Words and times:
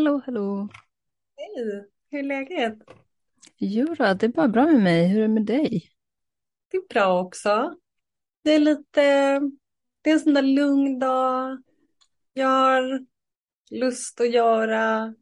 Hallå, 0.00 0.22
hallå. 0.26 0.68
Hej, 1.36 1.84
hur 2.10 2.18
är 2.18 2.22
läget? 2.22 2.78
Jo 3.56 3.94
då, 3.94 4.14
det 4.14 4.26
är 4.26 4.28
bara 4.28 4.48
bra 4.48 4.66
med 4.66 4.82
mig. 4.82 5.08
Hur 5.08 5.18
är 5.18 5.22
det 5.22 5.34
med 5.34 5.46
dig? 5.46 5.90
Det 6.70 6.76
är 6.76 6.88
bra 6.88 7.20
också. 7.20 7.76
Det 8.44 8.50
är 8.50 8.58
lite, 8.58 9.00
det 10.02 10.10
är 10.10 10.14
en 10.14 10.20
sån 10.20 10.34
där 10.34 10.42
lugn 10.42 10.98
dag. 10.98 11.62
Jag 12.32 12.48
har 12.48 13.06
lust 13.70 14.20
att 14.20 14.30
göra 14.30 15.14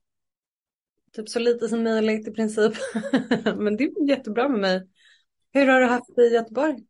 typ 1.13 1.29
så 1.29 1.39
lite 1.39 1.69
som 1.69 1.83
möjligt 1.83 2.29
i 2.29 2.31
princip. 2.31 2.73
Men 3.57 3.77
det 3.77 3.85
är 3.85 4.09
jättebra 4.09 4.49
med 4.49 4.61
mig. 4.61 4.89
Hur 5.53 5.67
har 5.67 5.81
du 5.81 5.87
haft 5.87 6.17
det 6.17 6.23
i 6.23 6.35
Göteborg? 6.35 6.87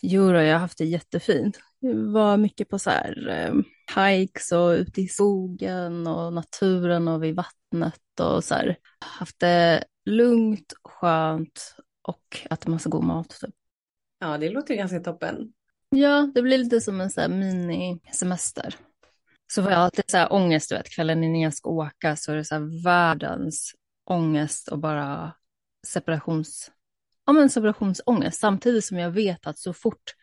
Jo 0.00 0.32
då, 0.32 0.38
jag 0.38 0.52
har 0.52 0.60
haft 0.60 0.78
det 0.78 0.84
jättefint. 0.84 1.60
Det 1.80 1.94
var 1.94 2.36
mycket 2.36 2.68
på 2.68 2.78
så 2.78 2.90
här 2.90 3.28
eh, 3.28 3.54
hikes 3.96 4.52
och 4.52 4.68
ute 4.68 5.00
i 5.00 5.08
skogen 5.08 6.06
och 6.06 6.32
naturen 6.32 7.08
och 7.08 7.22
vid 7.22 7.36
vattnet 7.36 8.20
och 8.20 8.44
så 8.44 8.54
här. 8.54 8.76
Haft 9.00 9.40
det 9.40 9.84
lugnt, 10.04 10.72
skönt 10.84 11.74
och 12.02 12.46
ätit 12.50 12.66
massa 12.66 12.88
god 12.88 13.04
mat. 13.04 13.30
Typ. 13.40 13.54
Ja, 14.18 14.38
det 14.38 14.50
låter 14.50 14.74
ganska 14.74 15.00
toppen. 15.00 15.52
Ja, 15.88 16.30
det 16.34 16.42
blir 16.42 16.58
lite 16.58 16.80
som 16.80 17.00
en 17.00 17.10
så 17.10 17.20
mini-semester. 17.20 18.74
Så 19.52 19.62
får 19.62 19.72
jag 19.72 19.80
alltid 19.80 20.04
så 20.10 20.16
här 20.16 20.32
ångest, 20.32 20.68
du 20.68 20.76
vet, 20.76 20.90
kvällen 20.90 21.24
innan 21.24 21.40
jag 21.40 21.54
ska 21.54 21.70
åka 21.70 22.16
så 22.16 22.32
är 22.32 22.36
det 22.36 22.44
så 22.44 22.82
världens 22.84 23.74
ångest 24.10 24.68
och 24.68 24.78
bara 24.78 25.32
separations... 25.86 26.70
Ja, 27.26 27.32
men 27.32 27.50
separationsångest. 27.50 28.40
Samtidigt 28.40 28.84
som 28.84 28.98
jag 28.98 29.10
vet 29.10 29.46
att 29.46 29.58
så 29.58 29.72
fort 29.72 30.14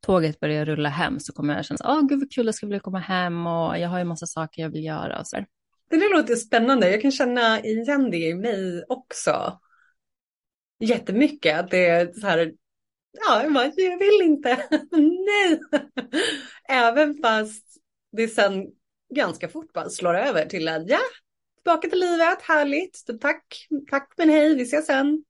tåget 0.00 0.40
börjar 0.40 0.64
rulla 0.64 0.88
hem 0.88 1.20
så 1.20 1.32
kommer 1.32 1.56
jag 1.56 1.64
känna, 1.64 1.78
åh 1.84 1.98
oh, 1.98 2.06
gud 2.06 2.18
vad 2.20 2.32
kul 2.32 2.46
det 2.46 2.52
ska 2.52 2.66
bli 2.66 2.76
att 2.76 2.82
komma 2.82 2.98
hem 2.98 3.46
och 3.46 3.78
jag 3.78 3.88
har 3.88 3.98
ju 3.98 4.04
massa 4.04 4.26
saker 4.26 4.62
jag 4.62 4.70
vill 4.70 4.84
göra 4.84 5.20
och 5.20 5.26
så 5.26 5.36
där. 5.36 5.46
Det 5.90 5.96
där 5.96 6.16
låter 6.16 6.36
spännande. 6.36 6.90
Jag 6.90 7.02
kan 7.02 7.12
känna 7.12 7.60
igen 7.60 8.10
det 8.10 8.16
i 8.16 8.34
mig 8.34 8.84
också. 8.88 9.60
Jättemycket. 10.80 11.60
Att 11.60 11.70
det 11.70 11.86
är 11.86 12.12
så 12.12 12.26
här, 12.26 12.52
ja, 13.12 13.42
jag, 13.42 13.52
bara, 13.52 13.64
jag 13.64 13.98
vill 13.98 14.20
inte. 14.22 14.48
Nej. 15.26 15.60
Även 16.68 17.14
fast 17.14 17.66
det 18.12 18.28
sen 18.28 18.66
ganska 19.14 19.48
fort 19.48 19.72
bara 19.72 19.88
slår 19.88 20.14
över 20.14 20.46
till 20.46 20.68
att 20.68 20.88
ja, 20.88 20.98
tillbaka 21.62 21.88
till 21.88 22.00
livet, 22.00 22.42
härligt, 22.42 23.20
tack, 23.20 23.66
tack 23.90 24.12
men 24.16 24.28
hej, 24.28 24.54
vi 24.54 24.62
ses 24.62 24.86
sen. 24.86 25.24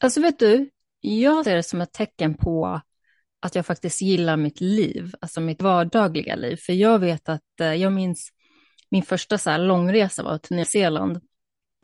Alltså 0.00 0.20
vet 0.20 0.38
du, 0.38 0.70
jag 1.00 1.44
ser 1.44 1.56
det 1.56 1.62
som 1.62 1.80
ett 1.80 1.92
tecken 1.92 2.34
på 2.34 2.80
att 3.40 3.54
jag 3.54 3.66
faktiskt 3.66 4.02
gillar 4.02 4.36
mitt 4.36 4.60
liv, 4.60 5.14
alltså 5.20 5.40
mitt 5.40 5.62
vardagliga 5.62 6.36
liv. 6.36 6.56
För 6.56 6.72
jag 6.72 6.98
vet 6.98 7.28
att, 7.28 7.60
eh, 7.60 7.74
jag 7.74 7.92
minns 7.92 8.30
min 8.90 9.02
första 9.02 9.38
så 9.38 9.50
här 9.50 9.58
långresa 9.58 10.22
var 10.22 10.38
till 10.38 10.56
Nya 10.56 10.64
Zeeland. 10.64 11.20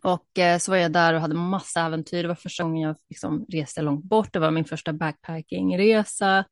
Och 0.03 0.39
eh, 0.39 0.59
så 0.59 0.71
var 0.71 0.79
jag 0.79 0.93
där 0.93 1.15
och 1.15 1.21
hade 1.21 1.34
massa 1.34 1.81
äventyr. 1.81 2.23
Det 2.23 2.29
var 2.29 2.34
första 2.34 2.62
gången 2.62 2.83
jag 2.83 2.97
liksom 3.09 3.47
reste 3.49 3.83
långt 3.83 4.05
bort. 4.05 4.33
Det 4.33 4.39
var 4.39 4.51
min 4.51 4.65
första 4.65 4.93
backpackingresa. 4.93 6.45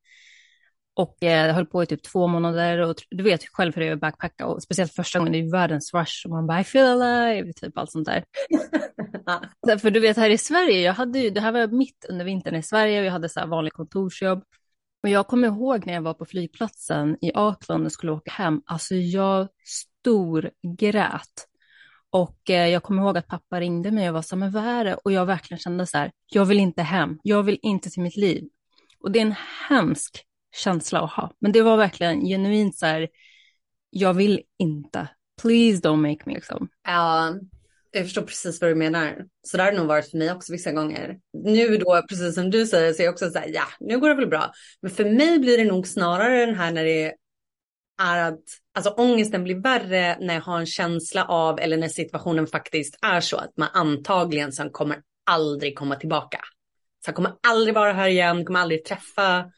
Och 0.97 1.17
eh, 1.21 1.47
jag 1.47 1.55
höll 1.55 1.67
på 1.67 1.83
i 1.83 1.87
typ 1.87 2.03
två 2.03 2.27
månader 2.27 2.79
och 2.79 2.97
du 3.11 3.25
vet 3.25 3.45
själv 3.53 3.75
hur 3.75 3.83
det 3.83 3.89
är 3.89 3.93
att 3.93 4.01
backpacka 4.01 4.47
och 4.47 4.63
speciellt 4.63 4.93
första 4.93 5.19
gången 5.19 5.33
det 5.33 5.39
är 5.39 5.53
världens 5.53 5.95
rush 5.95 6.27
och 6.27 6.31
man 6.31 6.47
bara 6.47 6.61
I 6.61 6.65
feel 6.65 7.03
alive, 7.03 7.53
typ 7.53 7.79
allt 7.79 7.91
sånt 7.93 8.07
där. 8.07 8.25
För 9.79 9.91
du 9.91 10.01
vet 10.01 10.17
här 10.17 10.31
i 10.31 10.39
Sverige, 10.39 10.81
jag 10.81 10.93
hade 10.93 11.19
ju, 11.19 11.31
det 11.31 11.41
här 11.41 11.53
var 11.53 11.67
mitt 11.67 12.07
under 12.09 12.25
vintern 12.25 12.55
i 12.55 12.63
Sverige 12.63 13.01
och 13.01 13.07
jag 13.07 13.13
hade 13.13 13.29
så 13.29 13.41
här 13.41 13.47
vanlig 13.47 13.73
kontorsjobb. 13.73 14.45
Och 15.05 15.11
jag 15.11 15.27
kommer 15.27 15.49
ihåg 15.49 15.87
när 15.87 15.95
jag 15.95 16.03
var 16.03 16.15
på 16.15 16.25
flygplatsen 16.25 17.17
i 17.21 17.33
Auckland 17.35 17.87
och 17.87 17.93
skulle 17.93 18.13
åka 18.13 18.31
hem, 18.31 18.63
alltså 18.67 18.95
jag 18.95 19.49
storgrät. 19.65 21.49
Och 22.11 22.51
eh, 22.51 22.69
jag 22.69 22.83
kommer 22.83 23.03
ihåg 23.03 23.19
att 23.19 23.27
pappa 23.27 23.61
ringde 23.61 23.91
mig 23.91 24.09
och 24.09 24.15
var 24.15 24.23
så 24.23 24.35
här, 24.35 24.41
men 24.41 24.53
vad 24.53 24.65
är 24.65 24.85
det? 24.85 24.95
Och 24.95 25.13
jag 25.13 25.27
verkligen 25.27 25.59
kände 25.59 25.87
så 25.87 25.99
här, 25.99 26.13
jag 26.27 26.45
vill 26.45 26.61
inte 26.61 26.83
hem, 26.83 27.19
jag 27.23 27.43
vill 27.43 27.59
inte 27.63 27.91
till 27.91 28.03
mitt 28.03 28.17
liv. 28.17 28.45
Och 29.01 29.11
det 29.11 29.19
är 29.19 29.23
en 29.23 29.35
hemsk 29.69 30.25
känsla 30.57 31.01
att 31.01 31.13
ha. 31.13 31.33
Men 31.39 31.53
det 31.53 31.63
var 31.63 31.77
verkligen 31.77 32.21
genuint 32.21 32.79
så 32.79 32.87
här, 32.87 33.09
jag 33.91 34.15
vill 34.15 34.43
inte. 34.59 35.09
Please 35.43 35.89
don't 35.89 36.11
make 36.11 36.23
me 36.27 36.35
liksom. 36.35 36.69
Ja, 36.85 37.35
jag 37.95 38.07
förstår 38.07 38.23
precis 38.23 38.61
vad 38.61 38.71
du 38.71 38.75
menar. 38.75 39.25
Så 39.43 39.57
det 39.57 39.63
har 39.63 39.73
det 39.73 39.79
nog 39.79 39.87
varit 39.87 40.11
för 40.11 40.19
mig 40.19 40.33
också 40.33 40.53
vissa 40.53 40.73
gånger. 40.73 41.19
Nu 41.33 41.77
då, 41.77 42.03
precis 42.09 42.35
som 42.35 42.51
du 42.51 42.67
säger, 42.67 42.93
så 42.93 43.03
är 43.03 43.05
jag 43.05 43.13
också 43.13 43.31
så 43.31 43.39
här, 43.39 43.51
ja, 43.55 43.65
nu 43.81 43.99
går 43.99 44.09
det 44.09 44.15
väl 44.15 44.29
bra. 44.29 44.53
Men 44.83 44.91
för 44.91 45.05
mig 45.05 45.39
blir 45.39 45.59
det 45.59 45.65
nog 45.65 45.87
snarare 45.87 46.47
den 46.47 46.55
här 46.55 46.73
när 46.73 46.85
det 46.85 47.15
är 48.03 48.19
att, 48.19 48.41
alltså 48.75 48.91
ångesten 48.91 49.45
blir 49.45 49.61
värre 49.61 50.17
när 50.21 50.35
jag 50.35 50.41
har 50.41 50.59
en 50.59 50.67
känsla 50.67 51.25
av, 51.25 51.61
eller 51.61 51.77
när 51.77 51.89
situationen 51.89 52.47
faktiskt 52.47 52.99
är 53.03 53.21
så 53.21 53.37
att 53.37 53.57
man 53.57 53.69
antagligen 53.73 54.53
sen 54.53 54.71
kommer 54.71 55.03
aldrig 55.27 55.79
komma 55.79 55.97
tillbaka. 55.97 56.39
Så 57.05 57.09
jag 57.09 57.15
kommer 57.15 57.33
aldrig 57.47 57.75
vara 57.75 57.93
här 57.93 58.09
igen, 58.09 58.45
kommer 58.45 58.61
aldrig 58.61 58.85
träffa 58.85 59.51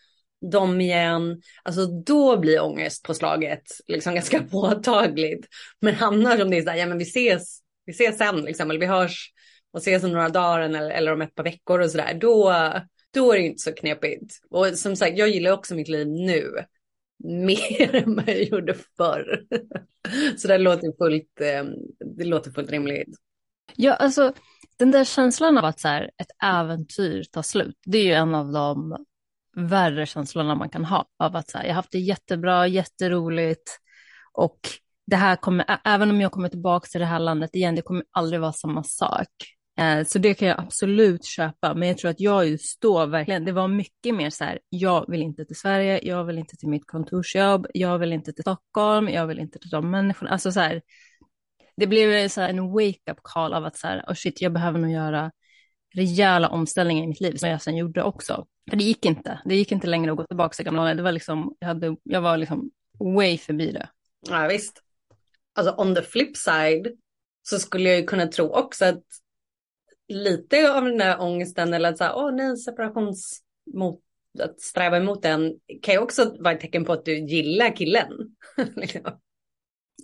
dem 0.50 0.80
igen. 0.80 1.42
Alltså 1.62 1.86
då 1.86 2.38
blir 2.38 2.62
ångestpåslaget 2.62 3.62
liksom 3.86 4.14
ganska 4.14 4.42
påtagligt. 4.42 5.46
Men 5.80 5.94
annars 6.00 6.40
om 6.40 6.50
det 6.50 6.58
är 6.58 6.62
så 6.62 6.70
här, 6.70 6.76
ja 6.76 6.86
men 6.86 6.98
vi 6.98 7.04
ses, 7.04 7.60
vi 7.86 7.92
ses 7.92 8.18
sen 8.18 8.36
liksom, 8.36 8.70
eller 8.70 8.80
vi 8.80 8.86
hörs 8.86 9.32
och 9.72 9.78
ses 9.78 10.04
om 10.04 10.12
några 10.12 10.28
dagar 10.28 10.60
eller, 10.60 10.90
eller 10.90 11.12
om 11.12 11.22
ett 11.22 11.34
par 11.34 11.44
veckor 11.44 11.80
och 11.80 11.90
sådär. 11.90 12.14
Då, 12.14 12.54
då 13.14 13.32
är 13.32 13.36
det 13.36 13.46
inte 13.46 13.62
så 13.62 13.72
knepigt. 13.72 14.40
Och 14.50 14.66
som 14.66 14.96
sagt, 14.96 15.18
jag 15.18 15.28
gillar 15.28 15.50
också 15.50 15.74
mitt 15.74 15.88
liv 15.88 16.06
nu. 16.06 16.52
Mer 17.24 17.94
än 18.02 18.16
vad 18.16 18.28
jag 18.28 18.42
gjorde 18.42 18.74
förr. 18.96 19.42
Så 20.36 20.48
det 20.48 20.58
låter 20.58 20.96
fullt, 20.98 21.40
ehm, 21.40 21.72
det 22.16 22.24
låter 22.24 22.50
fullt 22.50 22.70
rimligt. 22.70 23.16
Ja, 23.76 23.94
alltså 23.94 24.32
den 24.76 24.90
där 24.90 25.04
känslan 25.04 25.58
av 25.58 25.64
att 25.64 25.80
så 25.80 25.88
här, 25.88 26.10
ett 26.18 26.44
äventyr 26.44 27.22
tar 27.22 27.42
slut, 27.42 27.78
det 27.84 27.98
är 27.98 28.04
ju 28.04 28.12
en 28.12 28.34
av 28.34 28.52
de 28.52 28.96
värre 29.56 30.06
känslorna 30.06 30.54
man 30.54 30.68
kan 30.68 30.84
ha 30.84 31.08
av 31.18 31.36
att 31.36 31.50
så 31.50 31.58
här, 31.58 31.64
jag 31.64 31.70
har 31.70 31.76
haft 31.76 31.92
det 31.92 31.98
jättebra, 31.98 32.66
jätteroligt 32.66 33.78
och 34.32 34.58
det 35.06 35.16
här 35.16 35.36
kommer, 35.36 35.78
även 35.84 36.10
om 36.10 36.20
jag 36.20 36.32
kommer 36.32 36.48
tillbaka 36.48 36.86
till 36.86 37.00
det 37.00 37.06
här 37.06 37.18
landet 37.18 37.54
igen, 37.54 37.74
det 37.74 37.82
kommer 37.82 38.04
aldrig 38.10 38.40
vara 38.40 38.52
samma 38.52 38.82
sak. 38.82 39.28
Eh, 39.78 40.04
så 40.04 40.18
det 40.18 40.34
kan 40.34 40.48
jag 40.48 40.60
absolut 40.60 41.24
köpa, 41.24 41.74
men 41.74 41.88
jag 41.88 41.98
tror 41.98 42.10
att 42.10 42.20
jag 42.20 42.48
just 42.48 42.80
då 42.80 43.06
verkligen, 43.06 43.44
det 43.44 43.52
var 43.52 43.68
mycket 43.68 44.14
mer 44.14 44.30
så 44.30 44.44
här, 44.44 44.58
jag 44.68 45.10
vill 45.10 45.22
inte 45.22 45.44
till 45.44 45.56
Sverige, 45.56 46.00
jag 46.02 46.24
vill 46.24 46.38
inte 46.38 46.56
till 46.56 46.68
mitt 46.68 46.86
kontorsjobb, 46.86 47.66
jag 47.74 47.98
vill 47.98 48.12
inte 48.12 48.32
till 48.32 48.42
Stockholm, 48.42 49.08
jag 49.08 49.26
vill 49.26 49.38
inte 49.38 49.58
till 49.58 49.70
de 49.70 49.90
människorna, 49.90 50.30
alltså 50.30 50.52
så 50.52 50.60
här, 50.60 50.82
det 51.76 51.86
blev 51.86 52.28
så 52.28 52.40
här 52.40 52.48
en 52.48 52.70
wake-up 52.70 53.18
call 53.22 53.54
av 53.54 53.64
att 53.64 53.76
så 53.76 53.86
här, 53.86 54.04
oh 54.08 54.14
shit, 54.14 54.40
jag 54.40 54.52
behöver 54.52 54.78
nog 54.78 54.90
göra 54.90 55.32
rejäla 55.94 56.48
omställningar 56.48 57.04
i 57.04 57.06
mitt 57.06 57.20
liv 57.20 57.36
som 57.36 57.48
jag 57.48 57.62
sen 57.62 57.76
gjorde 57.76 58.02
också. 58.02 58.46
För 58.70 58.76
det 58.76 58.84
gick 58.84 59.04
inte. 59.04 59.40
Det 59.44 59.56
gick 59.56 59.72
inte 59.72 59.86
längre 59.86 60.10
att 60.10 60.16
gå 60.16 60.24
tillbaka 60.24 60.54
till 60.54 60.64
gamla 60.64 60.94
Det 60.94 61.02
var 61.02 61.12
liksom, 61.12 61.56
jag, 61.58 61.68
hade, 61.68 61.96
jag 62.02 62.20
var 62.20 62.36
liksom 62.36 62.70
way 62.98 63.38
förbi 63.38 63.72
det. 63.72 63.88
Ja 64.28 64.46
visst. 64.48 64.82
Alltså 65.56 65.74
on 65.78 65.94
the 65.94 66.02
flip 66.02 66.36
side 66.36 66.88
så 67.42 67.58
skulle 67.58 67.88
jag 67.88 67.98
ju 67.98 68.06
kunna 68.06 68.26
tro 68.26 68.52
också 68.52 68.84
att 68.84 69.02
lite 70.08 70.72
av 70.72 70.84
den 70.84 70.98
där 70.98 71.20
ångesten 71.20 71.74
eller 71.74 71.88
att 71.88 71.98
säga, 71.98 72.14
åh 72.14 72.34
nej, 72.34 72.56
separations 72.56 73.40
mot 73.74 74.00
att 74.42 74.60
sträva 74.60 74.96
emot 74.96 75.22
den 75.22 75.54
kan 75.82 75.94
ju 75.94 76.00
också 76.00 76.36
vara 76.38 76.54
ett 76.54 76.60
tecken 76.60 76.84
på 76.84 76.92
att 76.92 77.04
du 77.04 77.18
gillar 77.18 77.76
killen. 77.76 78.12
Liksom. 78.76 79.20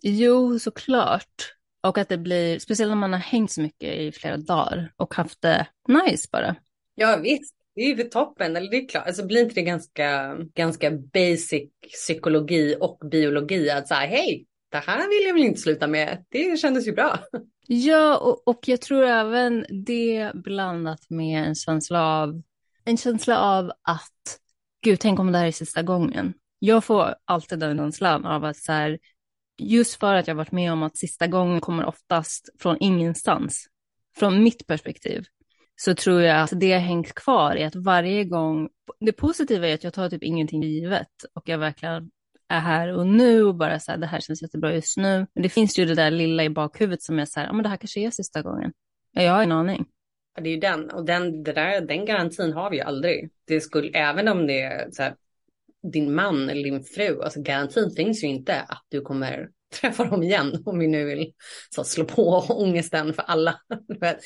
jo, 0.02 0.58
såklart. 0.58 1.54
Och 1.82 1.98
att 1.98 2.08
det 2.08 2.18
blir, 2.18 2.58
speciellt 2.58 2.91
när 2.91 2.96
man 2.96 3.12
har 3.12 3.20
hängt 3.20 3.50
så 3.50 3.60
mycket 3.60 3.94
i 3.94 4.12
flera 4.12 4.36
dagar 4.36 4.92
och 4.96 5.14
haft 5.14 5.42
det 5.42 5.66
nice 5.88 6.28
bara. 6.32 6.56
Ja 6.94 7.16
visst, 7.22 7.54
det 7.74 7.80
är 7.80 7.96
ju 7.96 8.04
toppen. 8.04 8.56
Eller 8.56 8.70
det 8.70 8.76
är 8.76 8.88
klart, 8.88 9.06
alltså 9.06 9.26
blir 9.26 9.42
inte 9.42 9.54
det 9.54 9.62
ganska, 9.62 10.36
ganska 10.54 10.91
basic 10.91 11.71
psykologi 11.92 12.77
och 12.80 12.98
biologi 13.10 13.71
att 13.71 13.88
säga 13.88 14.00
hej, 14.00 14.47
det 14.72 14.78
här 14.78 15.09
vill 15.09 15.27
jag 15.27 15.34
väl 15.34 15.42
inte 15.42 15.60
sluta 15.60 15.86
med. 15.86 16.24
Det 16.28 16.60
kändes 16.60 16.86
ju 16.86 16.92
bra. 16.92 17.19
Ja, 17.66 18.19
och, 18.19 18.48
och 18.48 18.69
jag 18.69 18.80
tror 18.80 19.04
även 19.04 19.66
det 19.84 20.30
blandat 20.34 21.10
med 21.10 21.47
en 21.47 21.54
känsla 21.54 22.03
av, 22.03 22.42
en 22.84 22.97
känsla 22.97 23.39
av 23.39 23.72
att, 23.83 24.39
gud, 24.83 25.01
tänk 25.01 25.19
om 25.19 25.33
det 25.33 25.39
här 25.39 25.47
är 25.47 25.53
sista 25.53 25.83
gången. 25.83 26.34
Jag 26.59 26.84
får 26.84 27.15
alltid 27.24 27.59
den 27.59 27.77
känslan 27.77 28.27
av 28.27 28.45
att 28.45 28.57
så 28.57 28.72
här, 28.72 28.98
just 29.59 30.01
för 30.01 30.15
att 30.15 30.28
jag 30.28 30.34
varit 30.34 30.53
med 30.53 30.72
om 30.72 30.83
att 30.83 30.97
sista 30.97 31.27
gången 31.27 31.60
kommer 31.60 31.84
oftast 31.84 32.48
från 32.59 32.77
ingenstans, 32.80 33.66
från 34.16 34.42
mitt 34.42 34.66
perspektiv, 34.66 35.25
så 35.77 35.95
tror 35.95 36.22
jag 36.22 36.41
att 36.41 36.60
det 36.60 36.72
har 36.72 36.80
hängt 36.80 37.15
kvar 37.15 37.57
i 37.57 37.65
att 37.65 37.77
varje 37.77 38.25
gång, 38.25 38.68
det 39.01 39.13
positiva 39.13 39.68
är 39.68 39.75
att 39.75 39.84
jag 39.84 39.95
tar 39.95 40.09
typ 40.09 40.22
ingenting 40.22 40.63
givet 40.63 41.09
och 41.34 41.48
jag 41.48 41.59
verkligen 41.59 42.10
är 42.53 42.60
här 42.60 42.93
och 42.93 43.07
nu 43.07 43.45
och 43.45 43.54
bara 43.54 43.81
så 43.81 43.91
här, 43.91 43.99
det 43.99 44.07
här 44.07 44.21
känns 44.21 44.43
jättebra 44.43 44.75
just 44.75 44.97
nu. 44.97 45.27
Men 45.34 45.43
det 45.43 45.49
finns 45.49 45.78
ju 45.78 45.84
det 45.84 45.95
där 45.95 46.10
lilla 46.10 46.45
i 46.45 46.51
bakhuvudet 46.51 47.03
som 47.03 47.19
är 47.19 47.25
så 47.25 47.41
här, 47.41 47.47
ja 47.47 47.53
men 47.53 47.63
det 47.63 47.69
här 47.69 47.77
kanske 47.77 48.01
är 48.01 48.10
sista 48.10 48.43
gången. 48.43 48.72
Ja, 49.13 49.22
jag 49.22 49.33
har 49.33 49.43
en 49.43 49.53
aning. 49.53 49.84
Ja, 50.37 50.43
det 50.43 50.49
är 50.49 50.54
ju 50.54 50.60
den 50.60 50.91
och 50.91 51.04
den, 51.04 51.43
det 51.43 51.53
där, 51.53 51.81
den 51.81 52.04
garantin 52.04 52.53
har 52.53 52.71
vi 52.71 52.77
ju 52.77 52.83
aldrig. 52.83 53.31
Det 53.47 53.60
skulle, 53.60 53.91
även 53.99 54.28
om 54.28 54.47
det 54.47 54.60
är 54.60 54.91
så 54.91 55.03
här, 55.03 55.15
din 55.93 56.15
man 56.15 56.49
eller 56.49 56.65
din 56.65 56.84
fru, 56.84 57.22
alltså 57.22 57.43
garantin 57.43 57.91
finns 57.91 58.25
ju 58.25 58.28
inte 58.28 58.60
att 58.60 58.84
du 58.89 59.01
kommer 59.01 59.49
träffa 59.81 60.04
dem 60.04 60.22
igen 60.22 60.63
om 60.66 60.78
vi 60.78 60.87
nu 60.87 61.04
vill 61.04 61.33
så, 61.71 61.84
slå 61.84 62.04
på 62.04 62.39
ångesten 62.49 63.15
för 63.15 63.22
alla. 63.22 63.60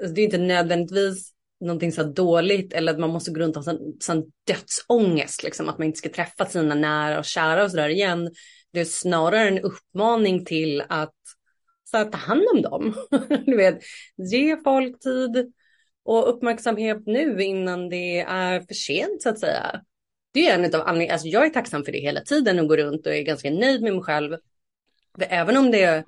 Alltså, 0.00 0.14
det 0.14 0.20
är 0.20 0.24
inte 0.24 0.38
nödvändigtvis 0.38 1.33
någonting 1.64 1.92
så 1.92 2.02
dåligt 2.02 2.72
eller 2.72 2.92
att 2.92 2.98
man 2.98 3.10
måste 3.10 3.30
gå 3.30 3.40
runt 3.40 3.56
och 3.56 3.64
ha 3.64 3.72
sån, 3.72 3.96
sån 4.00 4.24
dödsångest, 4.46 5.42
liksom, 5.42 5.68
att 5.68 5.78
man 5.78 5.86
inte 5.86 5.98
ska 5.98 6.08
träffa 6.08 6.46
sina 6.46 6.74
nära 6.74 7.18
och 7.18 7.24
kära 7.24 7.64
och 7.64 7.70
sådär 7.70 7.88
igen. 7.88 8.30
Det 8.72 8.80
är 8.80 8.84
snarare 8.84 9.48
en 9.48 9.58
uppmaning 9.58 10.44
till 10.44 10.82
att 10.88 11.14
så 11.90 11.96
här, 11.96 12.04
ta 12.04 12.18
hand 12.18 12.42
om 12.54 12.62
dem. 12.62 12.94
du 13.46 13.56
vet, 13.56 13.78
ge 14.16 14.56
folk 14.56 15.00
tid 15.00 15.52
och 16.04 16.28
uppmärksamhet 16.28 17.02
nu 17.06 17.42
innan 17.42 17.88
det 17.88 18.20
är 18.20 18.60
för 18.60 18.74
sent 18.74 19.22
så 19.22 19.28
att 19.28 19.40
säga. 19.40 19.80
Det 20.32 20.48
är 20.48 20.54
en 20.54 20.74
av 20.74 20.80
anledningarna, 20.80 21.12
alltså 21.12 21.28
jag 21.28 21.46
är 21.46 21.50
tacksam 21.50 21.84
för 21.84 21.92
det 21.92 21.98
hela 21.98 22.20
tiden 22.20 22.58
och 22.58 22.68
går 22.68 22.76
runt 22.76 23.06
och 23.06 23.14
är 23.14 23.22
ganska 23.22 23.50
nöjd 23.50 23.82
med 23.82 23.92
mig 23.92 24.02
själv. 24.02 24.36
För 25.18 25.26
även 25.30 25.56
om 25.56 25.70
det 25.70 26.04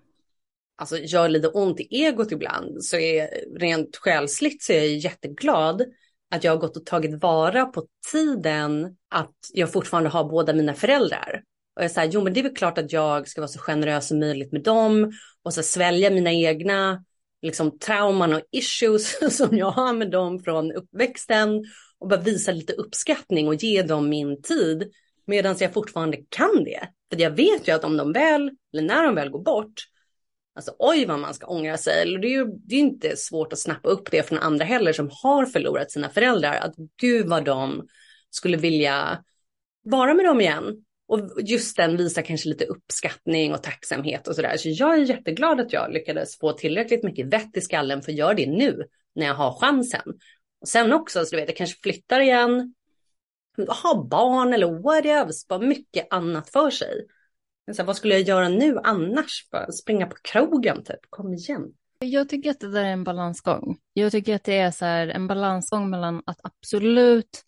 alltså, 0.76 0.98
gör 0.98 1.28
lite 1.28 1.48
ont 1.48 1.80
i 1.80 2.04
egot 2.04 2.32
ibland 2.32 2.84
så 2.84 2.96
är 2.96 3.28
rent 3.58 3.96
själsligt 3.96 4.62
så 4.62 4.72
är 4.72 4.78
jag 4.78 4.88
jätteglad 4.88 5.82
att 6.30 6.44
jag 6.44 6.52
har 6.52 6.58
gått 6.58 6.76
och 6.76 6.86
tagit 6.86 7.22
vara 7.22 7.64
på 7.64 7.86
tiden 8.12 8.96
att 9.10 9.34
jag 9.52 9.72
fortfarande 9.72 10.10
har 10.10 10.24
båda 10.24 10.52
mina 10.52 10.74
föräldrar. 10.74 11.42
Och 11.76 11.84
jag 11.84 11.90
säger, 11.90 12.12
jo 12.12 12.24
men 12.24 12.32
det 12.32 12.40
är 12.40 12.44
väl 12.44 12.56
klart 12.56 12.78
att 12.78 12.92
jag 12.92 13.28
ska 13.28 13.40
vara 13.40 13.48
så 13.48 13.58
generös 13.58 14.08
som 14.08 14.18
möjligt 14.18 14.52
med 14.52 14.62
dem 14.62 15.12
och 15.42 15.54
så 15.54 15.62
svälja 15.62 16.10
mina 16.10 16.32
egna 16.32 17.04
liksom, 17.42 17.78
trauman 17.78 18.32
och 18.32 18.42
issues 18.50 19.36
som 19.36 19.56
jag 19.56 19.70
har 19.70 19.92
med 19.92 20.10
dem 20.10 20.38
från 20.38 20.72
uppväxten 20.72 21.64
och 21.98 22.08
bara 22.08 22.20
visa 22.20 22.52
lite 22.52 22.72
uppskattning 22.72 23.48
och 23.48 23.54
ge 23.54 23.82
dem 23.82 24.08
min 24.08 24.42
tid 24.42 24.92
medan 25.26 25.56
jag 25.58 25.72
fortfarande 25.72 26.18
kan 26.28 26.64
det. 26.64 26.88
För 27.10 27.20
jag 27.20 27.30
vet 27.30 27.68
ju 27.68 27.72
att 27.72 27.84
om 27.84 27.96
de 27.96 28.12
väl, 28.12 28.50
eller 28.72 28.82
när 28.82 29.02
de 29.02 29.14
väl 29.14 29.30
går 29.30 29.42
bort, 29.42 29.72
alltså 30.56 30.74
oj 30.78 31.06
vad 31.06 31.18
man 31.18 31.34
ska 31.34 31.46
ångra 31.46 31.76
sig. 31.76 32.18
Det 32.18 32.28
är 32.28 32.30
ju 32.30 32.46
det 32.46 32.74
är 32.74 32.80
inte 32.80 33.16
svårt 33.16 33.52
att 33.52 33.58
snappa 33.58 33.88
upp 33.88 34.10
det 34.10 34.22
från 34.22 34.38
andra 34.38 34.64
heller 34.64 34.92
som 34.92 35.10
har 35.22 35.46
förlorat 35.46 35.90
sina 35.90 36.08
föräldrar. 36.08 36.54
Att 36.54 36.74
gud 37.00 37.26
vad 37.26 37.44
de 37.44 37.88
skulle 38.30 38.56
vilja 38.56 39.24
vara 39.82 40.14
med 40.14 40.24
dem 40.24 40.40
igen. 40.40 40.84
Och 41.08 41.40
just 41.40 41.76
den 41.76 41.96
visar 41.96 42.22
kanske 42.22 42.48
lite 42.48 42.64
uppskattning 42.64 43.54
och 43.54 43.62
tacksamhet 43.62 44.28
och 44.28 44.34
sådär. 44.34 44.56
Så 44.56 44.68
jag 44.68 44.94
är 44.94 45.04
jätteglad 45.04 45.60
att 45.60 45.72
jag 45.72 45.92
lyckades 45.92 46.38
få 46.38 46.52
tillräckligt 46.52 47.02
mycket 47.02 47.26
vett 47.26 47.56
i 47.56 47.60
skallen 47.60 48.02
för 48.02 48.12
att 48.12 48.18
göra 48.18 48.34
det 48.34 48.46
nu 48.46 48.84
när 49.14 49.26
jag 49.26 49.34
har 49.34 49.52
chansen. 49.60 50.14
Och 50.60 50.68
sen 50.68 50.92
också, 50.92 51.24
så 51.24 51.30
du 51.30 51.40
vet, 51.40 51.48
jag 51.48 51.56
kanske 51.56 51.80
flyttar 51.82 52.20
igen, 52.20 52.74
har 53.68 54.04
barn 54.04 54.52
eller 54.52 54.82
whatever, 54.82 55.32
bara 55.48 55.58
mycket 55.58 56.06
annat 56.10 56.50
för 56.50 56.70
sig. 56.70 57.06
Så 57.72 57.82
här, 57.82 57.86
vad 57.86 57.96
skulle 57.96 58.14
jag 58.14 58.22
göra 58.22 58.48
nu 58.48 58.78
annars? 58.84 59.48
Bara 59.52 59.72
springa 59.72 60.06
på 60.06 60.16
krogen 60.22 60.84
typ, 60.84 61.00
kom 61.10 61.34
igen. 61.34 61.72
Jag 61.98 62.28
tycker 62.28 62.50
att 62.50 62.60
det 62.60 62.70
där 62.70 62.84
är 62.84 62.92
en 62.92 63.04
balansgång. 63.04 63.78
Jag 63.92 64.12
tycker 64.12 64.34
att 64.34 64.44
det 64.44 64.58
är 64.58 64.70
så 64.70 64.84
här, 64.84 65.08
en 65.08 65.26
balansgång 65.26 65.90
mellan 65.90 66.22
att 66.26 66.40
absolut 66.42 67.42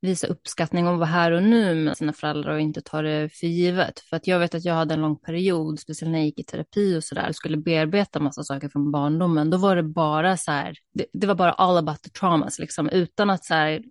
visa 0.00 0.26
uppskattning 0.26 0.86
och 0.86 0.98
vara 0.98 1.06
här 1.06 1.30
och 1.32 1.42
nu 1.42 1.74
med 1.74 1.96
sina 1.96 2.12
föräldrar 2.12 2.54
och 2.54 2.60
inte 2.60 2.80
ta 2.82 3.02
det 3.02 3.28
för 3.32 3.46
givet. 3.46 4.00
För 4.00 4.16
att 4.16 4.26
jag 4.26 4.38
vet 4.38 4.54
att 4.54 4.64
jag 4.64 4.74
hade 4.74 4.94
en 4.94 5.00
lång 5.00 5.18
period, 5.18 5.80
speciellt 5.80 6.12
när 6.12 6.18
jag 6.18 6.26
gick 6.26 6.38
i 6.38 6.44
terapi 6.44 6.98
och 6.98 7.04
sådär, 7.04 7.32
skulle 7.32 7.56
bearbeta 7.56 8.20
massa 8.20 8.42
saker 8.42 8.68
från 8.68 8.92
barndomen. 8.92 9.50
Då 9.50 9.56
var 9.56 9.76
det 9.76 9.82
bara 9.82 10.36
så 10.36 10.50
här, 10.50 10.76
det, 10.94 11.06
det 11.12 11.26
var 11.26 11.34
bara 11.34 11.52
all 11.52 11.76
about 11.76 12.02
the 12.02 12.10
traumas, 12.10 12.58
liksom, 12.58 12.88
utan 12.88 13.30
att 13.30 13.44
så 13.44 13.54
här, 13.54 13.82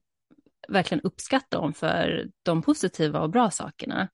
verkligen 0.67 1.01
uppskatta 1.01 1.57
dem 1.57 1.73
för 1.73 2.27
de 2.43 2.61
positiva 2.61 3.19
och 3.19 3.29
bra 3.29 3.51
sakerna. 3.51 4.09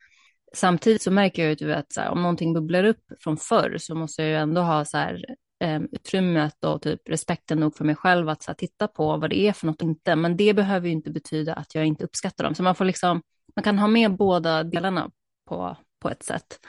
Samtidigt 0.54 1.01
så 1.01 1.12
märker 1.12 1.48
jag 1.50 1.62
ju 1.62 1.74
att 1.74 1.94
så 1.94 2.01
här, 2.01 2.10
om 2.10 2.22
någonting 2.22 2.54
bubblar 2.54 2.84
upp 2.84 3.04
från 3.19 3.38
förr 3.38 3.75
så 3.80 3.96
måste 3.96 4.22
jag 4.22 4.30
ju 4.30 4.36
ändå 4.36 4.62
ha 4.62 4.86
så 4.86 4.98
här, 4.98 5.25
ehm, 5.60 5.88
utrymmet 5.92 6.63
och 6.63 6.81
typ 6.81 7.10
respekten 7.10 7.60
nog 7.60 7.75
för 7.75 7.86
mig 7.86 7.96
själv 7.96 8.30
att 8.30 8.44
så 8.44 8.51
här, 8.51 8.56
titta 8.56 8.88
på 8.88 9.18
vad 9.18 9.30
det 9.30 9.40
är 9.40 9.54
för 9.54 9.68
något 9.68 9.81
och 9.81 9.88
inte. 9.88 10.16
Men 10.16 10.38
det 10.38 10.54
behöver 10.54 10.88
ju 10.88 10.94
inte 10.94 11.12
betyda 11.12 11.54
att 11.54 11.75
jag 11.75 11.86
inte 11.86 12.06
uppskattar 12.06 12.44
dem. 12.44 12.56
Så 12.56 12.63
man 12.63 12.75
får 12.75 12.86
liksom, 12.86 13.22
man 13.56 13.63
kan 13.63 13.80
ha 13.80 13.88
med 13.88 14.18
båda 14.18 14.63
delarna 14.63 15.12
på, 15.46 15.78
på 16.00 16.10
ett 16.10 16.24
sätt. 16.24 16.60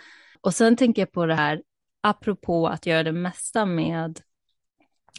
Och 0.41 0.55
sen 0.55 0.77
tänker 0.77 1.03
jag 1.03 1.13
på 1.13 1.27
det 1.27 1.35
här, 1.35 1.63
apropå 2.01 2.69
att 2.69 2.87
göra 2.87 3.03
det 3.03 3.13
mesta 3.13 3.67
med 3.67 4.21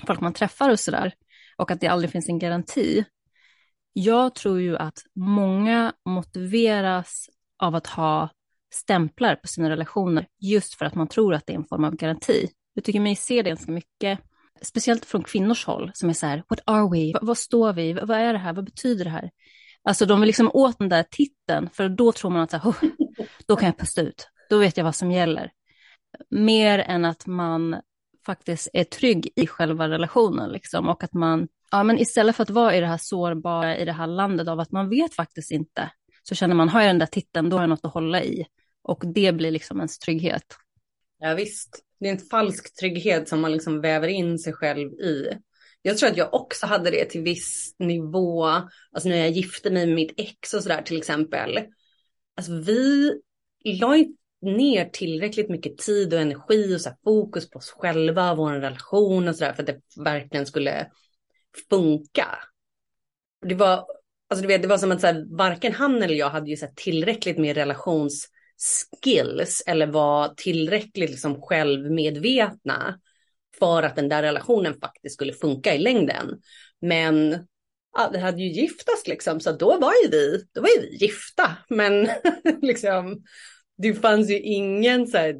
folk 0.07 0.21
man 0.21 0.33
träffar 0.33 0.69
och 0.69 0.79
sådär, 0.79 1.13
och 1.57 1.71
att 1.71 1.81
det 1.81 1.87
aldrig 1.87 2.11
finns 2.11 2.29
en 2.29 2.39
garanti. 2.39 3.05
Jag 3.93 4.35
tror 4.35 4.61
ju 4.61 4.77
att 4.77 4.99
många 5.15 5.93
motiveras 6.05 7.29
av 7.57 7.75
att 7.75 7.87
ha 7.87 8.29
stämplar 8.73 9.35
på 9.35 9.47
sina 9.47 9.69
relationer 9.69 10.27
just 10.39 10.73
för 10.73 10.85
att 10.85 10.95
man 10.95 11.07
tror 11.07 11.33
att 11.33 11.45
det 11.45 11.53
är 11.53 11.57
en 11.57 11.65
form 11.65 11.83
av 11.83 11.95
garanti. 11.95 12.47
Jag 12.73 12.83
tycker 12.83 12.99
mig 12.99 13.15
se 13.15 13.41
det 13.41 13.49
ganska 13.49 13.71
mycket, 13.71 14.19
speciellt 14.61 15.05
från 15.05 15.23
kvinnors 15.23 15.65
håll, 15.65 15.91
som 15.93 16.09
är 16.09 16.13
så 16.13 16.25
här, 16.25 16.43
what 16.49 16.59
are 16.65 16.89
we? 16.89 17.19
Vad, 17.21 17.37
står 17.37 17.73
vi? 17.73 17.93
Vad 17.93 18.17
är 18.17 18.33
det 18.33 18.39
här? 18.39 18.53
Vad 18.53 18.65
betyder 18.65 19.03
det 19.03 19.11
här? 19.11 19.31
Alltså 19.83 20.05
de 20.05 20.19
vill 20.19 20.27
liksom 20.27 20.51
åt 20.53 20.79
den 20.79 20.89
där 20.89 21.03
titeln, 21.11 21.69
för 21.73 21.89
då 21.89 22.11
tror 22.11 22.31
man 22.31 22.41
att 22.41 22.51
så 22.51 22.57
här, 22.57 22.69
oh, 22.69 22.83
då 23.47 23.55
kan 23.55 23.65
jag 23.65 23.77
pusta 23.77 24.01
ut. 24.01 24.27
Då 24.49 24.57
vet 24.57 24.77
jag 24.77 24.83
vad 24.83 24.95
som 24.95 25.11
gäller. 25.11 25.51
Mer 26.29 26.79
än 26.79 27.05
att 27.05 27.27
man 27.27 27.75
faktiskt 28.25 28.69
är 28.73 28.83
trygg 28.83 29.29
i 29.35 29.47
själva 29.47 29.89
relationen 29.89 30.51
liksom, 30.51 30.89
och 30.89 31.03
att 31.03 31.13
man, 31.13 31.47
ja 31.71 31.83
men 31.83 31.99
istället 31.99 32.35
för 32.35 32.43
att 32.43 32.49
vara 32.49 32.75
i 32.75 32.79
det 32.79 32.87
här 32.87 32.99
sårbara 33.01 33.77
i 33.77 33.85
det 33.85 33.91
här 33.91 34.07
landet 34.07 34.47
av 34.47 34.59
att 34.59 34.71
man 34.71 34.89
vet 34.89 35.13
faktiskt 35.13 35.51
inte, 35.51 35.91
så 36.23 36.35
känner 36.35 36.55
man, 36.55 36.69
har 36.69 36.81
jag 36.81 36.89
den 36.89 36.99
där 36.99 37.05
titeln, 37.05 37.49
då 37.49 37.57
har 37.57 37.63
jag 37.63 37.69
något 37.69 37.85
att 37.85 37.93
hålla 37.93 38.23
i. 38.23 38.45
Och 38.83 39.03
det 39.13 39.31
blir 39.31 39.51
liksom 39.51 39.77
ens 39.77 39.99
trygghet. 39.99 40.43
Ja 41.19 41.33
visst, 41.33 41.83
det 41.99 42.07
är 42.07 42.11
en 42.11 42.17
falsk 42.17 42.75
trygghet 42.75 43.29
som 43.29 43.41
man 43.41 43.51
liksom 43.51 43.81
väver 43.81 44.07
in 44.07 44.39
sig 44.39 44.53
själv 44.53 44.91
i. 44.91 45.37
Jag 45.81 45.97
tror 45.97 46.09
att 46.09 46.17
jag 46.17 46.33
också 46.33 46.65
hade 46.65 46.91
det 46.91 47.05
till 47.05 47.21
viss 47.21 47.75
nivå, 47.79 48.45
alltså 48.91 49.09
när 49.09 49.17
jag 49.17 49.29
gifte 49.29 49.71
mig 49.71 49.85
med 49.85 49.95
mitt 49.95 50.13
ex 50.17 50.53
och 50.53 50.63
sådär 50.63 50.81
till 50.81 50.97
exempel. 50.97 51.59
Alltså 52.35 52.53
vi 52.53 53.11
la 53.63 53.95
inte 53.95 54.17
ner 54.41 54.85
tillräckligt 54.85 55.49
mycket 55.49 55.77
tid 55.77 56.13
och 56.13 56.19
energi 56.19 56.75
och 56.75 56.81
så 56.81 56.89
fokus 57.03 57.49
på 57.49 57.59
oss 57.59 57.69
själva, 57.69 58.35
vår 58.35 58.51
relation 58.51 59.27
och 59.27 59.35
sådär 59.35 59.53
för 59.53 59.63
att 59.63 59.67
det 59.67 60.03
verkligen 60.03 60.45
skulle 60.45 60.87
funka. 61.69 62.27
Det 63.45 63.55
var, 63.55 63.85
alltså 64.29 64.41
du 64.41 64.47
vet, 64.47 64.61
det 64.61 64.67
var 64.67 64.77
som 64.77 64.91
att 64.91 65.01
så 65.01 65.07
här, 65.07 65.37
varken 65.37 65.73
han 65.73 66.03
eller 66.03 66.15
jag 66.15 66.29
hade 66.29 66.49
ju 66.49 66.57
så 66.57 66.67
tillräckligt 66.75 67.37
med 67.37 67.55
relations 67.55 68.27
skills 68.61 69.63
eller 69.67 69.87
var 69.87 70.27
tillräckligt 70.27 71.09
liksom 71.09 71.41
självmedvetna 71.41 72.99
för 73.59 73.83
att 73.83 73.95
den 73.95 74.09
där 74.09 74.21
relationen 74.21 74.79
faktiskt 74.79 75.15
skulle 75.15 75.33
funka 75.33 75.75
i 75.75 75.77
längden. 75.77 76.41
Men 76.81 77.47
ja, 77.97 78.09
det 78.13 78.19
hade 78.19 78.41
ju 78.41 78.61
giftast 78.61 79.07
liksom, 79.07 79.39
så 79.39 79.51
då 79.51 79.79
var 79.79 79.93
ju 80.03 80.09
vi, 80.09 80.45
då 80.53 80.61
var 80.61 80.69
ju 80.69 80.81
vi 80.81 80.95
gifta. 80.95 81.57
Men 81.69 82.09
liksom, 82.61 83.23
det 83.77 83.93
fanns 83.93 84.29
ju 84.29 84.39
ingen 84.39 85.07
så 85.07 85.17
här, 85.17 85.35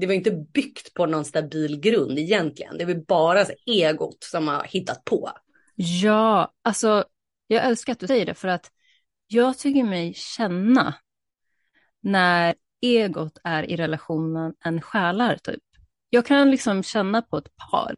det 0.00 0.06
var 0.06 0.14
inte 0.14 0.30
byggt 0.30 0.94
på 0.94 1.06
någon 1.06 1.24
stabil 1.24 1.80
grund 1.80 2.18
egentligen. 2.18 2.78
Det 2.78 2.84
var 2.84 2.94
bara 2.94 3.44
så 3.44 3.50
här, 3.50 3.74
egot 3.74 4.24
som 4.24 4.48
har 4.48 4.64
hittat 4.64 5.04
på. 5.04 5.30
Ja, 5.74 6.52
alltså 6.62 7.04
jag 7.46 7.64
älskar 7.64 7.92
att 7.92 8.00
du 8.00 8.06
säger 8.06 8.26
det 8.26 8.34
för 8.34 8.48
att 8.48 8.70
jag 9.26 9.58
tycker 9.58 9.84
mig 9.84 10.14
känna 10.14 10.94
när 12.00 12.54
egot 12.84 13.38
är 13.44 13.70
i 13.70 13.76
relationen 13.76 14.54
än 14.64 14.80
själar 14.80 15.36
typ. 15.36 15.62
Jag 16.10 16.26
kan 16.26 16.50
liksom 16.50 16.82
känna 16.82 17.22
på 17.22 17.38
ett 17.38 17.56
par 17.56 17.96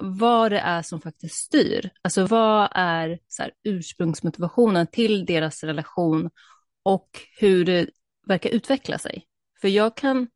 vad 0.00 0.52
det 0.52 0.58
är 0.58 0.82
som 0.82 1.00
faktiskt 1.00 1.34
styr. 1.34 1.90
Alltså 2.02 2.26
vad 2.26 2.68
är 2.74 3.18
så 3.28 3.42
här, 3.42 3.52
ursprungsmotivationen 3.64 4.86
till 4.86 5.26
deras 5.26 5.64
relation 5.64 6.30
och 6.82 7.08
hur 7.38 7.64
det 7.64 7.86
verkar 8.26 8.50
utveckla 8.50 8.98
sig. 8.98 9.26
För 9.60 9.68
jag 9.68 9.96
kan, 9.96 10.28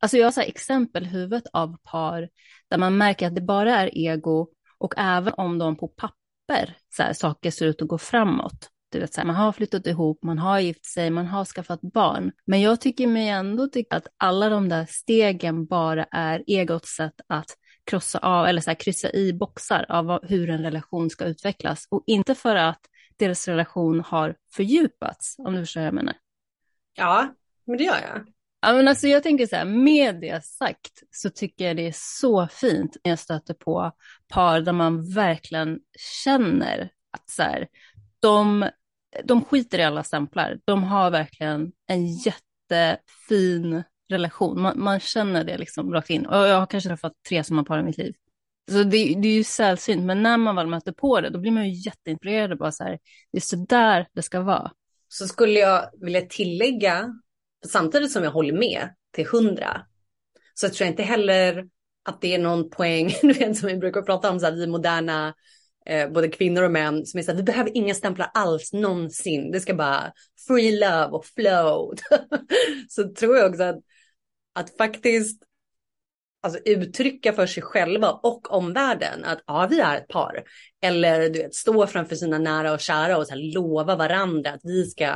alltså 0.00 0.16
jag 0.16 0.26
har 0.26 0.32
så 0.32 0.40
exempel 0.40 1.06
huvudet 1.06 1.44
av 1.52 1.76
par 1.82 2.28
där 2.68 2.78
man 2.78 2.96
märker 2.96 3.26
att 3.26 3.34
det 3.34 3.40
bara 3.40 3.76
är 3.76 3.98
ego 3.98 4.48
och 4.78 4.94
även 4.96 5.34
om 5.36 5.58
de 5.58 5.76
på 5.76 5.88
papper 5.88 6.76
så 6.96 7.02
här, 7.02 7.12
saker 7.12 7.50
ser 7.50 7.66
ut 7.66 7.82
att 7.82 7.88
gå 7.88 7.98
framåt 7.98 8.70
du 8.90 9.00
vet, 9.00 9.14
så 9.14 9.20
här, 9.20 9.26
man 9.26 9.36
har 9.36 9.52
flyttat 9.52 9.86
ihop, 9.86 10.22
man 10.22 10.38
har 10.38 10.60
gift 10.60 10.86
sig, 10.86 11.10
man 11.10 11.26
har 11.26 11.44
skaffat 11.44 11.80
barn. 11.80 12.32
Men 12.44 12.60
jag 12.60 12.80
tycker 12.80 13.06
mig 13.06 13.28
ändå 13.28 13.68
tycka 13.68 13.96
att 13.96 14.06
alla 14.16 14.48
de 14.48 14.68
där 14.68 14.86
stegen 14.88 15.66
bara 15.66 16.04
är 16.04 16.44
egots 16.46 16.96
sätt 16.96 17.20
att 17.26 17.56
krossa 17.84 18.18
av 18.18 18.46
eller 18.46 18.60
så 18.60 18.70
här, 18.70 18.74
kryssa 18.74 19.12
i 19.12 19.32
boxar 19.32 19.86
av 19.88 20.26
hur 20.26 20.50
en 20.50 20.62
relation 20.62 21.10
ska 21.10 21.24
utvecklas 21.24 21.86
och 21.90 22.04
inte 22.06 22.34
för 22.34 22.56
att 22.56 22.80
deras 23.16 23.48
relation 23.48 24.00
har 24.00 24.36
fördjupats, 24.52 25.34
om 25.38 25.54
du 25.54 25.60
förstår 25.60 25.80
vad 25.80 25.86
jag 25.86 25.94
menar. 25.94 26.14
Ja, 26.94 27.34
men 27.66 27.76
det 27.76 27.84
gör 27.84 28.00
jag. 28.00 28.26
Ja, 28.60 28.72
men 28.72 28.88
alltså 28.88 29.08
jag 29.08 29.22
tänker 29.22 29.46
så 29.46 29.56
här, 29.56 29.64
med 29.64 30.20
det 30.20 30.44
sagt 30.44 31.02
så 31.10 31.30
tycker 31.30 31.66
jag 31.66 31.76
det 31.76 31.86
är 31.86 31.94
så 31.96 32.48
fint 32.50 32.96
när 33.04 33.10
jag 33.10 33.18
stöter 33.18 33.54
på 33.54 33.92
par 34.28 34.60
där 34.60 34.72
man 34.72 35.12
verkligen 35.14 35.78
känner 36.24 36.90
att 37.10 37.30
så 37.30 37.42
här, 37.42 37.68
de 38.20 38.68
de 39.24 39.44
skiter 39.44 39.78
i 39.78 39.84
alla 39.84 40.04
stämplar. 40.04 40.58
De 40.64 40.84
har 40.84 41.10
verkligen 41.10 41.72
en 41.86 42.06
jättefin 42.06 43.82
relation. 44.08 44.60
Man, 44.60 44.80
man, 44.82 45.00
känner 45.00 45.44
det 45.44 45.58
liksom 45.58 45.92
rakt 45.92 46.10
in. 46.10 46.26
Och 46.26 46.36
jag 46.36 46.58
har 46.58 46.66
kanske 46.66 46.88
träffat 46.88 47.12
tre 47.28 47.44
sådana 47.44 47.64
par 47.64 47.78
i 47.78 47.82
mitt 47.82 47.98
liv. 47.98 48.14
Så 48.70 48.76
det, 48.76 49.14
det, 49.14 49.28
är 49.28 49.34
ju 49.34 49.44
sällsynt, 49.44 50.04
men 50.04 50.22
när 50.22 50.36
man 50.36 50.56
väl 50.56 50.66
möter 50.66 50.92
på 50.92 51.20
det, 51.20 51.30
då 51.30 51.38
blir 51.38 51.50
man 51.50 51.68
ju 51.68 51.82
jätteinspirerad 51.84 52.52
och 52.52 52.58
bara 52.58 52.72
så 52.72 52.84
här, 52.84 52.98
det 53.32 53.38
är 53.38 53.42
så 53.42 53.56
där 53.56 54.06
det 54.12 54.22
ska 54.22 54.40
vara. 54.40 54.72
Så 55.08 55.28
skulle 55.28 55.58
jag 55.58 55.90
vilja 56.00 56.20
tillägga, 56.20 57.14
samtidigt 57.66 58.12
som 58.12 58.24
jag 58.24 58.30
håller 58.30 58.52
med 58.52 58.88
till 59.12 59.26
hundra, 59.26 59.86
så 60.54 60.68
tror 60.68 60.86
jag 60.86 60.92
inte 60.92 61.02
heller 61.02 61.68
att 62.04 62.20
det 62.20 62.34
är 62.34 62.38
någon 62.38 62.70
poäng, 62.70 63.14
du 63.22 63.32
vet 63.32 63.56
som 63.56 63.68
vi 63.68 63.76
brukar 63.76 64.02
prata 64.02 64.30
om, 64.30 64.40
så 64.40 64.46
här, 64.46 64.52
vi 64.52 64.66
moderna 64.66 65.34
eh, 65.88 66.10
både 66.10 66.28
kvinnor 66.28 66.62
och 66.62 66.70
män 66.70 67.06
som 67.06 67.18
är 67.18 67.22
så 67.22 67.30
här, 67.30 67.36
vi 67.36 67.42
behöver 67.42 67.76
inga 67.76 67.94
stämplar 67.94 68.30
alls 68.34 68.72
någonsin. 68.72 69.50
Det 69.50 69.60
ska 69.60 69.74
bara 69.74 70.12
free 70.48 70.78
love 70.78 71.08
och 71.10 71.26
flow. 71.26 71.94
så 72.88 73.08
tror 73.08 73.36
jag 73.36 73.50
också 73.50 73.62
att, 73.62 73.78
att 74.54 74.76
faktiskt 74.76 75.42
alltså, 76.42 76.60
uttrycka 76.64 77.32
för 77.32 77.46
sig 77.46 77.62
själva 77.62 78.10
och 78.10 78.52
omvärlden 78.52 79.24
att 79.24 79.42
ja, 79.46 79.66
vi 79.70 79.80
är 79.80 79.96
ett 79.96 80.08
par. 80.08 80.42
Eller 80.82 81.30
du 81.30 81.42
vet, 81.42 81.54
stå 81.54 81.86
framför 81.86 82.16
sina 82.16 82.38
nära 82.38 82.72
och 82.72 82.80
kära 82.80 83.18
och 83.18 83.26
så 83.26 83.34
här, 83.34 83.54
lova 83.54 83.96
varandra 83.96 84.50
att 84.50 84.60
vi 84.64 84.86
ska, 84.86 85.14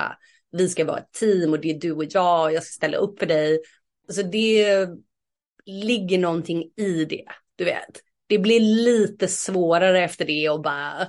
vi 0.53 0.69
ska 0.69 0.85
vara 0.85 0.99
ett 0.99 1.13
team 1.13 1.53
och 1.53 1.61
det 1.61 1.71
är 1.71 1.81
du 1.81 1.93
och 1.93 2.05
jag 2.05 2.45
och 2.45 2.53
jag 2.53 2.63
ska 2.63 2.73
ställa 2.73 2.97
upp 2.97 3.19
för 3.19 3.27
dig. 3.27 3.61
Alltså 4.09 4.23
det 4.23 4.89
ligger 5.67 6.19
någonting 6.19 6.63
i 6.77 7.05
det, 7.05 7.25
du 7.57 7.65
vet 7.65 8.12
det 8.33 8.39
blir 8.39 8.61
lite 8.61 9.29
svårare 9.29 10.05
efter 10.05 10.25
det 10.25 10.49
och 10.49 10.63
bara 10.63 11.07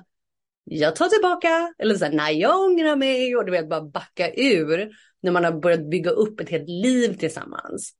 jag 0.63 0.96
tar 0.96 1.10
tillbaka 1.10 1.74
eller 1.77 1.96
så 1.96 2.06
här, 2.06 2.12
nej 2.12 2.39
jag 2.39 2.60
ångrar 2.60 2.96
mig 2.96 3.36
och 3.36 3.46
du 3.46 3.51
vet 3.51 3.70
bara 3.70 3.82
backa 3.82 4.34
ur 4.34 4.89
när 5.22 5.32
man 5.32 5.44
har 5.44 5.51
börjat 5.51 5.89
bygga 5.89 6.10
upp 6.12 6.39
ett 6.39 6.50
helt 6.50 6.70
liv 6.70 7.18
tillsammans. 7.18 7.94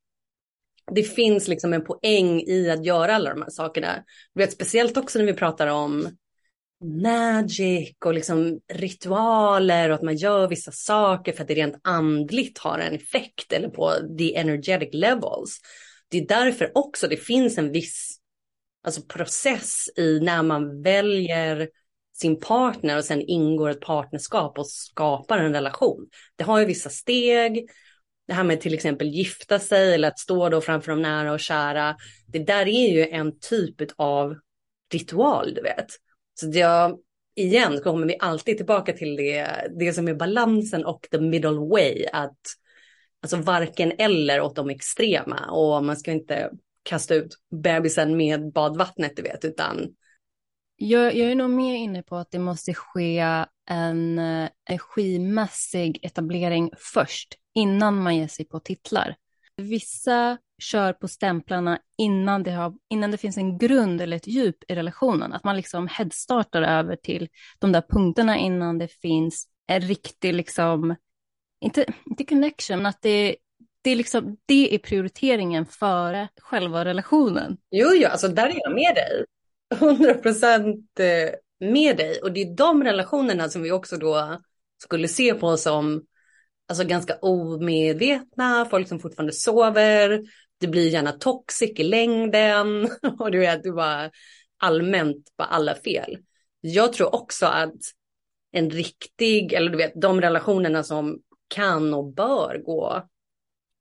Det 0.92 1.04
finns 1.04 1.48
liksom 1.48 1.74
en 1.74 1.84
poäng 1.84 2.42
i 2.42 2.70
att 2.70 2.86
göra 2.86 3.16
alla 3.16 3.30
de 3.30 3.42
här 3.42 3.50
sakerna. 3.50 4.04
Du 4.34 4.42
vet, 4.42 4.52
speciellt 4.52 4.98
också 4.98 5.20
när 5.20 5.26
vi 5.26 5.34
pratar 5.34 5.68
om 5.68 6.10
magic 7.02 7.96
och 8.06 8.14
liksom 8.14 8.60
ritualer 8.74 9.90
och 9.90 9.96
att 9.96 10.02
man 10.02 10.16
gör 10.16 10.48
vissa 10.48 10.72
saker 10.72 11.32
för 11.34 11.42
att 11.42 11.48
det 11.48 11.56
rent 11.56 11.82
andligt 11.84 12.58
har 12.58 12.80
en 12.80 12.94
effekt 12.94 13.54
eller 13.54 13.70
på 13.70 13.92
the 14.18 14.36
energetic 14.36 14.90
levels. 14.94 15.60
Det 16.10 16.18
är 16.18 16.28
därför 16.28 16.72
också 16.76 17.08
det 17.08 17.18
finns 17.18 17.58
en 17.58 17.72
viss 17.72 18.13
alltså 18.84 19.02
process 19.02 19.90
i 19.96 20.20
när 20.20 20.44
man 20.44 20.82
väljer 20.82 21.70
sin 22.14 22.40
partner 22.40 22.98
och 22.98 23.06
sen 23.06 23.22
ingår 23.22 23.70
ett 23.70 23.82
partnerskap 23.82 24.60
och 24.60 24.70
skapar 24.70 25.38
en 25.38 25.54
relation. 25.54 26.08
Det 26.36 26.44
har 26.44 26.60
ju 26.60 26.66
vissa 26.66 26.90
steg. 26.90 27.70
Det 28.28 28.34
här 28.34 28.44
med 28.44 28.62
till 28.62 28.74
exempel 28.74 29.08
gifta 29.08 29.60
sig 29.60 29.94
eller 29.94 30.08
att 30.08 30.20
stå 30.20 30.50
då 30.50 30.62
framför 30.62 30.92
de 30.92 31.02
nära 31.02 31.34
och 31.34 31.40
kära. 31.40 31.96
Det 32.28 32.40
där 32.40 32.68
är 32.68 32.94
ju 32.94 33.08
en 33.08 33.40
typ 33.40 33.76
av 33.96 34.36
ritual, 34.94 35.54
du 35.54 35.62
vet. 35.62 35.88
Så 36.40 36.50
jag, 36.54 37.00
igen 37.36 37.82
kommer 37.82 38.08
vi 38.08 38.18
alltid 38.20 38.58
tillbaka 38.58 38.94
till 38.94 39.16
det, 39.16 39.68
det 39.80 39.94
som 39.94 40.08
är 40.08 40.14
balansen 40.14 40.86
och 40.86 41.08
the 41.12 41.20
middle 41.20 41.70
way. 41.70 42.06
Att 42.14 42.40
alltså 43.22 43.38
varken 43.38 43.92
eller 43.98 44.42
åt 44.42 44.56
de 44.56 44.70
extrema 44.70 45.46
och 45.52 45.86
man 45.86 45.98
ska 45.98 46.12
inte 46.12 46.52
kasta 46.84 47.16
ut 47.16 47.38
bebisen 47.64 48.18
med 48.18 48.52
badvattnet, 48.52 49.16
du 49.16 49.22
vet, 49.22 49.46
utan... 49.46 49.96
Jag, 50.76 51.16
jag 51.16 51.32
är 51.32 51.36
nog 51.36 51.50
mer 51.50 51.76
inne 51.76 52.04
på 52.04 52.16
att 52.16 52.32
det 52.32 52.40
måste 52.40 52.74
ske 52.74 53.20
en 53.70 54.20
eh, 54.20 54.50
energimässig 54.70 56.00
etablering 56.02 56.72
först, 56.94 57.36
innan 57.56 58.04
man 58.04 58.18
ger 58.18 58.28
sig 58.28 58.46
på 58.46 58.60
titlar. 58.60 59.16
Vissa 59.58 60.38
kör 60.62 60.94
på 60.94 61.08
stämplarna 61.08 61.80
innan 61.98 62.44
det, 62.44 62.52
har, 62.52 62.74
innan 62.90 63.12
det 63.12 63.18
finns 63.18 63.38
en 63.38 63.58
grund 63.58 64.02
eller 64.02 64.18
ett 64.18 64.28
djup 64.28 64.56
i 64.68 64.76
relationen. 64.76 65.34
Att 65.34 65.44
man 65.44 65.56
liksom 65.56 65.88
headstartar 65.88 66.62
över 66.62 66.96
till 66.96 67.30
de 67.60 67.72
där 67.72 67.84
punkterna 67.90 68.38
innan 68.38 68.78
det 68.78 68.88
finns 68.88 69.48
en 69.68 69.82
riktig, 69.82 70.34
liksom, 70.34 70.96
inte, 71.62 71.86
inte 72.06 72.26
connection, 72.26 72.78
men 72.78 72.86
att 72.86 73.02
det 73.02 73.36
det 73.84 73.92
är, 73.92 73.96
liksom, 73.96 74.38
det 74.46 74.76
är 74.76 74.80
prioriteringen 74.80 75.66
före 75.66 76.30
själva 76.42 76.86
relationen. 76.86 77.58
Jo, 77.72 77.88
jo, 77.94 78.08
alltså 78.08 78.28
där 78.28 78.46
är 78.46 78.56
jag 78.56 78.74
med 78.74 78.96
dig. 78.96 79.26
100 79.74 80.14
procent 80.14 81.00
eh, 81.00 81.70
med 81.70 81.98
dig. 81.98 82.20
Och 82.22 82.32
det 82.32 82.42
är 82.42 82.56
de 82.56 82.84
relationerna 82.84 83.50
som 83.50 83.62
vi 83.62 83.72
också 83.72 83.98
då 83.98 84.42
skulle 84.84 85.08
se 85.08 85.34
på 85.34 85.58
som 85.58 86.04
alltså 86.68 86.84
ganska 86.84 87.16
omedvetna, 87.16 88.68
folk 88.70 88.88
som 88.88 89.00
fortfarande 89.00 89.34
sover. 89.34 90.22
Det 90.60 90.68
blir 90.68 90.90
gärna 90.90 91.12
toxic 91.12 91.80
i 91.80 91.84
längden 91.84 92.90
och 93.20 93.32
du 93.32 93.40
vet, 93.40 93.64
du 93.64 93.74
bara 93.74 94.12
allmänt 94.58 95.38
på 95.38 95.44
alla 95.44 95.76
fel. 95.76 96.18
Jag 96.62 96.94
tror 96.94 97.16
också 97.16 97.46
att 97.46 97.76
en 98.52 98.70
riktig, 98.70 99.54
eller 99.54 99.72
du 99.72 99.78
vet, 99.78 100.02
de 100.02 100.22
relationerna 100.22 100.84
som 100.84 101.20
kan 101.48 101.94
och 101.94 102.14
bör 102.14 102.62
gå 102.66 103.04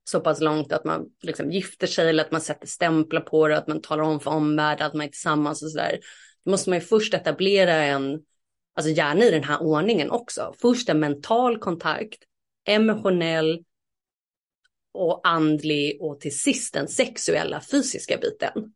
så 0.04 0.20
pass 0.20 0.40
långt 0.40 0.72
att 0.72 0.84
man 0.84 1.06
liksom 1.22 1.50
gifter 1.50 1.86
sig 1.86 2.08
eller 2.08 2.24
att 2.24 2.32
man 2.32 2.40
sätter 2.40 2.66
stämplar 2.66 3.20
på 3.20 3.48
det, 3.48 3.58
att 3.58 3.68
man 3.68 3.82
talar 3.82 4.04
om 4.04 4.20
för 4.20 4.30
omvärlden 4.30 4.86
att 4.86 4.94
man 4.94 5.06
är 5.06 5.10
tillsammans 5.10 5.62
och 5.62 5.70
sådär. 5.70 5.98
Då 6.44 6.50
måste 6.50 6.70
man 6.70 6.78
ju 6.78 6.84
först 6.84 7.14
etablera 7.14 7.74
en, 7.74 8.20
alltså 8.76 8.92
gärna 8.92 9.24
i 9.24 9.30
den 9.30 9.44
här 9.44 9.62
ordningen 9.62 10.10
också, 10.10 10.54
först 10.60 10.88
en 10.88 11.00
mental 11.00 11.58
kontakt, 11.58 12.18
emotionell 12.68 13.64
och 14.94 15.20
andlig 15.24 15.98
och 16.00 16.20
till 16.20 16.38
sist 16.38 16.74
den 16.74 16.88
sexuella 16.88 17.60
fysiska 17.60 18.16
biten. 18.16 18.72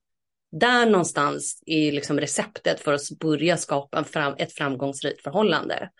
Där 0.52 0.86
någonstans 0.86 1.62
är 1.66 1.92
liksom 1.92 2.20
receptet 2.20 2.80
för 2.80 2.92
att 2.92 3.08
börja 3.20 3.56
skapa 3.56 3.98
en 3.98 4.04
fram, 4.04 4.34
ett 4.38 4.52
framgångsrikt 4.52 5.22
förhållande. 5.22 5.90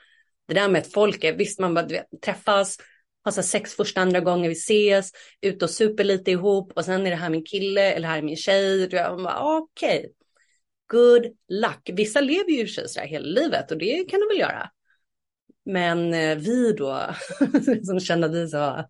Det 0.49 0.55
där 0.55 0.69
med 0.69 0.81
att 0.81 0.93
folk 0.93 1.25
är, 1.25 1.37
visst 1.37 1.61
man 1.61 1.75
bara 1.75 1.87
vet, 1.87 2.07
träffas, 2.25 2.79
har 3.27 3.33
så 3.33 3.43
sex 3.43 3.75
första 3.75 4.01
andra 4.01 4.21
gånger 4.21 4.49
vi 4.49 4.55
ses, 4.55 5.11
ut 5.41 5.63
och 5.63 5.71
super 5.71 6.05
lite 6.05 6.31
ihop 6.31 6.73
och 6.73 6.85
sen 6.85 7.07
är 7.07 7.11
det 7.11 7.17
här 7.17 7.31
min 7.31 7.45
kille 7.45 7.93
eller 7.93 8.09
här 8.09 8.19
är 8.19 8.23
min 8.23 8.37
tjej. 8.37 8.85
Okej, 8.85 8.99
okay. 9.43 10.07
good 10.87 11.27
luck. 11.49 11.91
Vissa 11.93 12.21
lever 12.21 12.51
ju 12.51 12.63
i 12.63 12.69
sig 12.69 12.89
så 12.89 13.01
hela 13.01 13.27
livet 13.27 13.71
och 13.71 13.79
det 13.79 14.11
kan 14.11 14.21
de 14.21 14.27
väl 14.27 14.41
göra. 14.41 14.71
Men 15.65 16.15
eh, 16.15 16.37
vi 16.37 16.73
då, 16.73 17.01
som 17.83 18.01
känner 18.01 18.29
vi 18.29 18.49
så 18.49 18.85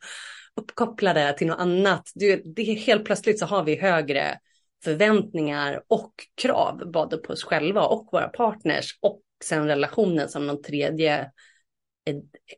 uppkopplade 0.57 1.35
till 1.39 1.47
något 1.47 1.61
annat, 1.61 2.11
det, 2.15 2.43
det 2.45 2.63
helt 2.63 3.05
plötsligt 3.05 3.39
så 3.39 3.47
har 3.47 3.65
vi 3.65 3.77
högre 3.77 4.39
förväntningar 4.85 5.83
och 5.89 6.13
krav 6.35 6.91
både 6.93 7.17
på 7.17 7.33
oss 7.33 7.45
själva 7.45 7.83
och 7.83 8.09
våra 8.13 8.29
partners 8.29 8.99
och 9.01 9.21
sen 9.45 9.67
relationen 9.67 10.29
som 10.29 10.47
någon 10.47 10.63
tredje 10.63 11.31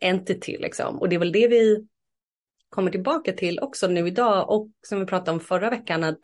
entity 0.00 0.56
liksom. 0.58 0.98
Och 0.98 1.08
det 1.08 1.14
är 1.14 1.18
väl 1.18 1.32
det 1.32 1.48
vi 1.48 1.86
kommer 2.68 2.90
tillbaka 2.90 3.32
till 3.32 3.60
också 3.60 3.86
nu 3.88 4.08
idag 4.08 4.50
och 4.50 4.70
som 4.86 5.00
vi 5.00 5.06
pratade 5.06 5.30
om 5.30 5.40
förra 5.40 5.70
veckan 5.70 6.04
att 6.04 6.20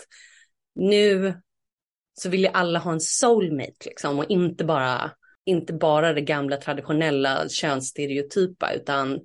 nu 0.75 1.35
så 2.14 2.28
vill 2.28 2.40
ju 2.40 2.49
alla 2.49 2.78
ha 2.78 2.93
en 2.93 3.00
soulmate 3.00 3.87
liksom 3.87 4.19
och 4.19 4.31
inte 4.31 4.64
bara, 4.64 5.11
inte 5.45 5.73
bara 5.73 6.12
det 6.12 6.21
gamla 6.21 6.57
traditionella 6.57 7.49
könsstereotypa 7.49 8.73
utan 8.73 9.21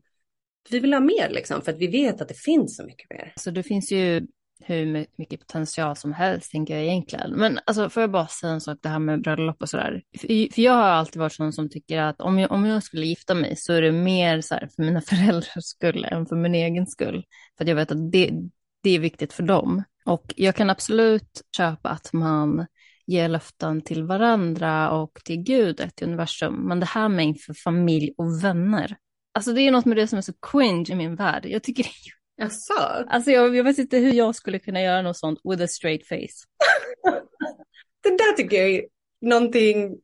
vi 0.70 0.80
vill 0.80 0.94
ha 0.94 1.00
mer 1.00 1.30
liksom 1.30 1.62
för 1.62 1.72
att 1.72 1.78
vi 1.78 1.88
vet 1.88 2.22
att 2.22 2.28
det 2.28 2.40
finns 2.40 2.78
så 2.78 2.84
mycket 2.84 3.10
mer. 3.10 3.34
Så 3.36 3.52
det 3.52 3.64
finns 3.64 3.92
ju 3.92 4.28
hur 4.60 5.06
mycket 5.18 5.40
potential 5.40 5.96
som 5.96 6.14
helst, 6.14 6.52
tänker 6.52 6.74
jag 6.74 6.84
egentligen. 6.84 7.32
Men 7.32 7.60
alltså, 7.66 7.90
får 7.90 8.02
jag 8.02 8.12
bara 8.12 8.28
säga 8.28 8.54
en 8.54 8.62
sak, 8.62 8.78
det 8.82 8.90
här 8.90 9.00
med 9.00 9.22
bröllop 9.22 9.62
och 9.62 9.70
sådär. 9.70 10.02
För 10.20 10.60
jag 10.62 10.74
har 10.74 10.84
alltid 10.84 11.20
varit 11.20 11.34
sån 11.34 11.54
som 11.54 11.70
tycker 11.70 12.02
att 12.02 12.22
om 12.22 12.40
jag, 12.40 12.52
om 12.52 12.66
jag 12.66 12.84
skulle 12.84 13.06
gifta 13.06 13.34
mig 13.34 13.56
så 13.56 13.74
är 13.74 13.82
det 13.82 13.92
mer 13.92 14.42
så 14.42 14.54
här 14.56 14.70
för 14.76 14.84
mina 14.84 15.02
föräldrars 15.08 15.64
skull 15.64 16.06
än 16.06 16.26
för 16.26 16.36
min 16.36 16.56
egen 16.56 16.88
skull. 16.88 17.24
För 17.58 17.64
att 17.64 17.70
jag 17.70 17.76
vet 17.76 17.92
att 17.92 18.12
det, 18.12 18.32
det 18.84 18.90
är 18.90 19.00
viktigt 19.00 19.34
för 19.34 19.44
dem. 19.44 19.84
Och 20.06 20.34
jag 20.36 20.56
kan 20.56 20.70
absolut 20.70 21.42
köpa 21.58 21.90
att 21.90 22.14
man 22.14 22.66
ger 23.06 23.30
löften 23.30 23.82
till 23.82 24.04
varandra 24.04 24.92
och 24.92 25.12
till 25.26 25.44
Gud, 25.44 25.90
till 25.96 26.08
universum. 26.08 26.54
Men 26.54 26.80
det 26.80 26.86
här 26.86 27.10
med 27.10 27.26
inför 27.26 27.54
familj 27.54 28.14
och 28.18 28.44
vänner. 28.44 28.98
Alltså 29.34 29.54
det 29.54 29.62
är 29.62 29.72
något 29.72 29.86
med 29.86 29.98
det 29.98 30.08
som 30.08 30.18
är 30.18 30.22
så 30.22 30.34
cringe 30.52 30.86
i 30.90 30.96
min 30.96 31.16
värld. 31.16 31.46
Jag 31.46 31.64
tycker 31.64 31.84
det 31.84 31.90
är 31.90 32.19
Jaså? 32.40 32.74
Alltså 33.08 33.32
jag, 33.32 33.56
jag 33.56 33.64
vet 33.64 33.78
inte 33.78 33.98
hur 33.98 34.14
jag 34.14 34.36
skulle 34.36 34.60
kunna 34.60 34.82
göra 34.82 35.02
något 35.02 35.18
sånt 35.18 35.40
with 35.44 35.64
a 35.64 35.68
straight 35.68 36.08
face. 36.08 36.46
det 38.04 38.10
där 38.10 38.34
tycker 38.34 38.58
jag 38.58 38.70
är 38.70 38.86
någonting, 39.22 39.98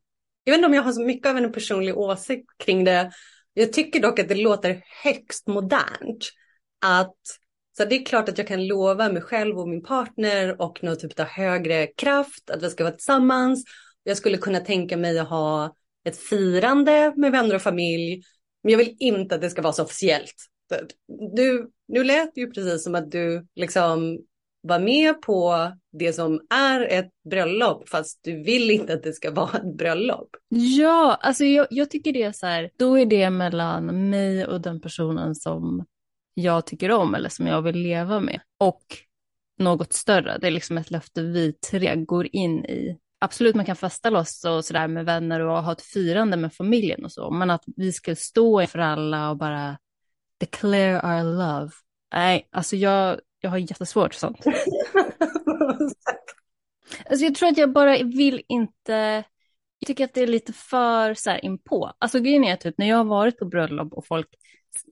jag 0.44 0.52
vet 0.52 0.58
inte 0.58 0.66
om 0.66 0.74
jag 0.74 0.82
har 0.82 0.92
så 0.92 1.02
mycket 1.02 1.30
av 1.30 1.36
en 1.36 1.52
personlig 1.52 1.98
åsikt 1.98 2.46
kring 2.58 2.84
det. 2.84 3.12
Jag 3.54 3.72
tycker 3.72 4.00
dock 4.00 4.18
att 4.18 4.28
det 4.28 4.34
låter 4.34 4.82
högst 5.04 5.46
modernt. 5.46 6.30
Att 6.86 7.16
så 7.76 7.84
det 7.84 7.96
är 7.96 8.04
klart 8.04 8.28
att 8.28 8.38
jag 8.38 8.46
kan 8.46 8.66
lova 8.66 9.08
mig 9.08 9.22
själv 9.22 9.58
och 9.58 9.68
min 9.68 9.82
partner 9.82 10.60
och 10.60 10.82
någon 10.82 10.98
typ 10.98 11.20
av 11.20 11.26
högre 11.26 11.86
kraft 11.86 12.50
att 12.50 12.62
vi 12.62 12.70
ska 12.70 12.84
vara 12.84 12.94
tillsammans. 12.94 13.64
Jag 14.02 14.16
skulle 14.16 14.38
kunna 14.38 14.60
tänka 14.60 14.96
mig 14.96 15.18
att 15.18 15.28
ha 15.28 15.74
ett 16.04 16.16
firande 16.18 17.12
med 17.16 17.32
vänner 17.32 17.54
och 17.54 17.62
familj. 17.62 18.22
Men 18.62 18.72
jag 18.72 18.78
vill 18.78 18.96
inte 18.98 19.34
att 19.34 19.40
det 19.40 19.50
ska 19.50 19.62
vara 19.62 19.72
så 19.72 19.82
officiellt 19.82 20.34
du, 21.36 21.70
nu 21.88 22.04
lät 22.04 22.34
det 22.34 22.40
ju 22.40 22.50
precis 22.50 22.84
som 22.84 22.94
att 22.94 23.10
du 23.10 23.46
liksom 23.54 24.18
var 24.60 24.78
med 24.78 25.22
på 25.22 25.72
det 25.92 26.12
som 26.12 26.40
är 26.54 26.80
ett 26.80 27.10
bröllop 27.30 27.88
fast 27.88 28.20
du 28.24 28.42
vill 28.42 28.70
inte 28.70 28.92
att 28.94 29.02
det 29.02 29.12
ska 29.12 29.30
vara 29.30 29.58
ett 29.58 29.76
bröllop. 29.76 30.28
Ja, 30.48 31.18
alltså 31.20 31.44
jag, 31.44 31.66
jag 31.70 31.90
tycker 31.90 32.12
det 32.12 32.22
är 32.22 32.32
så 32.32 32.46
här, 32.46 32.70
då 32.78 32.98
är 32.98 33.06
det 33.06 33.30
mellan 33.30 34.10
mig 34.10 34.46
och 34.46 34.60
den 34.60 34.80
personen 34.80 35.34
som 35.34 35.84
jag 36.34 36.66
tycker 36.66 36.90
om 36.90 37.14
eller 37.14 37.28
som 37.28 37.46
jag 37.46 37.62
vill 37.62 37.76
leva 37.76 38.20
med. 38.20 38.40
Och 38.60 38.82
något 39.58 39.92
större, 39.92 40.38
det 40.38 40.46
är 40.46 40.50
liksom 40.50 40.78
ett 40.78 40.90
löfte 40.90 41.22
vi 41.22 41.52
tre 41.52 41.96
går 41.96 42.28
in 42.32 42.64
i. 42.64 42.98
Absolut, 43.18 43.54
man 43.54 43.64
kan 43.64 43.76
festa 43.76 44.10
loss 44.10 44.44
och 44.44 44.64
sådär 44.64 44.88
med 44.88 45.04
vänner 45.04 45.40
och 45.40 45.62
ha 45.62 45.72
ett 45.72 45.82
firande 45.82 46.36
med 46.36 46.54
familjen 46.54 47.04
och 47.04 47.12
så, 47.12 47.30
men 47.30 47.50
att 47.50 47.64
vi 47.76 47.92
ska 47.92 48.16
stå 48.16 48.60
inför 48.60 48.78
alla 48.78 49.30
och 49.30 49.36
bara 49.36 49.78
declare 50.38 51.00
our 51.02 51.22
love. 51.22 51.70
Nej, 52.12 52.48
alltså 52.50 52.76
jag, 52.76 53.20
jag 53.40 53.50
har 53.50 53.58
jättesvårt 53.58 54.14
för 54.14 54.20
sånt. 54.20 54.38
alltså 57.10 57.24
jag 57.24 57.34
tror 57.34 57.48
att 57.48 57.58
jag 57.58 57.72
bara 57.72 57.96
vill 57.96 58.42
inte, 58.48 59.24
jag 59.78 59.86
tycker 59.86 60.04
att 60.04 60.14
det 60.14 60.22
är 60.22 60.26
lite 60.26 60.52
för 60.52 61.14
så 61.14 61.30
här 61.30 61.44
inpå. 61.44 61.92
Alltså 61.98 62.20
grejen 62.20 62.44
är 62.44 62.56
typ 62.56 62.78
när 62.78 62.88
jag 62.88 62.96
har 62.96 63.04
varit 63.04 63.38
på 63.38 63.44
bröllop 63.44 63.92
och 63.92 64.06
folk, 64.06 64.28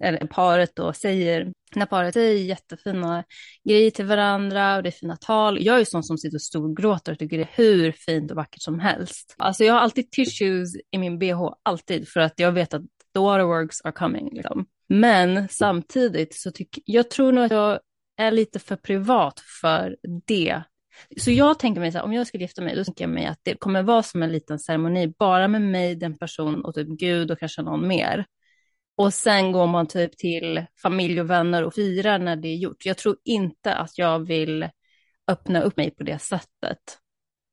eller 0.00 0.26
paret 0.26 0.76
då 0.76 0.92
säger, 0.92 1.52
när 1.74 1.86
paret 1.86 2.14
säger 2.14 2.44
jättefina 2.44 3.24
grejer 3.68 3.90
till 3.90 4.06
varandra 4.06 4.76
och 4.76 4.82
det 4.82 4.88
är 4.88 4.90
fina 4.90 5.16
tal. 5.16 5.64
Jag 5.64 5.80
är 5.80 5.84
sån 5.84 6.02
som 6.02 6.18
sitter 6.18 6.36
och 6.36 6.42
storgråter 6.42 7.12
och 7.12 7.18
tycker 7.18 7.36
det 7.38 7.42
är 7.42 7.50
hur 7.52 7.92
fint 7.92 8.30
och 8.30 8.36
vackert 8.36 8.62
som 8.62 8.80
helst. 8.80 9.34
Alltså 9.38 9.64
jag 9.64 9.74
har 9.74 9.80
alltid 9.80 10.10
tissues 10.10 10.68
i 10.90 10.98
min 10.98 11.18
bh, 11.18 11.52
alltid, 11.62 12.08
för 12.08 12.20
att 12.20 12.34
jag 12.36 12.52
vet 12.52 12.74
att 12.74 12.82
the 13.14 13.20
waterworks 13.20 13.80
are 13.84 13.92
coming. 13.92 14.30
Liksom. 14.32 14.66
Men 14.86 15.48
samtidigt 15.48 16.34
så 16.34 16.50
tycker 16.50 16.82
jag 16.86 17.10
tror 17.10 17.32
nog 17.32 17.44
att 17.44 17.50
jag 17.50 17.80
är 18.16 18.30
lite 18.30 18.58
för 18.58 18.76
privat 18.76 19.40
för 19.60 19.96
det. 20.26 20.62
Så 21.16 21.30
jag 21.30 21.58
tänker 21.58 21.80
mig 21.80 21.92
så 21.92 21.98
här, 21.98 22.04
om 22.04 22.12
jag 22.12 22.26
skulle 22.26 22.44
gifta 22.44 22.62
mig, 22.62 22.76
då 22.76 22.84
tänker 22.84 23.04
jag 23.04 23.14
mig 23.14 23.26
att 23.26 23.40
det 23.42 23.54
kommer 23.54 23.82
vara 23.82 24.02
som 24.02 24.22
en 24.22 24.32
liten 24.32 24.58
ceremoni, 24.58 25.14
bara 25.18 25.48
med 25.48 25.62
mig, 25.62 25.94
den 25.94 26.18
personen 26.18 26.64
och 26.64 26.74
typ 26.74 26.88
Gud 26.88 27.30
och 27.30 27.38
kanske 27.38 27.62
någon 27.62 27.88
mer. 27.88 28.26
Och 28.96 29.14
sen 29.14 29.52
går 29.52 29.66
man 29.66 29.86
typ 29.86 30.16
till 30.16 30.64
familj 30.82 31.20
och 31.20 31.30
vänner 31.30 31.64
och 31.64 31.74
firar 31.74 32.18
när 32.18 32.36
det 32.36 32.48
är 32.48 32.56
gjort. 32.56 32.86
Jag 32.86 32.98
tror 32.98 33.16
inte 33.24 33.74
att 33.74 33.98
jag 33.98 34.26
vill 34.26 34.68
öppna 35.28 35.62
upp 35.62 35.76
mig 35.76 35.90
på 35.90 36.02
det 36.02 36.18
sättet. 36.18 36.78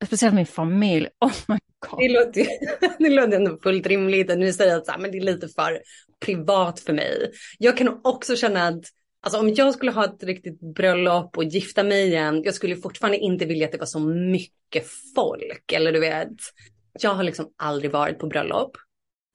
Speciellt 0.06 0.36
min 0.36 0.46
familj. 0.46 1.08
Oh 1.20 1.34
my 1.48 1.58
God. 1.90 2.00
Det 2.00 2.10
låter, 2.10 2.48
det 3.00 3.10
låter 3.10 3.36
ändå 3.36 3.60
fullt 3.64 3.88
rimligt 3.88 4.32
att 4.32 4.38
nu 4.38 4.54
säger 4.54 4.78
att 4.78 4.86
så 4.86 4.92
här, 4.92 5.00
men 5.00 5.12
det 5.12 5.18
är 5.18 5.22
lite 5.22 5.48
för 5.48 5.82
privat 6.26 6.80
för 6.80 6.94
mig. 6.94 7.32
Jag 7.60 7.78
kan 7.78 8.02
också 8.04 8.36
känna 8.36 8.68
att 8.68 8.84
Alltså 9.24 9.40
om 9.40 9.54
jag 9.54 9.74
skulle 9.74 9.92
ha 9.92 10.06
ett 10.06 10.24
riktigt 10.24 10.60
bröllop 10.76 11.38
och 11.38 11.44
gifta 11.44 11.84
mig 11.84 12.08
igen, 12.08 12.42
jag 12.44 12.54
skulle 12.54 12.76
fortfarande 12.76 13.18
inte 13.18 13.46
vilja 13.46 13.66
att 13.66 13.72
det 13.72 13.78
var 13.78 13.86
så 13.86 14.00
mycket 14.00 14.88
folk. 15.16 15.72
Eller 15.72 15.92
du 15.92 16.00
vet, 16.00 16.32
jag 17.00 17.14
har 17.14 17.24
liksom 17.24 17.54
aldrig 17.58 17.92
varit 17.92 18.20
på 18.20 18.28
bröllop. 18.28 18.78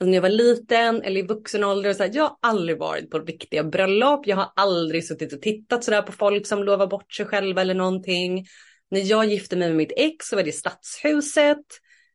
Alltså 0.01 0.11
när 0.11 0.15
jag 0.15 0.23
var 0.23 0.29
liten 0.29 1.03
eller 1.03 1.21
i 1.21 1.27
vuxen 1.27 1.65
ålder, 1.65 1.93
så 1.93 2.03
här, 2.03 2.11
jag 2.15 2.23
har 2.23 2.37
aldrig 2.41 2.79
varit 2.79 3.11
på 3.11 3.19
riktiga 3.19 3.65
bröllop. 3.65 4.27
Jag 4.27 4.37
har 4.37 4.53
aldrig 4.57 5.07
suttit 5.07 5.33
och 5.33 5.43
tittat 5.43 5.85
sådär 5.85 6.03
på 6.03 6.13
folk 6.13 6.47
som 6.47 6.65
lovar 6.65 6.87
bort 6.87 7.13
sig 7.13 7.27
själva 7.27 7.61
eller 7.61 7.75
någonting. 7.75 8.47
När 8.91 9.01
jag 9.01 9.27
gifte 9.27 9.57
mig 9.57 9.69
med 9.69 9.77
mitt 9.77 9.93
ex 9.97 10.27
så 10.27 10.37
var 10.37 10.43
det 10.43 10.53
stadshuset. 10.53 11.67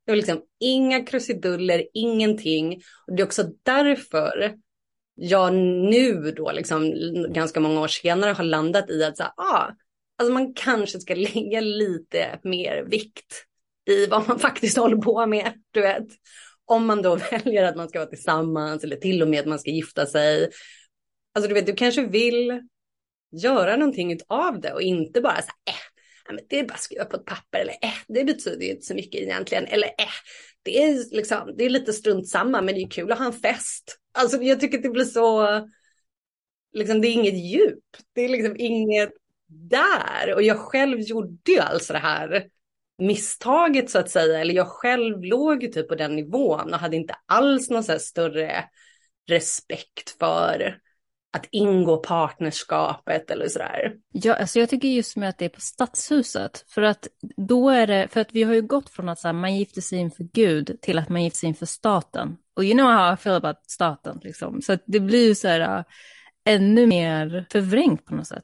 Det 0.06 0.12
var 0.12 0.16
liksom 0.16 0.42
inga 0.60 1.06
krusiduller, 1.06 1.88
ingenting. 1.94 2.82
Och 3.08 3.16
det 3.16 3.22
är 3.22 3.26
också 3.26 3.44
därför 3.64 4.56
jag 5.16 5.54
nu 5.54 6.32
då 6.38 6.52
liksom 6.52 6.94
ganska 7.34 7.60
många 7.60 7.82
år 7.82 7.88
senare 7.88 8.32
har 8.32 8.44
landat 8.44 8.90
i 8.90 9.04
att 9.04 9.18
så 9.18 9.24
här, 9.24 9.34
ah, 9.38 9.72
alltså 10.18 10.34
man 10.34 10.54
kanske 10.54 11.00
ska 11.00 11.16
lägga 11.34 11.60
lite 11.60 12.40
mer 12.44 12.84
vikt 12.84 13.46
i 13.86 14.06
vad 14.06 14.28
man 14.28 14.40
faktiskt 14.40 14.78
håller 14.78 14.98
på 14.98 15.26
med, 15.26 15.54
du 15.72 15.82
vet. 15.82 16.08
Om 16.66 16.86
man 16.86 17.02
då 17.02 17.16
väljer 17.32 17.64
att 17.64 17.76
man 17.76 17.90
ska 17.90 18.00
vara 18.00 18.10
tillsammans 18.10 18.84
eller 18.84 18.96
till 18.96 19.22
och 19.22 19.28
med 19.28 19.40
att 19.40 19.48
man 19.48 19.60
ska 19.60 19.72
gifta 19.72 20.06
sig. 20.06 20.50
Alltså 21.36 21.48
du 21.48 21.54
vet, 21.54 21.66
du 21.66 21.74
kanske 21.74 22.06
vill 22.06 22.62
göra 23.32 23.76
någonting 23.76 24.20
av 24.28 24.62
det 24.62 24.74
och 24.74 24.82
inte 24.82 25.22
bara 25.22 25.42
så 25.42 25.52
här, 25.66 25.74
eh, 25.74 25.91
det 26.50 26.60
är 26.60 26.64
bara 26.64 26.74
att 26.74 26.82
skriva 26.82 27.06
på 27.06 27.16
ett 27.16 27.26
papper 27.26 27.60
eller 27.60 27.74
eh, 27.82 27.94
det 28.08 28.24
betyder 28.24 28.66
ju 28.66 28.72
inte 28.72 28.86
så 28.86 28.96
mycket 28.96 29.22
egentligen. 29.22 29.66
Eller 29.66 29.88
eh, 29.88 30.14
det 30.64 30.84
är, 30.84 31.16
liksom, 31.16 31.54
det 31.58 31.66
är 31.66 31.70
lite 31.70 31.94
strunt 31.94 32.28
samma 32.28 32.62
men 32.62 32.76
det 32.76 32.82
är 32.82 32.90
kul 32.90 33.12
att 33.12 33.18
ha 33.18 33.26
en 33.26 33.34
fest. 33.34 33.98
Alltså 34.14 34.42
jag 34.42 34.60
tycker 34.60 34.78
att 34.78 34.84
det 34.84 34.90
blir 34.90 35.06
så, 35.06 35.48
liksom 36.74 37.02
det 37.02 37.08
är 37.08 37.14
inget 37.14 37.38
djup. 37.38 37.84
Det 38.14 38.22
är 38.22 38.30
liksom 38.30 38.56
inget 38.58 39.10
där. 39.48 40.34
Och 40.36 40.44
jag 40.44 40.58
själv 40.58 41.00
gjorde 41.00 41.52
ju 41.52 41.60
alltså 41.60 41.94
det 41.94 42.00
här 42.00 42.48
misstaget 42.98 43.90
så 43.90 44.00
att 44.00 44.10
säga. 44.10 44.40
Eller 44.40 44.54
jag 44.54 44.68
själv 44.68 45.24
låg 45.24 45.64
ju 45.64 45.70
typ 45.70 45.88
på 45.88 45.96
den 45.96 46.16
nivån 46.16 46.74
och 46.74 46.80
hade 46.80 46.96
inte 46.96 47.16
alls 47.26 47.70
någon 47.70 47.84
så 47.84 47.92
här 47.92 48.00
större 48.00 48.64
respekt 49.28 50.16
för 50.20 50.78
att 51.34 51.48
ingå 51.52 51.98
partnerskapet 51.98 53.32
eller 53.32 53.48
sådär. 53.48 53.94
Ja, 54.12 54.36
alltså 54.36 54.60
jag 54.60 54.70
tycker 54.70 54.88
just 54.88 55.18
med 55.18 55.30
att 55.30 55.38
det 55.38 55.46
är 55.46 55.50
på 55.50 55.62
stadshuset, 55.62 56.66
för 56.68 56.82
att 56.82 57.08
då 57.38 57.70
är 57.70 57.88
det, 57.88 58.08
för 58.12 58.22
att 58.22 58.32
vi 58.32 58.44
har 58.44 58.54
ju 58.54 58.62
gått 58.62 58.90
från 58.90 59.10
att 59.10 59.20
så 59.20 59.28
här, 59.28 59.34
man 59.34 59.56
gifter 59.56 59.82
sig 59.82 60.00
inför 60.00 60.24
Gud 60.24 60.78
till 60.82 61.00
att 61.00 61.10
man 61.10 61.24
gifter 61.24 61.38
sig 61.38 61.50
inför 61.50 61.66
staten. 61.66 62.38
Och 62.56 62.64
you 62.64 62.74
know 62.74 62.92
how 62.92 63.14
I 63.14 63.18
feel 63.18 63.36
about 63.36 63.58
staten, 63.68 64.20
liksom. 64.24 64.62
Så 64.62 64.78
det 64.86 65.00
blir 65.00 65.28
ju 65.28 65.36
så 65.36 65.48
här 65.48 65.78
uh, 65.80 65.84
ännu 66.46 66.88
mer 66.88 67.46
förvrängt 67.52 68.06
på 68.06 68.16
något 68.16 68.28
sätt. 68.28 68.44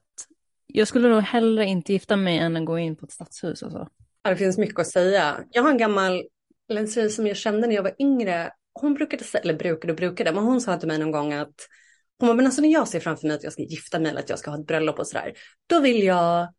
Jag 0.67 0.87
skulle 0.87 1.09
nog 1.09 1.21
hellre 1.21 1.65
inte 1.65 1.93
gifta 1.93 2.15
mig 2.15 2.37
än 2.37 2.57
att 2.57 2.65
gå 2.65 2.79
in 2.79 2.95
på 2.95 3.05
ett 3.05 3.11
stadshus 3.11 3.61
och 3.61 3.71
så. 3.71 3.87
Ja, 4.23 4.29
det 4.29 4.37
finns 4.37 4.57
mycket 4.57 4.79
att 4.79 4.87
säga. 4.87 5.43
Jag 5.51 5.63
har 5.63 5.69
en 5.69 5.77
gammal, 5.77 6.23
eller 6.69 6.81
en 6.81 6.87
tjej 6.87 7.09
som 7.09 7.27
jag 7.27 7.37
kände 7.37 7.67
när 7.67 7.75
jag 7.75 7.83
var 7.83 7.95
yngre, 7.99 8.51
hon 8.73 8.93
brukade 8.93 9.23
säga, 9.23 9.41
eller 9.41 9.53
brukade 9.53 9.93
och 9.93 9.97
brukade, 9.97 10.31
men 10.31 10.43
hon 10.43 10.61
sa 10.61 10.77
till 10.77 10.87
mig 10.87 10.97
någon 10.97 11.11
gång 11.11 11.33
att 11.33 11.55
hon 12.19 12.27
bara, 12.27 12.35
men 12.35 12.45
alltså 12.45 12.61
när 12.61 12.69
jag 12.69 12.87
ser 12.87 12.99
framför 12.99 13.27
mig 13.27 13.35
att 13.35 13.43
jag 13.43 13.53
ska 13.53 13.61
gifta 13.61 13.99
mig 13.99 14.09
eller 14.09 14.19
att 14.19 14.29
jag 14.29 14.39
ska 14.39 14.51
ha 14.51 14.59
ett 14.59 14.67
bröllop 14.67 14.99
och 14.99 15.07
sådär, 15.07 15.33
då 15.67 15.79
vill 15.79 16.03
jag 16.03 16.53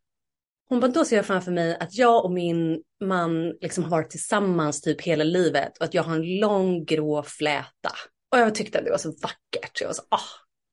hon 0.69 0.79
bara, 0.79 0.91
då 0.91 1.05
ser 1.05 1.15
jag 1.15 1.25
framför 1.25 1.51
mig 1.51 1.77
att 1.79 1.95
jag 1.95 2.25
och 2.25 2.31
min 2.31 2.83
man 3.03 3.49
liksom 3.49 3.83
har 3.83 3.91
varit 3.91 4.09
tillsammans 4.09 4.81
typ 4.81 5.01
hela 5.01 5.23
livet 5.23 5.77
och 5.77 5.85
att 5.85 5.93
jag 5.93 6.03
har 6.03 6.15
en 6.15 6.39
lång 6.39 6.85
grå 6.85 7.23
fläta. 7.23 7.91
Och 8.31 8.39
jag 8.39 8.55
tyckte 8.55 8.79
att 8.79 8.85
det 8.85 8.91
var 8.91 8.97
så 8.97 9.11
vackert. 9.21 9.77
Så 9.77 9.83
jag 9.83 9.87
var 9.87 9.93
så, 9.93 10.03
ah, 10.09 10.19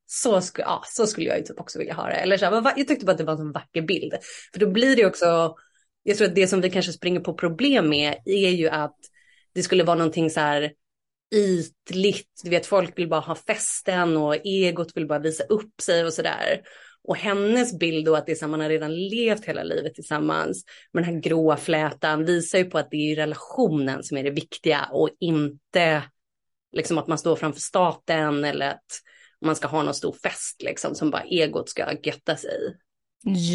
så, 0.07 0.41
sku, 0.41 0.63
ah, 0.63 0.83
så 0.85 1.07
skulle 1.07 1.27
jag 1.27 1.39
ju 1.39 1.45
typ 1.45 1.61
också 1.61 1.79
vilja 1.79 1.95
ha 1.95 2.07
det. 2.07 2.15
Eller 2.15 2.37
så 2.37 2.45
här, 2.45 2.73
jag 2.77 2.89
tyckte 2.89 3.07
bara 3.07 3.13
att 3.13 3.19
det 3.19 3.25
var 3.25 3.33
en 3.33 3.39
sån 3.39 3.53
vacker 3.53 3.83
bild. 3.83 4.15
För 4.53 4.61
då 4.61 4.71
blir 4.71 4.97
det 4.97 5.07
också, 5.07 5.55
jag 6.03 6.17
tror 6.17 6.29
att 6.29 6.35
det 6.35 6.47
som 6.47 6.61
vi 6.61 6.71
kanske 6.71 6.93
springer 6.93 7.21
på 7.21 7.35
problem 7.35 7.89
med 7.89 8.15
är 8.25 8.51
ju 8.51 8.69
att 8.69 8.97
det 9.55 9.63
skulle 9.63 9.85
vara 9.85 9.99
någonting 9.99 10.31
så 10.31 10.41
här 10.41 10.73
ytligt, 11.35 12.41
du 12.45 12.51
vet 12.51 12.67
folk 12.67 12.99
vill 12.99 13.09
bara 13.09 13.21
ha 13.21 13.35
festen 13.35 14.17
och 14.17 14.37
egot 14.47 14.97
vill 14.97 15.07
bara 15.07 15.19
visa 15.19 15.45
upp 15.45 15.81
sig 15.81 16.05
och 16.05 16.13
sådär. 16.13 16.61
Och 17.09 17.17
hennes 17.17 17.79
bild 17.79 18.07
då 18.07 18.17
att 18.17 18.27
det 18.27 18.33
är 18.33 18.37
som 18.37 18.51
man 18.51 18.61
har 18.61 18.69
redan 18.69 18.95
levt 18.95 19.45
hela 19.45 19.63
livet 19.63 19.95
tillsammans 19.95 20.65
med 20.93 21.05
den 21.05 21.15
här 21.15 21.21
gråa 21.21 21.57
flätan 21.57 22.25
visar 22.25 22.59
ju 22.59 22.65
på 22.65 22.79
att 22.79 22.91
det 22.91 23.13
är 23.13 23.17
relationen 23.17 24.03
som 24.03 24.17
är 24.17 24.23
det 24.23 24.31
viktiga 24.31 24.89
och 24.93 25.11
inte 25.21 26.03
liksom 26.73 26.99
att 26.99 27.07
man 27.07 27.19
står 27.19 27.37
framför 27.37 27.61
staten 27.61 28.45
eller 28.45 28.71
att 28.71 29.01
man 29.45 29.57
ska 29.57 29.69
ha 29.69 29.83
någon 29.83 29.95
stor 29.95 30.13
fest 30.13 30.63
liksom 30.63 30.95
som 30.95 31.11
bara 31.11 31.23
egot 31.23 31.69
ska 31.69 31.93
götta 32.03 32.37
sig 32.37 32.51
i. 32.51 32.86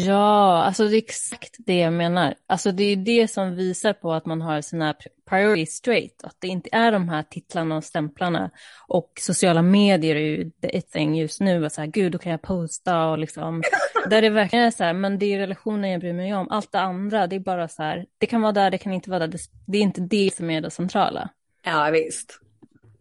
Ja, 0.06 0.62
alltså 0.64 0.88
det 0.88 0.96
är 0.96 0.98
exakt 0.98 1.56
det 1.58 1.78
jag 1.78 1.92
menar. 1.92 2.34
Alltså 2.46 2.72
det 2.72 2.84
är 2.84 2.96
det 2.96 3.28
som 3.28 3.54
visar 3.54 3.92
på 3.92 4.12
att 4.12 4.26
man 4.26 4.42
har 4.42 4.60
sina 4.60 4.94
priorities 5.28 5.70
straight. 5.74 6.24
Att 6.24 6.36
det 6.38 6.48
inte 6.48 6.68
är 6.72 6.92
de 6.92 7.08
här 7.08 7.22
titlarna 7.22 7.76
och 7.76 7.84
stämplarna. 7.84 8.50
Och 8.88 9.12
sociala 9.20 9.62
medier 9.62 10.16
är 10.16 10.20
ju 10.20 10.50
the 10.50 10.80
thing 10.80 11.16
just 11.16 11.40
nu. 11.40 11.64
Och 11.64 11.72
så 11.72 11.80
här, 11.80 11.88
gud, 11.88 12.12
då 12.12 12.18
kan 12.18 12.32
jag 12.32 12.42
posta 12.42 13.06
och 13.06 13.18
liksom. 13.18 13.62
där 14.10 14.22
det 14.22 14.30
verkligen 14.30 14.64
är 14.64 14.70
så 14.70 14.84
här, 14.84 14.92
men 14.92 15.18
det 15.18 15.26
är 15.26 15.38
relationen 15.38 15.90
jag 15.90 16.00
bryr 16.00 16.12
mig 16.12 16.34
om. 16.34 16.48
Allt 16.50 16.72
det 16.72 16.80
andra, 16.80 17.26
det 17.26 17.36
är 17.36 17.40
bara 17.40 17.68
så 17.68 17.82
här, 17.82 18.06
det 18.18 18.26
kan 18.26 18.42
vara 18.42 18.52
där, 18.52 18.70
det 18.70 18.78
kan 18.78 18.92
inte 18.92 19.10
vara 19.10 19.26
där. 19.26 19.40
Det 19.66 19.78
är 19.78 19.82
inte 19.82 20.00
det 20.00 20.34
som 20.36 20.50
är 20.50 20.60
det 20.60 20.70
centrala. 20.70 21.28
Ja, 21.64 21.90
visst. 21.92 22.38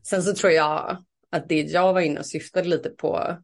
Sen 0.03 0.23
så 0.23 0.33
tror 0.33 0.51
jag 0.51 0.97
att 1.31 1.49
det 1.49 1.61
jag 1.61 1.93
var 1.93 2.01
inne 2.01 2.19
och 2.19 2.25
syftade 2.25 2.67
lite 2.67 2.89
på 2.89 3.37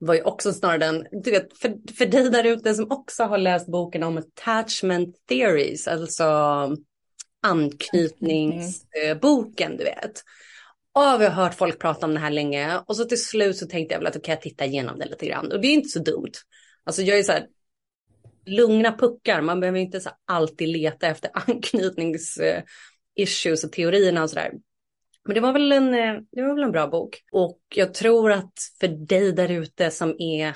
var 0.00 0.14
ju 0.14 0.22
också 0.22 0.52
snarare 0.52 0.78
den, 0.78 1.06
du 1.12 1.30
vet, 1.30 1.58
för, 1.58 1.74
för 1.98 2.06
dig 2.06 2.30
där 2.30 2.44
ute 2.44 2.74
som 2.74 2.90
också 2.90 3.22
har 3.22 3.38
läst 3.38 3.66
boken 3.66 4.02
om 4.02 4.18
attachment 4.18 5.16
theories, 5.28 5.88
alltså 5.88 6.24
anknytningsboken, 7.42 9.76
du 9.76 9.84
vet. 9.84 10.22
Och 10.92 11.20
vi 11.20 11.24
har 11.24 11.30
hört 11.30 11.54
folk 11.54 11.78
prata 11.78 12.06
om 12.06 12.14
det 12.14 12.20
här 12.20 12.30
länge 12.30 12.78
och 12.86 12.96
så 12.96 13.04
till 13.04 13.24
slut 13.24 13.56
så 13.56 13.66
tänkte 13.66 13.94
jag 13.94 14.00
väl 14.00 14.06
att 14.06 14.14
då 14.14 14.20
kan 14.20 14.32
jag 14.32 14.42
titta 14.42 14.64
igenom 14.64 14.98
det 14.98 15.06
lite 15.06 15.26
grann 15.26 15.52
och 15.52 15.60
det 15.60 15.68
är 15.68 15.74
inte 15.74 15.88
så 15.88 15.98
dumt. 15.98 16.32
Alltså 16.84 17.02
jag 17.02 17.18
är 17.18 17.22
så 17.22 17.32
här, 17.32 17.46
lugna 18.46 18.92
puckar, 18.92 19.40
man 19.40 19.60
behöver 19.60 19.78
inte 19.78 20.00
så 20.00 20.10
alltid 20.24 20.68
leta 20.68 21.06
efter 21.06 21.30
anknytningsissues 21.34 23.64
eh, 23.64 23.66
och 23.66 23.72
teorierna 23.72 24.22
och 24.22 24.30
så 24.30 24.36
där. 24.36 24.52
Men 25.30 25.34
det 25.34 25.40
var, 25.40 25.52
väl 25.52 25.72
en, 25.72 25.94
eh, 25.94 26.20
det 26.32 26.42
var 26.42 26.54
väl 26.54 26.64
en 26.64 26.72
bra 26.72 26.86
bok. 26.86 27.22
Och 27.32 27.60
jag 27.74 27.94
tror 27.94 28.32
att 28.32 28.52
för 28.80 28.88
dig 28.88 29.32
där 29.32 29.50
ute 29.50 29.90
som 29.90 30.20
är 30.20 30.54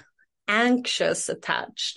anxious 0.51 1.31
attached, 1.31 1.97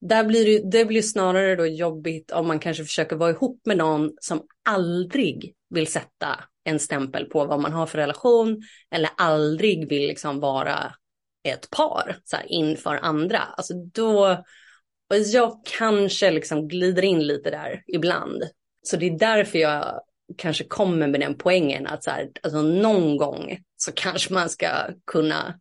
där 0.00 0.24
blir 0.24 0.44
det, 0.44 0.78
det 0.78 0.84
blir 0.84 1.02
snarare 1.02 1.56
då 1.56 1.66
jobbigt 1.66 2.30
om 2.30 2.46
man 2.46 2.58
kanske 2.58 2.84
försöker 2.84 3.16
vara 3.16 3.30
ihop 3.30 3.60
med 3.66 3.76
någon 3.76 4.12
som 4.20 4.42
aldrig 4.68 5.54
vill 5.70 5.86
sätta 5.86 6.44
en 6.64 6.78
stämpel 6.78 7.24
på 7.24 7.44
vad 7.44 7.60
man 7.60 7.72
har 7.72 7.86
för 7.86 7.98
relation 7.98 8.62
eller 8.90 9.10
aldrig 9.16 9.88
vill 9.88 10.06
liksom 10.06 10.40
vara 10.40 10.94
ett 11.44 11.70
par 11.70 12.16
så 12.24 12.36
här, 12.36 12.52
inför 12.52 12.98
andra. 13.02 13.38
Alltså 13.38 13.74
då, 13.74 14.30
och 15.10 15.16
jag 15.32 15.60
kanske 15.78 16.30
liksom 16.30 16.68
glider 16.68 17.04
in 17.04 17.26
lite 17.26 17.50
där 17.50 17.82
ibland. 17.86 18.42
Så 18.82 18.96
det 18.96 19.06
är 19.06 19.18
därför 19.18 19.58
jag 19.58 20.00
kanske 20.36 20.64
kommer 20.64 21.06
med 21.06 21.20
den 21.20 21.34
poängen 21.34 21.86
att 21.86 22.04
så 22.04 22.10
här, 22.10 22.28
alltså 22.42 22.62
någon 22.62 23.16
gång 23.16 23.58
så 23.76 23.92
kanske 23.92 24.34
man 24.34 24.48
ska 24.48 24.68
kunna 25.06 25.60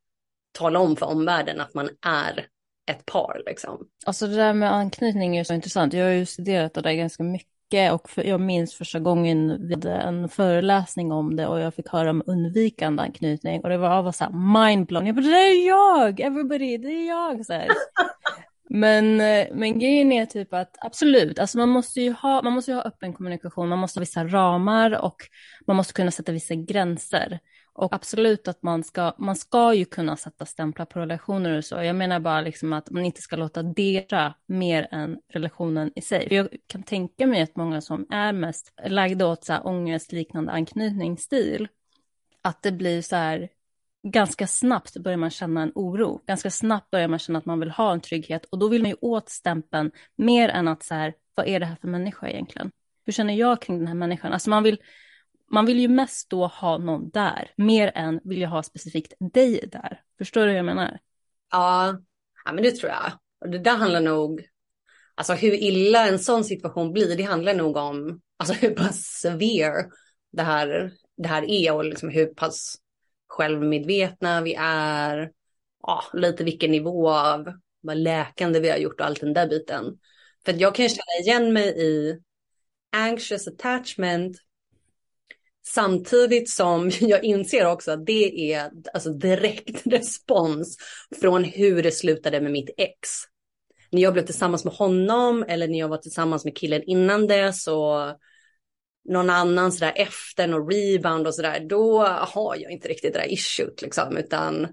tala 0.51 0.79
om 0.79 0.95
för 0.95 1.05
omvärlden 1.05 1.61
att 1.61 1.73
man 1.73 1.89
är 2.05 2.47
ett 2.91 3.05
par. 3.05 3.41
Liksom. 3.45 3.87
Alltså 4.05 4.27
det 4.27 4.35
där 4.35 4.53
med 4.53 4.73
anknytning 4.73 5.37
är 5.37 5.43
så 5.43 5.53
intressant. 5.53 5.93
Jag 5.93 6.05
har 6.05 6.11
ju 6.11 6.25
studerat 6.25 6.73
det 6.73 6.81
där 6.81 6.93
ganska 6.93 7.23
mycket 7.23 7.93
och 7.93 8.09
för, 8.09 8.23
jag 8.23 8.41
minns 8.41 8.75
första 8.75 8.99
gången 8.99 9.67
vi 9.67 9.73
hade 9.73 9.93
en 9.93 10.29
föreläsning 10.29 11.11
om 11.11 11.35
det 11.35 11.47
och 11.47 11.59
jag 11.59 11.73
fick 11.73 11.87
höra 11.87 12.09
om 12.09 12.23
undvikande 12.25 13.03
anknytning 13.03 13.61
och 13.61 13.69
det 13.69 13.77
var, 13.77 14.01
var 14.01 14.11
så 14.11 14.23
här 14.23 14.67
mindblown. 14.67 15.05
Jag 15.05 15.15
bara, 15.15 15.21
det 15.21 15.37
är 15.37 15.67
jag, 15.67 16.19
everybody, 16.19 16.77
det 16.77 16.87
är 16.87 17.07
jag. 17.07 17.45
Så 17.45 17.53
här. 17.53 17.67
Men, 18.69 19.21
eh, 19.21 19.47
men 19.53 19.79
grejen 19.79 20.11
är 20.11 20.25
typ 20.25 20.53
att 20.53 20.77
absolut, 20.81 21.39
alltså 21.39 21.57
man 21.57 21.69
måste 21.69 22.01
ju 22.01 22.11
ha, 22.11 22.41
man 22.41 22.53
måste 22.53 22.71
ju 22.71 22.75
ha 22.75 22.83
öppen 22.83 23.13
kommunikation, 23.13 23.69
man 23.69 23.79
måste 23.79 23.99
ha 23.99 24.01
vissa 24.01 24.23
ramar 24.23 25.03
och 25.03 25.15
man 25.67 25.75
måste 25.75 25.93
kunna 25.93 26.11
sätta 26.11 26.31
vissa 26.31 26.55
gränser. 26.55 27.39
Och 27.73 27.95
absolut 27.95 28.47
att 28.47 28.63
man 28.63 28.83
ska, 28.83 29.13
man 29.17 29.35
ska 29.35 29.73
ju 29.73 29.85
kunna 29.85 30.17
sätta 30.17 30.45
stämplar 30.45 30.85
på 30.85 30.99
relationer 30.99 31.57
och 31.57 31.65
så. 31.65 31.75
Jag 31.75 31.95
menar 31.95 32.19
bara 32.19 32.41
liksom 32.41 32.73
att 32.73 32.91
man 32.91 33.05
inte 33.05 33.21
ska 33.21 33.35
låta 33.35 33.63
det 33.63 34.33
mer 34.47 34.87
än 34.91 35.17
relationen 35.29 35.91
i 35.95 36.01
sig. 36.01 36.27
Jag 36.31 36.47
kan 36.67 36.83
tänka 36.83 37.27
mig 37.27 37.41
att 37.41 37.55
många 37.55 37.81
som 37.81 38.05
är 38.09 38.33
mest 38.33 38.73
lagda 38.85 39.27
åt 39.27 39.43
så 39.43 39.53
här 39.53 39.67
ångestliknande 39.67 40.51
anknytningsstil, 40.51 41.67
att 42.41 42.63
det 42.63 42.71
blir 42.71 43.01
så 43.01 43.15
här, 43.15 43.49
ganska 44.03 44.47
snabbt 44.47 44.97
börjar 44.97 45.17
man 45.17 45.29
känna 45.29 45.61
en 45.61 45.71
oro. 45.75 46.21
Ganska 46.27 46.51
snabbt 46.51 46.91
börjar 46.91 47.07
man 47.07 47.19
känna 47.19 47.39
att 47.39 47.45
man 47.45 47.59
vill 47.59 47.71
ha 47.71 47.93
en 47.93 48.01
trygghet 48.01 48.45
och 48.45 48.59
då 48.59 48.67
vill 48.67 48.81
man 48.81 48.89
ju 48.89 48.97
åt 49.01 49.29
stämpeln 49.29 49.91
mer 50.15 50.49
än 50.49 50.67
att 50.67 50.83
så 50.83 50.95
här, 50.95 51.13
vad 51.35 51.47
är 51.47 51.59
det 51.59 51.65
här 51.65 51.75
för 51.75 51.87
människa 51.87 52.29
egentligen? 52.29 52.71
Hur 53.05 53.13
känner 53.13 53.33
jag 53.33 53.61
kring 53.61 53.77
den 53.77 53.87
här 53.87 53.95
människan? 53.95 54.33
Alltså 54.33 54.49
man 54.49 54.63
vill, 54.63 54.81
man 55.51 55.65
vill 55.65 55.79
ju 55.79 55.87
mest 55.87 56.29
då 56.29 56.47
ha 56.47 56.77
någon 56.77 57.09
där, 57.09 57.51
mer 57.57 57.91
än 57.95 58.19
vill 58.23 58.41
jag 58.41 58.49
ha 58.49 58.63
specifikt 58.63 59.13
dig 59.33 59.69
där. 59.71 60.01
Förstår 60.17 60.41
du 60.41 60.47
hur 60.47 60.55
jag 60.55 60.65
menar? 60.65 60.99
Ja, 61.51 61.99
ja 62.45 62.53
men 62.53 62.63
det 62.63 62.71
tror 62.71 62.91
jag. 62.91 63.11
Och 63.41 63.49
det 63.49 63.59
där 63.59 63.77
handlar 63.77 64.01
nog, 64.01 64.47
alltså 65.15 65.33
hur 65.33 65.53
illa 65.53 66.07
en 66.07 66.19
sån 66.19 66.43
situation 66.43 66.93
blir, 66.93 67.17
det 67.17 67.23
handlar 67.23 67.53
nog 67.53 67.77
om 67.77 68.21
alltså 68.37 68.53
hur 68.53 68.69
pass 68.75 69.01
severe 69.01 69.85
det 70.31 70.43
här, 70.43 70.91
det 71.17 71.27
här 71.27 71.51
är 71.51 71.73
och 71.73 71.85
liksom 71.85 72.09
hur 72.09 72.25
pass 72.25 72.75
självmedvetna 73.37 74.41
vi 74.41 74.55
är, 74.59 75.31
ja, 75.83 76.03
lite 76.13 76.43
vilken 76.43 76.71
nivå 76.71 77.09
av 77.09 77.53
vad 77.81 77.97
läkande 77.97 78.59
vi 78.59 78.69
har 78.69 78.77
gjort 78.77 78.99
och 78.99 79.05
allt 79.05 79.19
den 79.19 79.33
där 79.33 79.47
biten. 79.47 79.97
För 80.45 80.53
jag 80.53 80.75
kan 80.75 80.89
känna 80.89 81.21
igen 81.21 81.53
mig 81.53 81.67
i 81.67 82.19
anxious 82.91 83.47
attachment 83.47 84.37
Samtidigt 85.73 86.49
som 86.49 86.91
jag 86.99 87.23
inser 87.23 87.65
också 87.65 87.91
att 87.91 88.05
det 88.05 88.53
är 88.53 88.71
alltså 88.93 89.09
direkt 89.09 89.81
respons 89.87 90.77
från 91.21 91.43
hur 91.43 91.83
det 91.83 91.91
slutade 91.91 92.41
med 92.41 92.51
mitt 92.51 92.69
ex. 92.77 93.09
När 93.91 94.01
jag 94.01 94.13
blev 94.13 94.25
tillsammans 94.25 94.65
med 94.65 94.73
honom 94.73 95.45
eller 95.47 95.67
när 95.67 95.79
jag 95.79 95.87
var 95.87 95.97
tillsammans 95.97 96.45
med 96.45 96.57
killen 96.57 96.83
innan 96.83 97.27
det 97.27 97.53
så 97.53 98.11
någon 99.07 99.29
annan 99.29 99.71
sådär 99.71 99.93
efter, 99.95 100.47
någon 100.47 100.71
rebound 100.71 101.27
och 101.27 101.35
sådär, 101.35 101.59
då 101.69 102.03
har 102.05 102.55
jag 102.55 102.71
inte 102.71 102.87
riktigt 102.87 103.13
det 103.13 103.19
där 103.19 103.33
issuet 103.33 103.81
liksom, 103.81 104.17
utan 104.17 104.67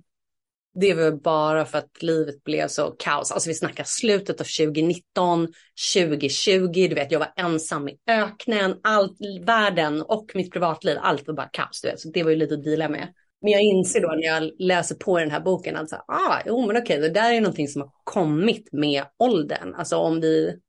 det 0.74 0.94
var 0.94 1.10
bara 1.10 1.64
för 1.64 1.78
att 1.78 2.02
livet 2.02 2.44
blev 2.44 2.68
så 2.68 2.90
kaos. 2.90 3.32
Alltså 3.32 3.50
vi 3.50 3.54
snackar 3.54 3.84
slutet 3.84 4.40
av 4.40 4.44
2019, 4.44 5.48
2020, 5.94 6.68
du 6.72 6.94
vet 6.94 7.12
jag 7.12 7.18
var 7.18 7.32
ensam 7.36 7.88
i 7.88 7.98
öknen, 8.06 8.80
allt, 8.82 9.16
världen 9.42 10.02
och 10.02 10.30
mitt 10.34 10.52
privatliv, 10.52 10.96
allt 11.00 11.26
var 11.26 11.34
bara 11.34 11.48
kaos, 11.52 11.80
du 11.80 11.88
vet. 11.88 12.00
Så 12.00 12.08
det 12.08 12.22
var 12.22 12.30
ju 12.30 12.36
lite 12.36 12.54
att 12.54 12.64
deala 12.64 12.88
med. 12.88 13.08
Men 13.42 13.52
jag 13.52 13.62
inser 13.62 14.00
då 14.00 14.08
när 14.08 14.26
jag 14.26 14.50
läser 14.58 14.94
på 14.94 15.18
den 15.18 15.30
här 15.30 15.40
boken 15.40 15.76
att 15.76 15.90
så, 15.90 15.96
ah, 15.96 16.38
jo 16.46 16.66
men 16.66 16.76
okej, 16.76 17.00
det 17.00 17.08
där 17.08 17.32
är 17.32 17.40
någonting 17.40 17.68
som 17.68 17.82
har 17.82 17.90
kommit 18.04 18.72
med 18.72 19.04
åldern. 19.18 19.74
Alltså 19.74 19.96
om 19.96 20.20
vi, 20.20 20.60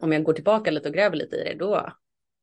om 0.00 0.12
jag 0.12 0.24
går 0.24 0.32
tillbaka 0.32 0.70
lite 0.70 0.88
och 0.88 0.94
gräver 0.94 1.16
lite 1.16 1.36
i 1.36 1.44
det, 1.44 1.54
då, 1.58 1.92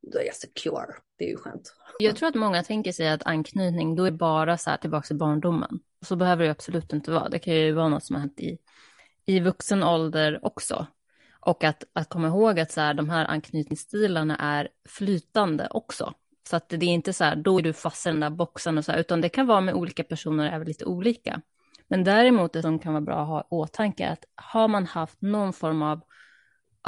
då 0.02 0.20
är 0.20 0.24
jag 0.24 0.36
secure. 0.36 0.96
Det 1.18 1.26
är 1.26 1.30
ju 1.30 1.38
skönt. 1.38 1.74
Jag 2.00 2.16
tror 2.16 2.30
att 2.30 2.36
många 2.36 2.64
tänker 2.64 2.92
sig 2.92 3.10
att 3.10 3.26
anknytning, 3.26 3.96
då 3.96 4.04
är 4.04 4.12
bara 4.12 4.58
så 4.58 4.70
här 4.70 4.78
tillbaka 4.78 5.08
till 5.08 5.18
barndomen. 5.18 5.80
Så 6.06 6.16
behöver 6.16 6.44
det 6.44 6.52
absolut 6.52 6.94
inte 6.94 7.12
vara. 7.12 7.30
Det 7.30 7.40
kan 7.40 7.54
ju 7.54 7.72
vara 7.72 7.88
något 7.88 8.04
som 8.04 8.16
har 8.16 8.22
hänt 8.22 8.40
i, 8.40 8.58
i 9.26 9.40
vuxen 9.40 9.84
ålder 9.84 10.46
också. 10.46 10.88
Och 11.40 11.64
att, 11.64 11.84
att 11.94 12.10
komma 12.10 12.28
ihåg 12.28 12.60
att 12.60 12.72
så 12.72 12.82
här, 12.82 12.94
de 12.94 13.10
här 13.10 13.26
anknytningsstilarna 13.26 14.38
är 14.38 14.70
flytande 14.90 15.68
också. 15.72 16.14
Så 16.50 16.56
att 16.56 16.70
det 16.70 16.76
är 16.76 16.84
inte 16.84 17.14
så 17.14 17.24
här, 17.24 17.36
då 17.36 17.58
är 17.58 17.64
du 17.64 17.74
fast 17.74 18.08
i 18.08 18.10
den 18.10 18.20
där 18.20 18.30
boxen 18.30 18.78
och 18.78 18.86
så 18.86 18.92
här, 18.92 19.00
utan 19.00 19.22
det 19.22 19.30
kan 19.30 19.48
vara 19.48 19.62
med 19.62 19.74
olika 19.74 20.04
personer 20.04 20.52
även 20.52 20.68
lite 20.68 20.86
olika. 20.86 21.42
Men 21.88 22.04
däremot 22.04 22.54
det 22.54 22.62
som 22.62 22.80
kan 22.80 22.94
vara 22.94 23.02
bra 23.02 23.22
att 23.22 23.28
ha 23.28 23.42
i 23.42 23.46
åtanke 23.50 24.04
är 24.06 24.12
att 24.12 24.26
har 24.36 24.68
man 24.68 24.86
haft 24.86 25.22
någon 25.22 25.54
form 25.54 25.82
av, 25.82 26.02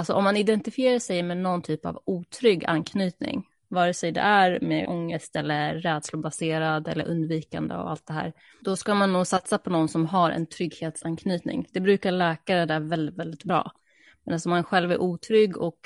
alltså 0.01 0.13
om 0.13 0.23
man 0.23 0.37
identifierar 0.37 0.99
sig 0.99 1.23
med 1.23 1.37
någon 1.37 1.61
typ 1.61 1.85
av 1.85 2.01
otrygg 2.05 2.65
anknytning, 2.65 3.47
vare 3.67 3.93
sig 3.93 4.11
det 4.11 4.19
är 4.19 4.59
med 4.61 4.87
ångest 4.87 5.35
eller 5.35 5.75
rädslobaserad 5.75 6.87
eller 6.87 7.07
undvikande 7.07 7.75
och 7.75 7.89
allt 7.89 8.05
det 8.05 8.13
här, 8.13 8.33
då 8.61 8.75
ska 8.75 8.95
man 8.95 9.13
nog 9.13 9.27
satsa 9.27 9.57
på 9.57 9.69
någon 9.69 9.87
som 9.87 10.05
har 10.05 10.31
en 10.31 10.47
trygghetsanknytning. 10.47 11.67
Det 11.73 11.79
brukar 11.79 12.11
läkare 12.11 12.65
där 12.65 12.79
väldigt, 12.79 13.17
väldigt 13.17 13.43
bra. 13.43 13.71
Men 14.23 14.33
alltså 14.33 14.49
man 14.49 14.63
själv 14.63 14.91
är 14.91 15.01
otrygg 15.01 15.57
och 15.57 15.79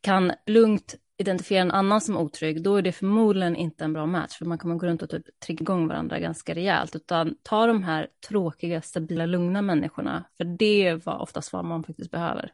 kan 0.00 0.32
lugnt 0.46 0.94
identifiera 1.18 1.62
en 1.62 1.70
annan 1.70 2.00
som 2.00 2.16
otrygg, 2.16 2.62
då 2.62 2.76
är 2.76 2.82
det 2.82 2.92
förmodligen 2.92 3.56
inte 3.56 3.84
en 3.84 3.92
bra 3.92 4.06
match, 4.06 4.38
för 4.38 4.44
man 4.44 4.58
kommer 4.58 4.74
gå 4.74 4.86
runt 4.86 5.02
och 5.02 5.10
typ 5.10 5.40
trigga 5.40 5.62
igång 5.62 5.88
varandra 5.88 6.18
ganska 6.18 6.54
rejält, 6.54 6.96
utan 6.96 7.36
ta 7.42 7.66
de 7.66 7.82
här 7.82 8.08
tråkiga, 8.28 8.82
stabila, 8.82 9.26
lugna 9.26 9.62
människorna, 9.62 10.24
för 10.36 10.44
det 10.44 11.06
var 11.06 11.18
oftast 11.18 11.52
vad 11.52 11.64
man 11.64 11.84
faktiskt 11.84 12.10
behöver. 12.10 12.52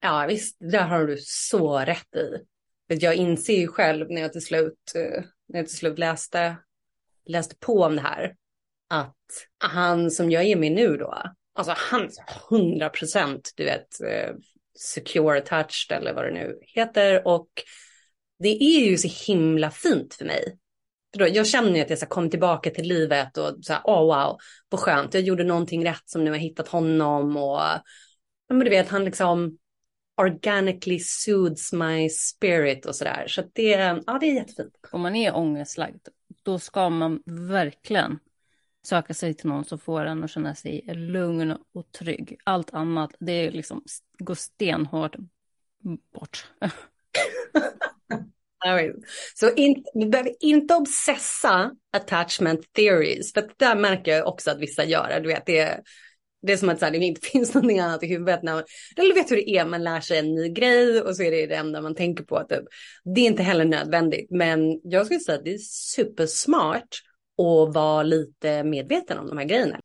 Ja, 0.00 0.26
visst, 0.28 0.56
det 0.60 0.78
har 0.78 1.06
du 1.06 1.16
så 1.20 1.78
rätt 1.78 2.16
i. 2.16 2.38
Jag 2.86 3.14
inser 3.14 3.56
ju 3.56 3.68
själv 3.68 4.10
när 4.10 4.20
jag 4.20 4.32
till 4.32 4.44
slut, 4.44 4.92
eh, 4.94 5.22
när 5.48 5.58
jag 5.58 5.66
till 5.66 5.76
slut 5.76 5.98
läste, 5.98 6.56
läste 7.26 7.56
på 7.60 7.82
om 7.82 7.96
det 7.96 8.02
här, 8.02 8.34
att 8.88 9.16
han 9.58 10.10
som 10.10 10.30
jag 10.30 10.44
är 10.44 10.56
med 10.56 10.72
nu 10.72 10.96
då, 10.96 11.22
alltså 11.54 11.74
han 11.76 12.10
100 12.50 12.88
procent, 12.88 13.52
du 13.56 13.64
vet, 13.64 14.00
eh, 14.00 14.34
secure 14.78 15.38
attached 15.38 15.98
eller 15.98 16.14
vad 16.14 16.24
det 16.24 16.34
nu 16.34 16.58
heter 16.62 17.26
och 17.26 17.48
det 18.38 18.62
är 18.62 18.86
ju 18.86 18.98
så 18.98 19.32
himla 19.32 19.70
fint 19.70 20.14
för 20.14 20.24
mig. 20.24 20.58
För 21.12 21.18
då, 21.18 21.28
jag 21.28 21.46
känner 21.46 21.76
ju 21.76 21.80
att 21.80 21.90
jag 21.90 21.98
så 21.98 22.06
kom 22.06 22.30
tillbaka 22.30 22.70
till 22.70 22.88
livet 22.88 23.38
och 23.38 23.56
så 23.62 23.72
här, 23.72 23.82
oh 23.84 24.00
wow, 24.00 24.38
vad 24.68 24.80
skönt, 24.80 25.14
jag 25.14 25.22
gjorde 25.22 25.44
någonting 25.44 25.86
rätt 25.86 26.02
som 26.04 26.24
nu 26.24 26.30
har 26.30 26.38
hittat 26.38 26.68
honom 26.68 27.36
och 27.36 27.60
men 28.48 28.58
du 28.58 28.70
vet, 28.70 28.88
han 28.88 29.04
liksom 29.04 29.58
organically 30.16 30.98
soothes 30.98 31.72
my 31.72 32.08
spirit 32.08 32.86
och 32.86 32.96
sådär. 32.96 33.24
Så 33.28 33.40
att 33.40 33.54
det, 33.54 34.02
ja, 34.06 34.18
det 34.20 34.26
är 34.26 34.34
jättefint. 34.34 34.74
Om 34.92 35.00
man 35.00 35.16
är 35.16 35.36
ångestlagd, 35.36 36.08
då 36.42 36.58
ska 36.58 36.88
man 36.90 37.22
verkligen 37.26 38.18
söka 38.86 39.14
sig 39.14 39.34
till 39.34 39.48
någon 39.48 39.64
som 39.64 39.78
får 39.78 40.04
en 40.04 40.24
att 40.24 40.30
känna 40.30 40.54
sig 40.54 40.84
lugn 40.94 41.56
och 41.74 41.92
trygg. 41.92 42.38
Allt 42.44 42.74
annat, 42.74 43.14
det 43.18 43.32
är 43.32 43.50
liksom, 43.50 43.84
går 44.18 44.34
stenhårt 44.34 45.16
bort. 46.14 46.50
Så 49.34 49.54
in, 49.54 49.84
vi 49.94 50.06
behöver 50.06 50.32
inte 50.40 50.74
obsessa 50.74 51.70
attachment 51.92 52.72
theories, 52.72 53.32
för 53.32 53.40
det 53.40 53.54
där 53.56 53.76
märker 53.76 54.12
jag 54.12 54.26
också 54.26 54.50
att 54.50 54.58
vissa 54.58 54.84
gör. 54.84 55.20
Du 55.20 55.28
vet, 55.28 55.46
det, 55.46 55.80
det 56.46 56.52
är 56.52 56.56
som 56.56 56.68
att 56.68 56.78
så 56.78 56.84
här, 56.84 56.92
det 56.92 56.98
inte 56.98 57.26
finns 57.26 57.54
någonting 57.54 57.78
annat 57.78 58.02
i 58.02 58.06
huvudet. 58.06 58.42
När 58.42 58.54
man, 58.54 58.64
eller 58.96 59.14
vet 59.14 59.30
hur 59.30 59.36
det 59.36 59.50
är, 59.50 59.66
man 59.66 59.84
lär 59.84 60.00
sig 60.00 60.18
en 60.18 60.34
ny 60.34 60.48
grej 60.48 61.02
och 61.02 61.16
så 61.16 61.22
är 61.22 61.30
det 61.30 61.46
det 61.46 61.54
enda 61.54 61.80
man 61.80 61.94
tänker 61.94 62.24
på. 62.24 62.44
Typ. 62.48 62.64
Det 63.14 63.20
är 63.20 63.26
inte 63.26 63.42
heller 63.42 63.64
nödvändigt, 63.64 64.30
men 64.30 64.80
jag 64.84 65.06
skulle 65.06 65.20
säga 65.20 65.38
att 65.38 65.44
det 65.44 65.54
är 65.54 65.58
supersmart 65.58 67.02
att 67.38 67.74
vara 67.74 68.02
lite 68.02 68.64
medveten 68.64 69.18
om 69.18 69.26
de 69.26 69.38
här 69.38 69.44
grejerna. 69.44 69.80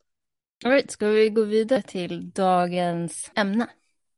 All 0.65 0.71
right, 0.71 0.91
ska 0.91 1.08
vi 1.08 1.30
gå 1.30 1.43
vidare 1.43 1.82
till 1.82 2.32
dagens 2.32 3.32
ämne? 3.36 3.67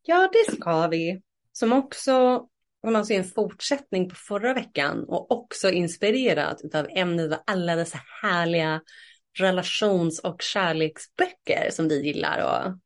Ja, 0.06 0.29
det 0.34 0.56
ska 0.56 0.88
vi. 0.88 1.21
Som 1.51 1.73
också 1.73 2.47
som 2.86 2.95
alltså 2.95 3.13
är 3.13 3.17
en 3.17 3.23
fortsättning 3.23 4.10
på 4.10 4.15
förra 4.15 4.53
veckan 4.53 5.06
och 5.08 5.32
också 5.32 5.69
inspirerat 5.69 6.75
av 6.75 6.88
ämnet 6.89 7.34
av 7.34 7.39
alla 7.45 7.75
dessa 7.75 7.99
härliga 8.21 8.82
relations 9.39 10.19
och 10.19 10.41
kärleksböcker 10.41 11.69
som 11.72 11.88
vi 11.88 12.06
gillar 12.06 12.39
och 12.39 12.78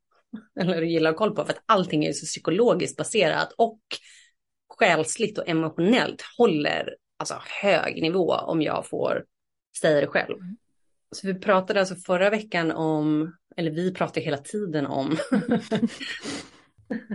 eller 0.61 0.81
gillar 0.81 1.11
att 1.11 1.17
koll 1.17 1.35
på 1.35 1.45
för 1.45 1.53
att 1.53 1.63
allting 1.65 2.05
är 2.05 2.13
så 2.13 2.25
psykologiskt 2.25 2.97
baserat 2.97 3.53
och 3.57 3.79
själsligt 4.69 5.37
och 5.37 5.49
emotionellt 5.49 6.23
håller 6.37 6.95
alltså 7.19 7.41
hög 7.61 8.01
nivå 8.01 8.33
om 8.33 8.61
jag 8.61 8.87
får 8.87 9.25
säga 9.81 10.01
det 10.01 10.07
själv. 10.07 10.37
Så 11.11 11.27
vi 11.27 11.33
pratade 11.33 11.79
alltså 11.79 11.95
förra 11.95 12.29
veckan 12.29 12.71
om, 12.71 13.35
eller 13.57 13.71
vi 13.71 13.93
pratar 13.93 14.21
hela 14.21 14.37
tiden 14.37 14.85
om 14.85 15.17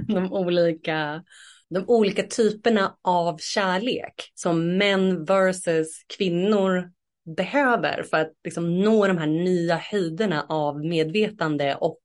de 0.09 0.33
olika 0.33 1.25
de 1.71 1.85
olika 1.87 2.23
typerna 2.23 2.97
av 3.03 3.39
kärlek 3.39 4.15
som 4.35 4.77
män 4.77 5.25
versus 5.25 6.05
kvinnor 6.17 6.91
behöver 7.37 8.03
för 8.03 8.17
att 8.17 8.33
liksom 8.45 8.81
nå 8.81 9.07
de 9.07 9.19
här 9.19 9.27
nya 9.27 9.77
höjderna 9.77 10.47
av 10.49 10.85
medvetande 10.85 11.75
och 11.75 12.01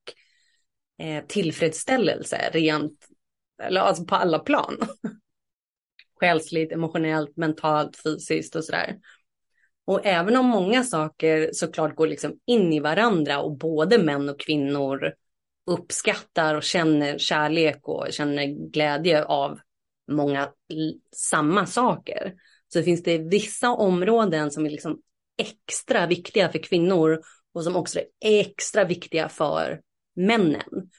eh, 0.99 1.25
tillfredsställelse 1.25 2.49
rent, 2.53 3.08
eller 3.63 3.82
alltså 3.82 4.06
på 4.06 4.15
alla 4.15 4.39
plan. 4.39 4.77
Själsligt, 6.19 6.71
emotionellt, 6.71 7.38
mentalt, 7.38 8.01
fysiskt 8.03 8.56
och 8.56 8.63
sådär. 8.63 8.97
Och 9.86 10.06
även 10.06 10.36
om 10.36 10.45
många 10.45 10.84
saker 10.84 11.49
såklart 11.53 11.95
går 11.95 12.08
liksom 12.08 12.39
in 12.45 12.73
i 12.73 12.80
varandra 12.80 13.39
och 13.39 13.58
både 13.58 13.97
män 13.97 14.30
och 14.30 14.39
kvinnor 14.39 15.13
uppskattar 15.65 16.56
och 16.56 16.63
känner 16.63 17.17
kärlek 17.17 17.88
och 17.88 18.08
känner 18.10 18.71
glädje 18.71 19.23
av 19.23 19.60
många 20.12 20.49
samma 21.15 21.65
saker. 21.65 22.34
Så 22.73 22.84
finns 22.84 23.03
det 23.03 23.17
vissa 23.17 23.69
områden 23.69 24.51
som 24.51 24.65
är 24.65 24.69
liksom 24.69 25.01
extra 25.38 26.08
viktiga 26.08 26.50
för 26.50 26.60
kvinnor 26.60 27.21
och 27.54 27.63
som 27.63 27.76
också 27.76 28.00
är 28.00 28.06
extra 28.19 28.84
viktiga 28.84 29.30
för 29.30 29.82
männen. 30.15 30.89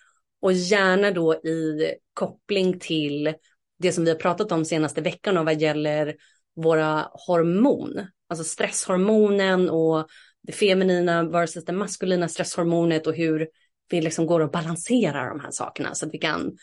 Och 0.40 0.53
gärna 0.53 1.11
då 1.11 1.35
i 1.35 1.94
koppling 2.14 2.79
till 2.79 3.35
det 3.79 3.92
som 3.92 4.05
vi 4.05 4.11
har 4.11 4.18
pratat 4.18 4.53
om 4.53 4.64
senaste 4.64 5.01
veckan 5.01 5.38
och 5.38 5.44
vad 5.44 5.61
gäller 5.61 6.14
våra 6.57 7.09
hormon, 7.12 8.07
alltså 8.29 8.44
stresshormonen 8.44 9.70
och 9.70 10.09
det 10.42 10.53
feminina 10.53 11.22
versus 11.22 11.64
det 11.64 11.72
maskulina 11.72 12.29
stresshormonet 12.29 13.07
och 13.07 13.14
hur 13.14 13.48
vi 13.90 14.01
liksom 14.01 14.27
går 14.27 14.40
och 14.40 14.51
balanserar 14.51 15.29
de 15.29 15.40
här 15.40 15.51
sakerna 15.51 15.94
så 15.94 16.07
att 16.07 16.14
vi 16.14 16.18
kan 16.18 16.57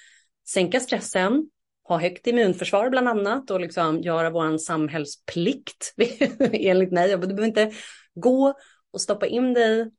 sänka 0.47 0.79
stressen, 0.79 1.49
ha 1.87 1.99
högt 1.99 2.27
immunförsvar 2.27 2.89
bland 2.89 3.07
annat 3.07 3.51
och 3.51 3.59
liksom 3.59 4.01
göra 4.01 4.29
vår 4.29 4.57
samhällsplikt 4.57 5.93
enligt 6.53 6.91
mig. 6.91 7.09
Du 7.09 7.17
behöver 7.17 7.45
inte 7.45 7.71
gå 8.15 8.53
och 8.91 9.01
stoppa 9.01 9.27
in 9.27 9.53
dig 9.53 9.91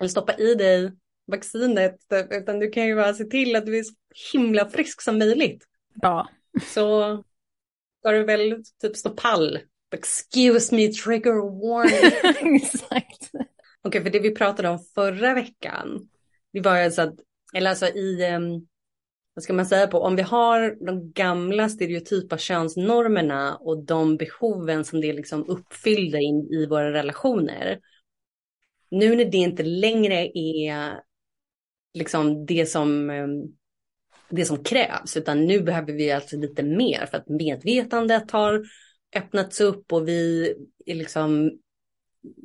eller 0.00 0.08
stoppa 0.08 0.36
i 0.36 0.54
dig 0.54 0.92
vaccinet 1.26 1.96
utan 2.30 2.58
du 2.58 2.70
kan 2.70 2.86
ju 2.86 2.96
bara 2.96 3.14
se 3.14 3.24
till 3.24 3.56
att 3.56 3.66
du 3.66 3.78
är 3.78 3.82
så 3.82 3.94
himla 4.32 4.70
frisk 4.70 5.02
som 5.02 5.18
möjligt. 5.18 5.64
Ja. 5.94 6.28
Så 6.74 7.24
ska 7.98 8.10
du 8.10 8.24
väl 8.24 8.62
typ 8.82 8.96
stå 8.96 9.10
pall. 9.10 9.58
Excuse 9.92 10.74
me, 10.74 10.88
trigger 10.88 11.60
warning. 11.60 12.56
Exakt. 12.56 13.30
Okej, 13.32 13.46
okay, 13.84 14.02
för 14.02 14.10
det 14.10 14.20
vi 14.20 14.34
pratade 14.34 14.68
om 14.68 14.78
förra 14.94 15.34
veckan, 15.34 16.08
det 16.52 16.60
var 16.60 16.76
alltså 16.76 17.02
att, 17.02 17.14
eller 17.54 17.70
alltså 17.70 17.86
i, 17.86 18.34
um, 18.36 18.66
vad 19.40 19.44
ska 19.44 19.52
man 19.52 19.66
säga 19.66 19.86
på, 19.86 19.98
om 20.00 20.16
vi 20.16 20.22
har 20.22 20.86
de 20.86 21.12
gamla 21.12 21.68
stereotypa 21.68 22.38
könsnormerna 22.38 23.56
och 23.56 23.84
de 23.84 24.16
behoven 24.16 24.84
som 24.84 25.00
det 25.00 25.12
liksom 25.12 25.44
uppfyllde 25.48 26.18
in 26.18 26.48
i 26.52 26.66
våra 26.66 26.92
relationer. 26.92 27.80
Nu 28.90 29.16
när 29.16 29.24
det 29.24 29.36
inte 29.36 29.62
längre 29.62 30.38
är 30.38 31.00
liksom 31.94 32.46
det 32.46 32.66
som, 32.66 33.10
ehm, 33.10 33.30
det 34.30 34.44
som 34.44 34.64
krävs, 34.64 35.16
utan 35.16 35.46
nu 35.46 35.60
behöver 35.60 35.92
vi 35.92 36.10
alltså 36.10 36.36
lite 36.36 36.62
mer 36.62 37.06
för 37.06 37.16
att 37.16 37.28
medvetandet 37.28 38.30
har 38.30 38.64
öppnats 39.16 39.60
upp 39.60 39.92
och 39.92 40.08
vi 40.08 40.54
är 40.86 40.94
liksom 40.94 41.50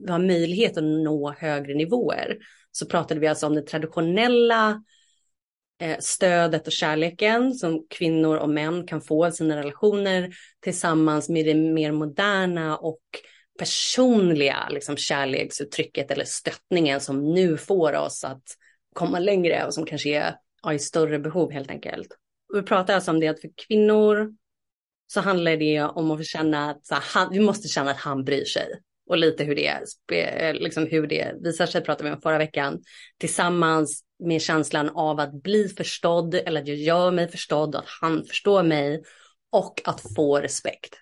vi 0.05 0.12
har 0.12 0.19
möjlighet 0.19 0.77
att 0.77 0.84
nå 0.84 1.31
högre 1.38 1.73
nivåer. 1.73 2.38
Så 2.71 2.86
pratade 2.86 3.19
vi 3.19 3.27
alltså 3.27 3.47
om 3.47 3.55
det 3.55 3.62
traditionella 3.62 4.84
Eh, 5.81 5.97
stödet 5.99 6.67
och 6.67 6.73
kärleken 6.73 7.53
som 7.53 7.85
kvinnor 7.89 8.38
och 8.38 8.49
män 8.49 8.88
kan 8.88 9.01
få 9.01 9.25
av 9.25 9.31
sina 9.31 9.57
relationer 9.57 10.35
tillsammans 10.59 11.29
med 11.29 11.45
det 11.45 11.55
mer 11.55 11.91
moderna 11.91 12.77
och 12.77 13.01
personliga 13.59 14.67
liksom, 14.69 14.97
kärleksuttrycket 14.97 16.11
eller 16.11 16.25
stöttningen 16.25 17.01
som 17.01 17.33
nu 17.33 17.57
får 17.57 17.95
oss 17.95 18.23
att 18.23 18.43
komma 18.93 19.19
längre 19.19 19.65
och 19.65 19.73
som 19.73 19.85
kanske 19.85 20.09
är 20.09 20.35
ja, 20.63 20.73
i 20.73 20.79
större 20.79 21.19
behov 21.19 21.51
helt 21.51 21.69
enkelt. 21.69 22.07
Och 22.53 22.57
vi 22.57 22.61
pratar 22.61 22.95
alltså 22.95 23.11
om 23.11 23.19
det 23.19 23.27
att 23.27 23.41
för 23.41 23.49
kvinnor 23.67 24.33
så 25.07 25.21
handlar 25.21 25.57
det 25.57 25.81
om 25.81 26.11
att 26.11 26.25
känna 26.25 26.69
att 26.71 26.81
här, 26.91 27.03
han, 27.13 27.29
vi 27.31 27.39
måste 27.39 27.67
känna 27.67 27.91
att 27.91 27.97
han 27.97 28.23
bryr 28.23 28.45
sig. 28.45 28.67
Och 29.09 29.17
lite 29.17 29.43
hur 29.43 29.55
det, 29.55 29.81
eh, 30.17 30.53
liksom 30.53 30.88
hur 30.88 31.07
det 31.07 31.33
visar 31.43 31.65
sig, 31.65 31.81
pratade 31.83 32.09
vi 32.09 32.15
om 32.15 32.21
förra 32.21 32.38
veckan. 32.38 32.81
Tillsammans 33.19 34.05
med 34.19 34.41
känslan 34.41 34.89
av 34.89 35.19
att 35.19 35.43
bli 35.43 35.69
förstådd 35.69 36.36
eller 36.36 36.62
att 36.62 36.67
jag 36.67 36.78
gör 36.78 37.12
mig 37.12 37.28
förstådd, 37.28 37.75
Och 37.75 37.82
att 37.82 37.89
han 38.01 38.23
förstår 38.25 38.63
mig 38.63 39.04
och 39.51 39.82
att 39.86 40.01
få 40.15 40.39
respekt. 40.39 40.93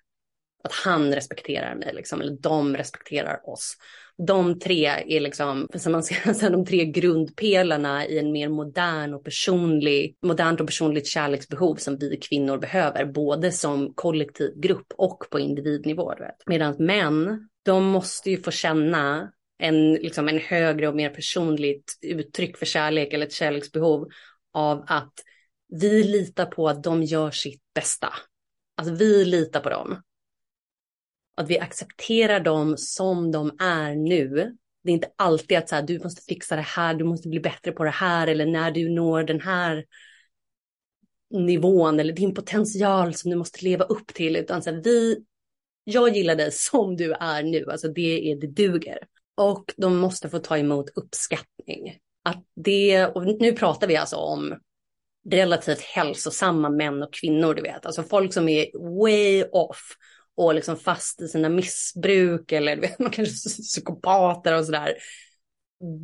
Att 0.63 0.71
han 0.71 1.13
respekterar 1.13 1.75
mig, 1.75 1.93
liksom, 1.93 2.21
eller 2.21 2.37
de 2.41 2.77
respekterar 2.77 3.49
oss. 3.49 3.77
De 4.17 4.59
tre 4.59 4.85
är 4.85 5.19
liksom, 5.19 5.67
som 5.75 5.91
man 5.91 6.03
säger, 6.03 6.21
alltså 6.27 6.49
de 6.49 6.65
tre 6.65 6.85
grundpelarna 6.85 8.07
i 8.07 8.19
en 8.19 8.31
mer 8.31 8.49
modern 8.49 9.13
och 9.13 9.23
personlig, 9.23 10.17
modernt 10.21 10.61
och 10.61 10.67
personligt 10.67 11.07
kärleksbehov 11.07 11.75
som 11.75 11.97
vi 11.97 12.17
kvinnor 12.17 12.57
behöver, 12.57 13.05
både 13.05 13.51
som 13.51 13.93
kollektiv 13.93 14.53
grupp 14.55 14.93
och 14.97 15.23
på 15.31 15.39
individnivå. 15.39 16.13
Medan 16.45 16.75
män, 16.79 17.49
de 17.65 17.85
måste 17.85 18.29
ju 18.29 18.41
få 18.41 18.51
känna 18.51 19.31
en, 19.57 19.93
liksom 19.93 20.27
en 20.27 20.39
högre 20.39 20.87
och 20.87 20.95
mer 20.95 21.09
personligt 21.09 21.97
uttryck 22.01 22.57
för 22.57 22.65
kärlek 22.65 23.13
eller 23.13 23.25
ett 23.25 23.33
kärleksbehov 23.33 24.07
av 24.53 24.83
att 24.87 25.13
vi 25.67 26.03
litar 26.03 26.45
på 26.45 26.69
att 26.69 26.83
de 26.83 27.03
gör 27.03 27.31
sitt 27.31 27.61
bästa. 27.75 28.13
Alltså 28.75 28.93
vi 28.93 29.25
litar 29.25 29.59
på 29.59 29.69
dem. 29.69 30.01
Att 31.35 31.49
vi 31.49 31.59
accepterar 31.59 32.39
dem 32.39 32.77
som 32.77 33.31
de 33.31 33.57
är 33.59 33.95
nu. 33.95 34.57
Det 34.83 34.91
är 34.91 34.93
inte 34.93 35.11
alltid 35.15 35.57
att 35.57 35.69
så 35.69 35.75
här, 35.75 35.81
du 35.81 35.99
måste 35.99 36.21
fixa 36.21 36.55
det 36.55 36.61
här, 36.61 36.93
du 36.93 37.03
måste 37.03 37.29
bli 37.29 37.39
bättre 37.39 37.71
på 37.71 37.83
det 37.83 37.89
här 37.89 38.27
eller 38.27 38.45
när 38.45 38.71
du 38.71 38.89
når 38.89 39.23
den 39.23 39.41
här 39.41 39.85
nivån 41.29 41.99
eller 41.99 42.13
din 42.13 42.33
potential 42.33 43.13
som 43.13 43.31
du 43.31 43.37
måste 43.37 43.65
leva 43.65 43.85
upp 43.85 44.07
till. 44.07 44.35
Utan 44.35 44.63
så 44.63 44.71
här, 44.71 44.81
vi, 44.83 45.25
jag 45.83 46.15
gillar 46.15 46.35
dig 46.35 46.51
som 46.51 46.95
du 46.95 47.13
är 47.13 47.43
nu, 47.43 47.71
alltså 47.71 47.87
det 47.87 48.31
är 48.31 48.35
det 48.35 48.47
duger. 48.47 49.07
Och 49.35 49.73
de 49.77 49.97
måste 49.97 50.29
få 50.29 50.39
ta 50.39 50.57
emot 50.57 50.89
uppskattning. 50.95 51.97
Att 52.23 52.43
det, 52.55 53.05
och 53.05 53.25
nu 53.25 53.51
pratar 53.51 53.87
vi 53.87 53.95
alltså 53.95 54.15
om 54.15 54.55
relativt 55.29 55.81
hälsosamma 55.81 56.69
män 56.69 57.03
och 57.03 57.13
kvinnor, 57.13 57.53
du 57.53 57.61
vet. 57.61 57.85
Alltså 57.85 58.03
folk 58.03 58.33
som 58.33 58.49
är 58.49 58.67
way 58.97 59.43
off 59.43 59.95
och 60.35 60.55
liksom 60.55 60.77
fast 60.77 61.21
i 61.21 61.27
sina 61.27 61.49
missbruk 61.49 62.51
eller 62.51 62.77
vet, 62.77 62.99
man 62.99 63.11
kanske 63.11 63.49
psykopater 63.49 64.57
och 64.57 64.65
sådär. 64.65 64.93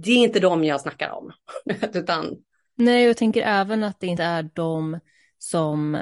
Det 0.04 0.12
är 0.12 0.18
inte 0.18 0.40
de 0.40 0.64
jag 0.64 0.82
snackar 0.82 1.10
om. 1.10 1.32
Utan... 1.94 2.38
Nej, 2.76 3.06
jag 3.06 3.18
tänker 3.18 3.42
även 3.42 3.84
att 3.84 4.00
det 4.00 4.08
inte 4.08 4.24
är 4.24 4.50
de 4.54 5.00
som 5.38 5.98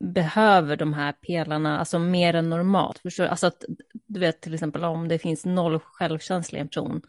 behöver 0.00 0.76
de 0.76 0.92
här 0.92 1.12
pelarna, 1.12 1.78
alltså 1.78 1.98
mer 1.98 2.34
än 2.34 2.50
normalt. 2.50 2.98
Förstår 2.98 3.24
du? 3.24 3.30
Alltså 3.30 3.46
att, 3.46 3.64
du 4.06 4.20
vet 4.20 4.40
till 4.40 4.54
exempel 4.54 4.84
om 4.84 5.08
det 5.08 5.18
finns 5.18 5.44
noll 5.44 5.78
självkänsla 5.78 6.58
i 6.58 6.60
en 6.60 6.68
person, 6.68 7.00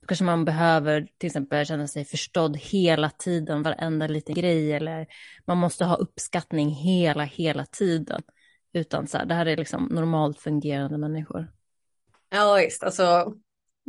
då 0.00 0.06
kanske 0.06 0.24
man 0.24 0.44
behöver 0.44 1.08
till 1.18 1.26
exempel 1.26 1.66
känna 1.66 1.86
sig 1.86 2.04
förstådd 2.04 2.56
hela 2.56 3.10
tiden, 3.10 3.62
varenda 3.62 4.06
liten 4.06 4.34
grej, 4.34 4.72
eller 4.72 5.06
man 5.46 5.58
måste 5.58 5.84
ha 5.84 5.96
uppskattning 5.96 6.70
hela, 6.70 7.24
hela 7.24 7.66
tiden. 7.66 8.22
Utan 8.72 9.06
så 9.06 9.18
här, 9.18 9.24
det 9.24 9.34
här 9.34 9.46
är 9.46 9.56
liksom 9.56 9.84
normalt 9.84 10.40
fungerande 10.40 10.98
människor. 10.98 11.52
Ja, 12.30 12.54
visst, 12.54 12.82
alltså 12.82 13.34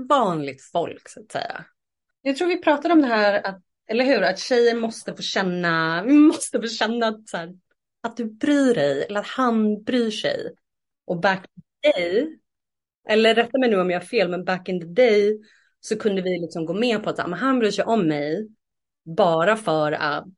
vanligt 0.09 0.61
folk 0.71 1.09
så 1.09 1.19
att 1.19 1.31
säga. 1.31 1.65
Jag 2.21 2.37
tror 2.37 2.47
vi 2.47 2.61
pratade 2.61 2.93
om 2.93 3.01
det 3.01 3.07
här, 3.07 3.47
att, 3.47 3.61
eller 3.87 4.05
hur, 4.05 4.21
att 4.21 4.39
tjejer 4.39 4.75
måste 4.75 5.15
få 5.15 5.21
känna, 5.21 6.03
måste 6.03 6.61
få 6.61 6.67
känna 6.67 7.07
att 7.07 7.29
så 7.29 7.37
här, 7.37 7.53
att 8.03 8.17
du 8.17 8.25
bryr 8.25 8.73
dig 8.73 9.03
eller 9.03 9.19
att 9.19 9.27
han 9.27 9.83
bryr 9.83 10.11
sig. 10.11 10.55
Och 11.05 11.19
back 11.19 11.45
in 11.55 11.63
the 11.63 11.91
day, 11.91 12.37
eller 13.09 13.35
rätta 13.35 13.57
mig 13.57 13.69
nu 13.69 13.81
om 13.81 13.89
jag 13.89 13.99
har 13.99 14.05
fel, 14.05 14.29
men 14.29 14.45
back 14.45 14.69
in 14.69 14.79
the 14.79 14.87
day 14.87 15.39
så 15.79 15.95
kunde 15.95 16.21
vi 16.21 16.39
liksom 16.39 16.65
gå 16.65 16.73
med 16.73 17.03
på 17.03 17.09
att 17.09 17.17
men 17.17 17.39
han 17.39 17.59
bryr 17.59 17.71
sig 17.71 17.85
om 17.85 18.07
mig 18.07 18.47
bara 19.05 19.57
för 19.57 19.91
att 19.91 20.33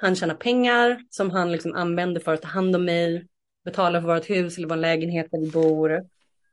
han 0.00 0.16
tjänar 0.16 0.34
pengar 0.34 1.00
som 1.10 1.30
han 1.30 1.52
liksom 1.52 1.74
använder 1.74 2.20
för 2.20 2.34
att 2.34 2.42
ta 2.42 2.48
hand 2.48 2.76
om 2.76 2.84
mig. 2.84 3.26
betalar 3.64 4.00
för 4.00 4.14
vårt 4.14 4.30
hus 4.30 4.58
eller 4.58 4.68
vår 4.68 4.76
lägenhet 4.76 5.26
där 5.30 5.40
vi 5.40 5.50
bor. 5.50 6.02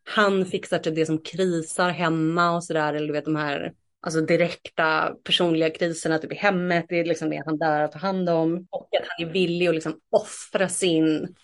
Han 0.03 0.45
fixar 0.45 0.79
typ 0.79 0.95
det 0.95 1.05
som 1.05 1.21
krisar 1.21 1.89
hemma 1.89 2.55
och 2.55 2.63
sådär, 2.63 2.93
eller 2.93 3.07
du 3.07 3.13
vet 3.13 3.25
de 3.25 3.35
här 3.35 3.73
alltså 4.05 4.21
direkta 4.21 5.15
personliga 5.23 5.69
kriserna 5.69 6.17
typ 6.17 6.31
i 6.31 6.35
hemmet, 6.35 6.85
det 6.89 6.99
är 6.99 7.05
liksom 7.05 7.29
det 7.29 7.43
han 7.45 7.57
där 7.57 7.81
att 7.81 7.91
ta 7.91 7.99
hand 7.99 8.29
om. 8.29 8.67
Och 8.69 8.87
att 9.01 9.07
han 9.07 9.27
är 9.27 9.31
villig 9.31 9.67
att 9.67 9.75
liksom 9.75 9.99
offra 10.09 10.69
sin 10.69 11.35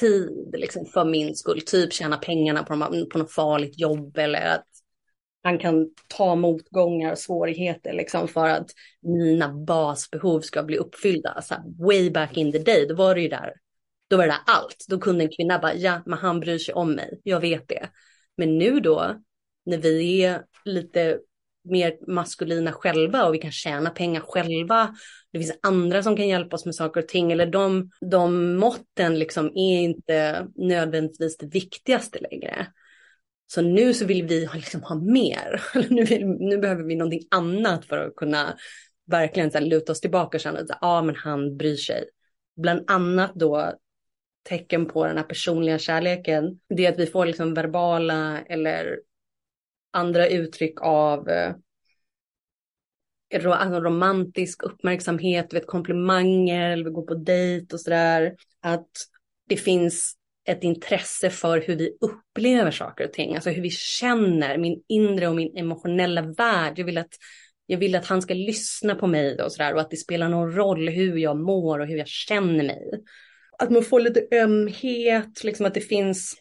tid 0.00 0.54
liksom 0.58 0.86
för 0.86 1.04
min 1.04 1.36
skull, 1.36 1.60
typ 1.60 1.92
tjäna 1.92 2.16
pengarna 2.16 2.62
på, 2.62 3.06
på 3.12 3.18
något 3.18 3.32
farligt 3.32 3.78
jobb 3.78 4.18
eller 4.18 4.46
att 4.46 4.66
han 5.42 5.58
kan 5.58 5.90
ta 6.08 6.34
motgångar 6.34 7.12
och 7.12 7.18
svårigheter 7.18 7.92
liksom 7.92 8.28
för 8.28 8.48
att 8.48 8.70
mina 9.02 9.48
basbehov 9.48 10.40
ska 10.40 10.62
bli 10.62 10.76
uppfyllda. 10.76 11.42
Så 11.42 11.54
här, 11.54 11.62
way 11.86 12.10
back 12.10 12.36
in 12.36 12.52
the 12.52 12.58
day, 12.58 12.86
då 12.86 12.94
var 12.94 13.14
det 13.14 13.20
ju 13.20 13.28
där, 13.28 13.52
då 14.10 14.16
var 14.16 14.26
det 14.26 14.32
där 14.32 14.54
allt. 14.54 14.84
Då 14.88 14.98
kunde 14.98 15.24
en 15.24 15.30
kvinna 15.36 15.58
bara, 15.58 15.74
ja, 15.74 16.02
men 16.06 16.18
han 16.18 16.40
bryr 16.40 16.58
sig 16.58 16.74
om 16.74 16.92
mig, 16.92 17.20
jag 17.22 17.40
vet 17.40 17.68
det. 17.68 17.88
Men 18.36 18.58
nu 18.58 18.80
då, 18.80 19.22
när 19.64 19.78
vi 19.78 20.24
är 20.24 20.44
lite 20.64 21.18
mer 21.70 22.12
maskulina 22.12 22.72
själva 22.72 23.24
och 23.24 23.34
vi 23.34 23.38
kan 23.38 23.52
tjäna 23.52 23.90
pengar 23.90 24.20
själva. 24.20 24.94
Det 25.32 25.38
finns 25.38 25.58
andra 25.62 26.02
som 26.02 26.16
kan 26.16 26.28
hjälpa 26.28 26.56
oss 26.56 26.64
med 26.64 26.74
saker 26.74 27.02
och 27.02 27.08
ting. 27.08 27.32
Eller 27.32 27.46
de, 27.46 27.90
de 28.00 28.56
måtten 28.56 29.18
liksom 29.18 29.46
är 29.46 29.80
inte 29.80 30.46
nödvändigtvis 30.54 31.36
det 31.36 31.46
viktigaste 31.46 32.18
längre. 32.30 32.66
Så 33.46 33.62
nu 33.62 33.94
så 33.94 34.04
vill 34.04 34.26
vi 34.26 34.48
liksom 34.54 34.82
ha 34.82 34.94
mer. 34.94 35.62
nu, 35.90 36.04
vill, 36.04 36.26
nu 36.26 36.58
behöver 36.58 36.82
vi 36.82 36.96
någonting 36.96 37.26
annat 37.30 37.84
för 37.84 37.98
att 37.98 38.16
kunna 38.16 38.56
verkligen 39.06 39.50
så 39.50 39.58
här, 39.58 39.64
luta 39.64 39.92
oss 39.92 40.00
tillbaka 40.00 40.36
och 40.36 40.40
känna 40.40 40.58
att 40.58 40.78
ah, 40.80 41.02
men 41.02 41.16
han 41.16 41.56
bryr 41.56 41.76
sig. 41.76 42.04
Bland 42.56 42.90
annat 42.90 43.34
då 43.34 43.72
tecken 44.48 44.86
på 44.86 45.06
den 45.06 45.16
här 45.16 45.24
personliga 45.24 45.78
kärleken. 45.78 46.60
Det 46.68 46.86
är 46.86 46.92
att 46.92 46.98
vi 46.98 47.06
får 47.06 47.26
liksom 47.26 47.54
verbala 47.54 48.40
eller 48.48 48.98
andra 49.96 50.28
uttryck 50.28 50.80
av 50.80 51.28
eh, 51.28 51.54
alltså 53.34 53.80
romantisk 53.80 54.62
uppmärksamhet, 54.62 55.54
vet, 55.54 55.66
komplimanger, 55.66 56.70
eller 56.70 56.84
vi 56.84 56.90
går 56.90 57.06
på 57.06 57.14
dejt 57.14 57.74
och 57.74 57.80
sådär. 57.80 58.34
Att 58.60 58.90
det 59.48 59.56
finns 59.56 60.16
ett 60.48 60.64
intresse 60.64 61.30
för 61.30 61.60
hur 61.60 61.76
vi 61.76 61.96
upplever 62.00 62.70
saker 62.70 63.04
och 63.04 63.12
ting, 63.12 63.34
alltså 63.34 63.50
hur 63.50 63.62
vi 63.62 63.70
känner, 63.70 64.58
min 64.58 64.82
inre 64.88 65.28
och 65.28 65.36
min 65.36 65.56
emotionella 65.56 66.22
värld. 66.22 66.78
Jag 66.78 66.84
vill 66.84 66.98
att, 66.98 67.14
jag 67.66 67.78
vill 67.78 67.94
att 67.94 68.06
han 68.06 68.22
ska 68.22 68.34
lyssna 68.34 68.94
på 68.94 69.06
mig 69.06 69.42
och 69.42 69.52
sådär 69.52 69.74
och 69.74 69.80
att 69.80 69.90
det 69.90 69.96
spelar 69.96 70.28
någon 70.28 70.52
roll 70.52 70.88
hur 70.88 71.16
jag 71.16 71.36
mår 71.36 71.78
och 71.78 71.86
hur 71.86 71.96
jag 71.96 72.08
känner 72.08 72.64
mig. 72.64 72.90
Att 73.58 73.70
man 73.70 73.82
får 73.82 74.00
lite 74.00 74.26
ömhet, 74.32 75.44
liksom 75.44 75.66
att 75.66 75.74
det 75.74 75.80
finns 75.80 76.34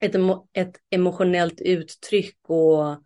ett, 0.00 0.14
ett 0.52 0.76
emotionellt 0.90 1.60
uttryck 1.60 2.38
och 2.48 3.02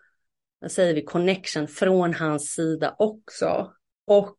vad 0.58 0.72
säger 0.72 0.94
vi, 0.94 1.02
connection 1.02 1.68
från 1.68 2.14
hans 2.14 2.54
sida 2.54 2.96
också. 2.98 3.72
Och 4.06 4.38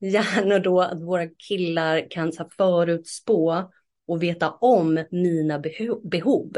gärna 0.00 0.58
då 0.58 0.80
att 0.80 1.02
våra 1.02 1.26
killar 1.48 2.10
kan 2.10 2.32
så 2.32 2.48
förutspå 2.56 3.70
och 4.06 4.22
veta 4.22 4.50
om 4.50 5.04
mina 5.10 5.62
behov 6.02 6.52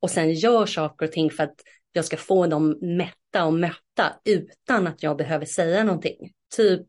och 0.00 0.10
sen 0.10 0.32
gör 0.32 0.66
saker 0.66 1.06
och 1.06 1.12
ting 1.12 1.30
för 1.30 1.42
att 1.42 1.56
jag 1.92 2.04
ska 2.04 2.16
få 2.16 2.46
dem 2.46 2.78
mätta 2.80 3.44
och 3.44 3.54
mötta 3.54 4.20
utan 4.24 4.86
att 4.86 5.02
jag 5.02 5.16
behöver 5.16 5.46
säga 5.46 5.84
någonting. 5.84 6.32
Typ, 6.56 6.86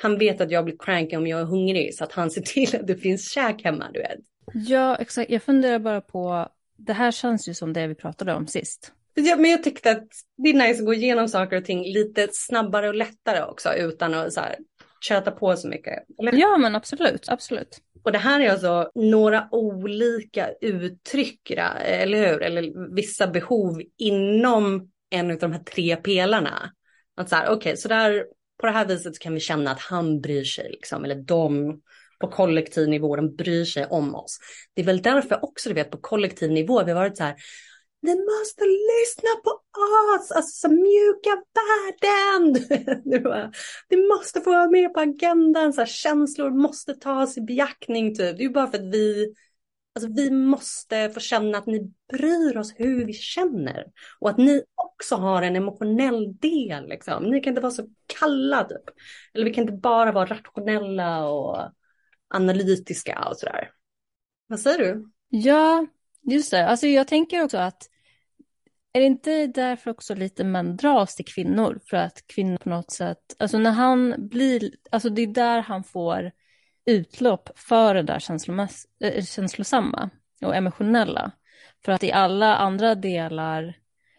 han 0.00 0.18
vet 0.18 0.40
att 0.40 0.50
jag 0.50 0.64
blir 0.64 0.76
cranky 0.78 1.16
om 1.16 1.26
jag 1.26 1.40
är 1.40 1.44
hungrig 1.44 1.94
så 1.94 2.04
att 2.04 2.12
han 2.12 2.30
ser 2.30 2.40
till 2.40 2.76
att 2.76 2.86
det 2.86 2.96
finns 2.96 3.30
käk 3.30 3.64
hemma, 3.64 3.90
du 3.92 4.00
vet. 4.00 4.18
Ja, 4.54 4.96
exakt. 4.96 5.30
Jag 5.30 5.42
funderar 5.42 5.78
bara 5.78 6.00
på, 6.00 6.48
det 6.78 6.92
här 6.92 7.10
känns 7.10 7.48
ju 7.48 7.54
som 7.54 7.72
det 7.72 7.86
vi 7.86 7.94
pratade 7.94 8.34
om 8.34 8.46
sist. 8.46 8.92
Ja, 9.14 9.36
men 9.36 9.50
jag 9.50 9.62
tyckte 9.62 9.90
att 9.90 10.06
det 10.36 10.48
är 10.48 10.54
nice 10.54 10.80
att 10.80 10.86
gå 10.86 10.94
igenom 10.94 11.28
saker 11.28 11.56
och 11.56 11.64
ting 11.64 11.92
lite 11.92 12.28
snabbare 12.32 12.88
och 12.88 12.94
lättare 12.94 13.42
också 13.42 13.74
utan 13.74 14.14
att 14.14 14.32
så 14.32 14.40
här, 14.40 14.56
köta 15.00 15.30
på 15.30 15.56
så 15.56 15.68
mycket. 15.68 16.04
Eller? 16.20 16.32
Ja, 16.32 16.56
men 16.58 16.74
absolut, 16.74 17.28
absolut. 17.28 17.78
Och 18.02 18.12
det 18.12 18.18
här 18.18 18.40
är 18.40 18.50
alltså 18.50 18.90
några 18.94 19.48
olika 19.50 20.50
uttryck, 20.60 21.50
eller 21.50 22.28
hur? 22.28 22.42
Eller 22.42 22.94
vissa 22.94 23.26
behov 23.26 23.82
inom 23.96 24.90
en 25.10 25.30
av 25.30 25.38
de 25.38 25.52
här 25.52 25.62
tre 25.62 25.96
pelarna. 25.96 26.72
Att 27.16 27.28
så 27.28 27.36
här, 27.36 27.44
okej, 27.44 27.56
okay, 27.56 27.76
så 27.76 27.88
där, 27.88 28.24
på 28.60 28.66
det 28.66 28.72
här 28.72 28.86
viset 28.86 29.18
kan 29.18 29.34
vi 29.34 29.40
känna 29.40 29.70
att 29.70 29.80
han 29.80 30.20
bryr 30.20 30.44
sig, 30.44 30.70
liksom, 30.70 31.04
eller 31.04 31.22
de 31.22 31.80
på 32.20 32.28
kollektiv 32.28 32.88
nivå, 32.88 33.16
de 33.16 33.36
bryr 33.36 33.64
sig 33.64 33.86
om 33.86 34.14
oss. 34.14 34.38
Det 34.74 34.82
är 34.82 34.86
väl 34.86 35.02
därför 35.02 35.44
också, 35.44 35.68
du 35.68 35.74
vet, 35.74 35.90
på 35.90 35.98
kollektiv 35.98 36.50
nivå, 36.50 36.84
vi 36.84 36.92
har 36.92 37.00
varit 37.00 37.16
så 37.16 37.24
här, 37.24 37.36
ni 38.02 38.14
måste 38.14 38.64
lyssna 38.64 39.30
på 39.44 39.50
oss, 40.16 40.30
alltså 40.30 40.68
mjuka 40.68 41.42
värden. 41.54 42.52
Det 43.88 43.96
måste 43.96 44.40
få 44.40 44.50
vara 44.50 44.70
med 44.70 44.94
på 44.94 45.00
agendan, 45.00 45.72
så 45.72 45.80
här, 45.80 45.86
känslor 45.86 46.50
måste 46.50 46.94
tas 46.94 47.38
i 47.38 47.40
beaktning 47.40 48.14
typ. 48.14 48.36
Det 48.36 48.42
är 48.42 48.46
ju 48.46 48.50
bara 48.50 48.70
för 48.70 48.78
att 48.78 48.94
vi, 48.94 49.34
alltså 49.94 50.12
vi 50.12 50.30
måste 50.30 51.10
få 51.10 51.20
känna 51.20 51.58
att 51.58 51.66
ni 51.66 51.92
bryr 52.12 52.56
oss 52.56 52.74
hur 52.76 53.04
vi 53.04 53.12
känner. 53.12 53.84
Och 54.20 54.30
att 54.30 54.38
ni 54.38 54.62
också 54.74 55.14
har 55.16 55.42
en 55.42 55.56
emotionell 55.56 56.36
del 56.36 56.88
liksom. 56.88 57.24
Ni 57.24 57.40
kan 57.40 57.50
inte 57.50 57.62
vara 57.62 57.72
så 57.72 57.88
kalla 58.20 58.64
typ. 58.64 58.84
Eller 59.34 59.44
vi 59.44 59.54
kan 59.54 59.62
inte 59.62 59.76
bara 59.76 60.12
vara 60.12 60.26
rationella 60.26 61.28
och 61.28 61.72
analytiska 62.28 63.28
och 63.30 63.36
sådär. 63.36 63.70
Vad 64.46 64.60
säger 64.60 64.78
du? 64.78 65.10
Ja, 65.28 65.86
Just 66.30 66.50
det, 66.50 66.66
alltså 66.68 66.86
jag 66.86 67.08
tänker 67.08 67.44
också 67.44 67.58
att 67.58 67.90
är 68.92 69.00
det 69.00 69.06
inte 69.06 69.46
därför 69.46 69.90
också 69.90 70.14
lite 70.14 70.44
män 70.44 70.76
dras 70.76 71.16
till 71.16 71.24
kvinnor? 71.24 71.80
För 71.90 71.96
att 71.96 72.26
kvinnor 72.26 72.56
på 72.56 72.68
något 72.68 72.90
sätt, 72.90 73.36
alltså 73.38 73.58
när 73.58 73.70
han 73.70 74.28
blir, 74.28 74.70
alltså 74.90 75.08
det 75.08 75.22
är 75.22 75.26
där 75.26 75.60
han 75.60 75.84
får 75.84 76.30
utlopp 76.86 77.50
för 77.58 77.94
det 77.94 78.02
där 78.02 78.18
känslomäss, 78.18 78.86
äh, 79.00 79.24
känslosamma 79.24 80.10
och 80.42 80.56
emotionella. 80.56 81.30
För 81.84 81.92
att 81.92 82.04
i 82.04 82.12
alla 82.12 82.56
andra 82.56 82.94
delar, 82.94 83.74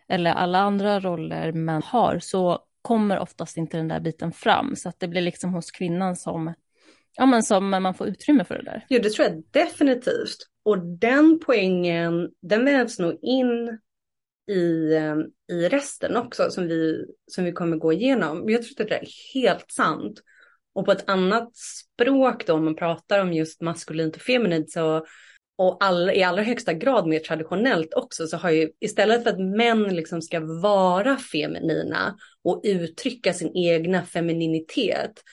eller 0.07 0.31
alla 0.31 0.59
andra 0.59 0.99
roller 0.99 1.51
män 1.51 1.81
har, 1.85 2.19
så 2.19 2.59
kommer 2.81 3.19
oftast 3.19 3.57
inte 3.57 3.77
den 3.77 3.87
där 3.87 3.99
biten 3.99 4.31
fram. 4.31 4.75
Så 4.75 4.89
att 4.89 4.99
det 4.99 5.07
blir 5.07 5.21
liksom 5.21 5.53
hos 5.53 5.71
kvinnan 5.71 6.15
som, 6.15 6.53
ja 7.19 7.25
men 7.25 7.43
som 7.43 7.69
man 7.69 7.93
får 7.93 8.07
utrymme 8.07 8.43
för 8.43 8.55
det 8.55 8.63
där. 8.63 8.85
Jo, 8.89 8.99
det 9.03 9.09
tror 9.09 9.27
jag 9.27 9.43
definitivt. 9.51 10.37
Och 10.63 10.79
den 10.79 11.39
poängen, 11.45 12.29
den 12.41 12.65
vävs 12.65 12.99
nog 12.99 13.19
in 13.21 13.79
i, 14.51 14.95
ehm, 14.95 15.23
i 15.51 15.67
resten 15.69 16.17
också 16.17 16.51
som 16.51 16.67
vi, 16.67 17.05
som 17.31 17.43
vi 17.45 17.51
kommer 17.51 17.77
gå 17.77 17.93
igenom. 17.93 18.49
Jag 18.49 18.63
tror 18.63 18.81
att 18.81 18.89
det 18.89 18.95
är 18.95 19.33
helt 19.33 19.71
sant. 19.71 20.21
Och 20.73 20.85
på 20.85 20.91
ett 20.91 21.09
annat 21.09 21.55
språk 21.55 22.45
då, 22.45 22.53
om 22.53 22.65
man 22.65 22.75
pratar 22.75 23.19
om 23.19 23.33
just 23.33 23.61
maskulint 23.61 24.15
och 24.15 24.21
feminint 24.21 24.71
så 24.71 25.05
och 25.57 25.83
all, 25.83 26.09
i 26.09 26.23
allra 26.23 26.43
högsta 26.43 26.73
grad 26.73 27.07
mer 27.07 27.19
traditionellt 27.19 27.93
också 27.93 28.27
så 28.27 28.37
har 28.37 28.49
ju 28.49 28.69
istället 28.79 29.23
för 29.23 29.29
att 29.29 29.39
män 29.39 29.95
liksom 29.95 30.21
ska 30.21 30.39
vara 30.61 31.17
feminina 31.17 32.17
och 32.43 32.61
uttrycka 32.63 33.33
sin 33.33 33.57
egna 33.57 34.03
femininitet 34.03 35.23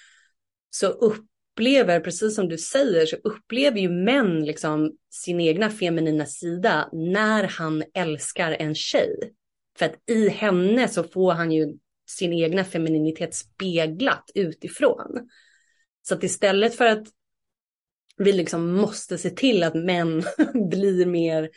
så 0.70 0.86
upp 0.86 1.26
upplever, 1.56 2.00
precis 2.00 2.34
som 2.34 2.48
du 2.48 2.58
säger, 2.58 3.06
så 3.06 3.16
upplever 3.16 3.80
ju 3.80 3.88
män 3.88 4.44
liksom 4.44 4.92
sin 5.10 5.40
egna 5.40 5.70
feminina 5.70 6.26
sida 6.26 6.88
när 6.92 7.44
han 7.44 7.84
älskar 7.94 8.52
en 8.52 8.74
tjej. 8.74 9.32
För 9.78 9.86
att 9.86 10.10
i 10.10 10.28
henne 10.28 10.88
så 10.88 11.04
får 11.04 11.32
han 11.32 11.52
ju 11.52 11.74
sin 12.08 12.32
egna 12.32 12.64
femininitet 12.64 13.34
speglat 13.34 14.30
utifrån. 14.34 15.28
Så 16.02 16.14
att 16.14 16.24
istället 16.24 16.74
för 16.74 16.86
att 16.86 17.06
vi 18.16 18.32
liksom 18.32 18.72
måste 18.72 19.18
se 19.18 19.30
till 19.30 19.62
att 19.62 19.74
män 19.74 20.22
blir 20.70 21.06
mer 21.06 21.50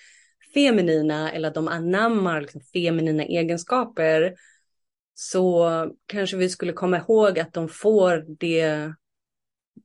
feminina 0.53 1.31
eller 1.31 1.47
att 1.47 1.55
de 1.55 1.67
anammar 1.67 2.41
liksom 2.41 2.61
feminina 2.61 3.23
egenskaper 3.23 4.33
så 5.13 5.69
kanske 6.05 6.37
vi 6.37 6.49
skulle 6.49 6.73
komma 6.73 6.97
ihåg 6.97 7.39
att 7.39 7.53
de 7.53 7.69
får 7.69 8.25
det 8.39 8.93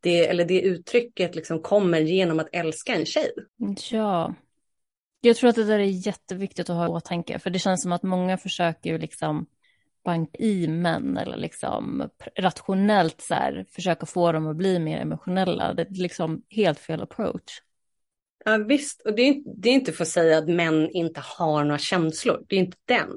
det, 0.01 0.29
eller 0.29 0.45
det 0.45 0.61
uttrycket 0.61 1.35
liksom 1.35 1.63
kommer 1.63 2.01
genom 2.01 2.41
att 2.41 2.49
älska 2.53 2.95
en 2.95 3.07
tjej. 3.07 3.31
Ja, 3.91 4.35
jag 5.21 5.37
tror 5.37 5.51
att 5.51 5.57
det 5.57 5.65
där 5.65 5.79
är 5.79 6.07
jätteviktigt 6.07 6.71
att 6.71 6.77
ha 6.77 6.87
i 6.87 6.89
åtanke, 6.89 7.39
för 7.39 7.51
det 7.51 7.59
känns 7.59 7.83
som 7.83 7.93
att 7.93 8.03
många 8.03 8.39
försöker 8.39 8.91
ju 8.91 8.99
liksom 8.99 9.47
banka 10.05 10.39
i 10.39 10.69
män 10.69 11.17
eller 11.17 11.37
liksom 11.37 12.11
rationellt 12.37 13.21
så 13.21 13.35
här, 13.35 13.67
försöka 13.71 14.07
få 14.07 14.33
dem 14.33 14.47
att 14.47 14.57
bli 14.57 14.79
mer 14.79 14.99
emotionella. 14.99 15.75
Det 15.75 15.83
är 15.83 16.03
liksom 16.03 16.43
helt 16.51 16.79
fel 16.79 17.03
approach. 17.03 17.61
Ja, 18.45 18.57
visst, 18.57 19.03
och 19.03 19.15
det 19.15 19.23
är, 19.23 19.43
det 19.63 19.69
är 19.69 19.73
inte 19.73 19.93
för 19.93 20.03
att 20.03 20.09
säga 20.09 20.39
att 20.39 20.49
män 20.49 20.91
inte 20.91 21.21
har 21.25 21.65
några 21.65 21.79
känslor, 21.79 22.45
det 22.49 22.57
är 22.57 22.61
inte 22.61 22.77
den. 22.85 23.11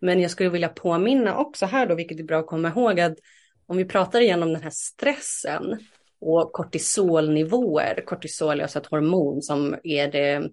Men 0.00 0.20
jag 0.20 0.30
skulle 0.30 0.50
vilja 0.50 0.68
påminna 0.68 1.36
också 1.36 1.66
här 1.66 1.86
då, 1.86 1.94
vilket 1.94 2.20
är 2.20 2.24
bra 2.24 2.38
att 2.40 2.46
komma 2.46 2.68
ihåg, 2.68 3.00
att 3.00 3.18
om 3.66 3.76
vi 3.76 3.84
pratar 3.84 4.20
igenom 4.20 4.52
den 4.52 4.62
här 4.62 4.72
stressen 4.72 5.78
och 6.20 6.52
kortisolnivåer, 6.52 8.04
kortisol 8.06 8.58
är 8.58 8.62
alltså 8.62 8.78
ett 8.78 8.86
hormon 8.86 9.42
som 9.42 9.76
är 9.84 10.12
det, 10.12 10.50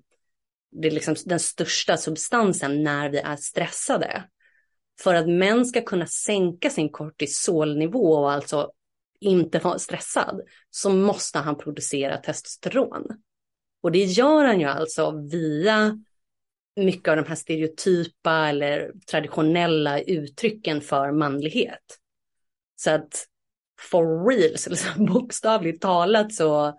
det 0.72 0.88
är 0.88 0.92
liksom 0.92 1.16
den 1.26 1.40
största 1.40 1.98
substansen 1.98 2.84
när 2.84 3.10
vi 3.10 3.18
är 3.18 3.36
stressade. 3.36 4.24
För 5.02 5.14
att 5.16 5.30
män 5.30 5.66
ska 5.66 5.82
kunna 5.82 6.08
sänka 6.08 6.70
sin 6.70 6.90
kortisolnivå 6.90 8.14
och 8.14 8.32
alltså 8.32 8.72
inte 9.20 9.60
vara 9.60 9.80
stressad 9.80 10.42
så 10.70 10.90
måste 10.90 11.40
han 11.40 11.58
producera 11.58 12.18
testosteron. 12.18 13.08
Och 13.82 13.92
det 13.92 14.04
gör 14.04 14.46
han 14.46 14.60
ju 14.60 14.66
alltså 14.66 15.12
via 15.32 16.00
mycket 16.76 17.08
av 17.08 17.16
de 17.16 17.26
här 17.26 17.36
stereotypa 17.36 18.50
eller 18.50 18.92
traditionella 19.12 20.00
uttrycken 20.00 20.82
för 20.82 21.12
manlighet. 21.12 21.98
Så 22.76 22.92
att 22.92 23.28
for 23.80 24.30
reals, 24.30 24.68
eller 24.68 25.06
bokstavligt 25.06 25.82
talat 25.82 26.34
så 26.34 26.74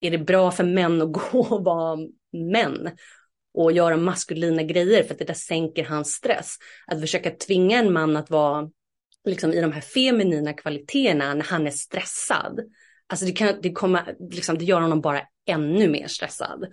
är 0.00 0.10
det 0.10 0.18
bra 0.18 0.50
för 0.50 0.64
män 0.64 1.02
att 1.02 1.12
gå 1.32 1.40
och 1.40 1.64
vara 1.64 1.98
män 2.32 2.90
och 3.54 3.72
göra 3.72 3.96
maskulina 3.96 4.62
grejer 4.62 5.02
för 5.02 5.12
att 5.12 5.18
det 5.18 5.24
där 5.24 5.34
sänker 5.34 5.84
hans 5.84 6.12
stress. 6.12 6.56
Att 6.86 7.00
försöka 7.00 7.30
tvinga 7.30 7.78
en 7.78 7.92
man 7.92 8.16
att 8.16 8.30
vara 8.30 8.70
liksom, 9.24 9.52
i 9.52 9.60
de 9.60 9.72
här 9.72 9.80
feminina 9.80 10.52
kvaliteterna 10.52 11.34
när 11.34 11.44
han 11.44 11.66
är 11.66 11.70
stressad. 11.70 12.60
Alltså 13.06 13.26
det, 13.26 13.32
kan, 13.32 13.54
det, 13.62 13.72
kommer, 13.72 14.16
liksom, 14.30 14.58
det 14.58 14.64
gör 14.64 14.80
honom 14.80 15.00
bara 15.00 15.22
ännu 15.46 15.88
mer 15.88 16.06
stressad. 16.06 16.66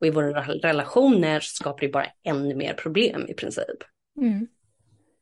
Och 0.00 0.06
i 0.06 0.10
våra 0.10 0.42
relationer 0.42 1.40
skapar 1.40 1.80
det 1.80 1.88
bara 1.88 2.06
ännu 2.24 2.54
mer 2.54 2.74
problem 2.74 3.26
i 3.28 3.34
princip. 3.34 3.78
Mm. 4.20 4.46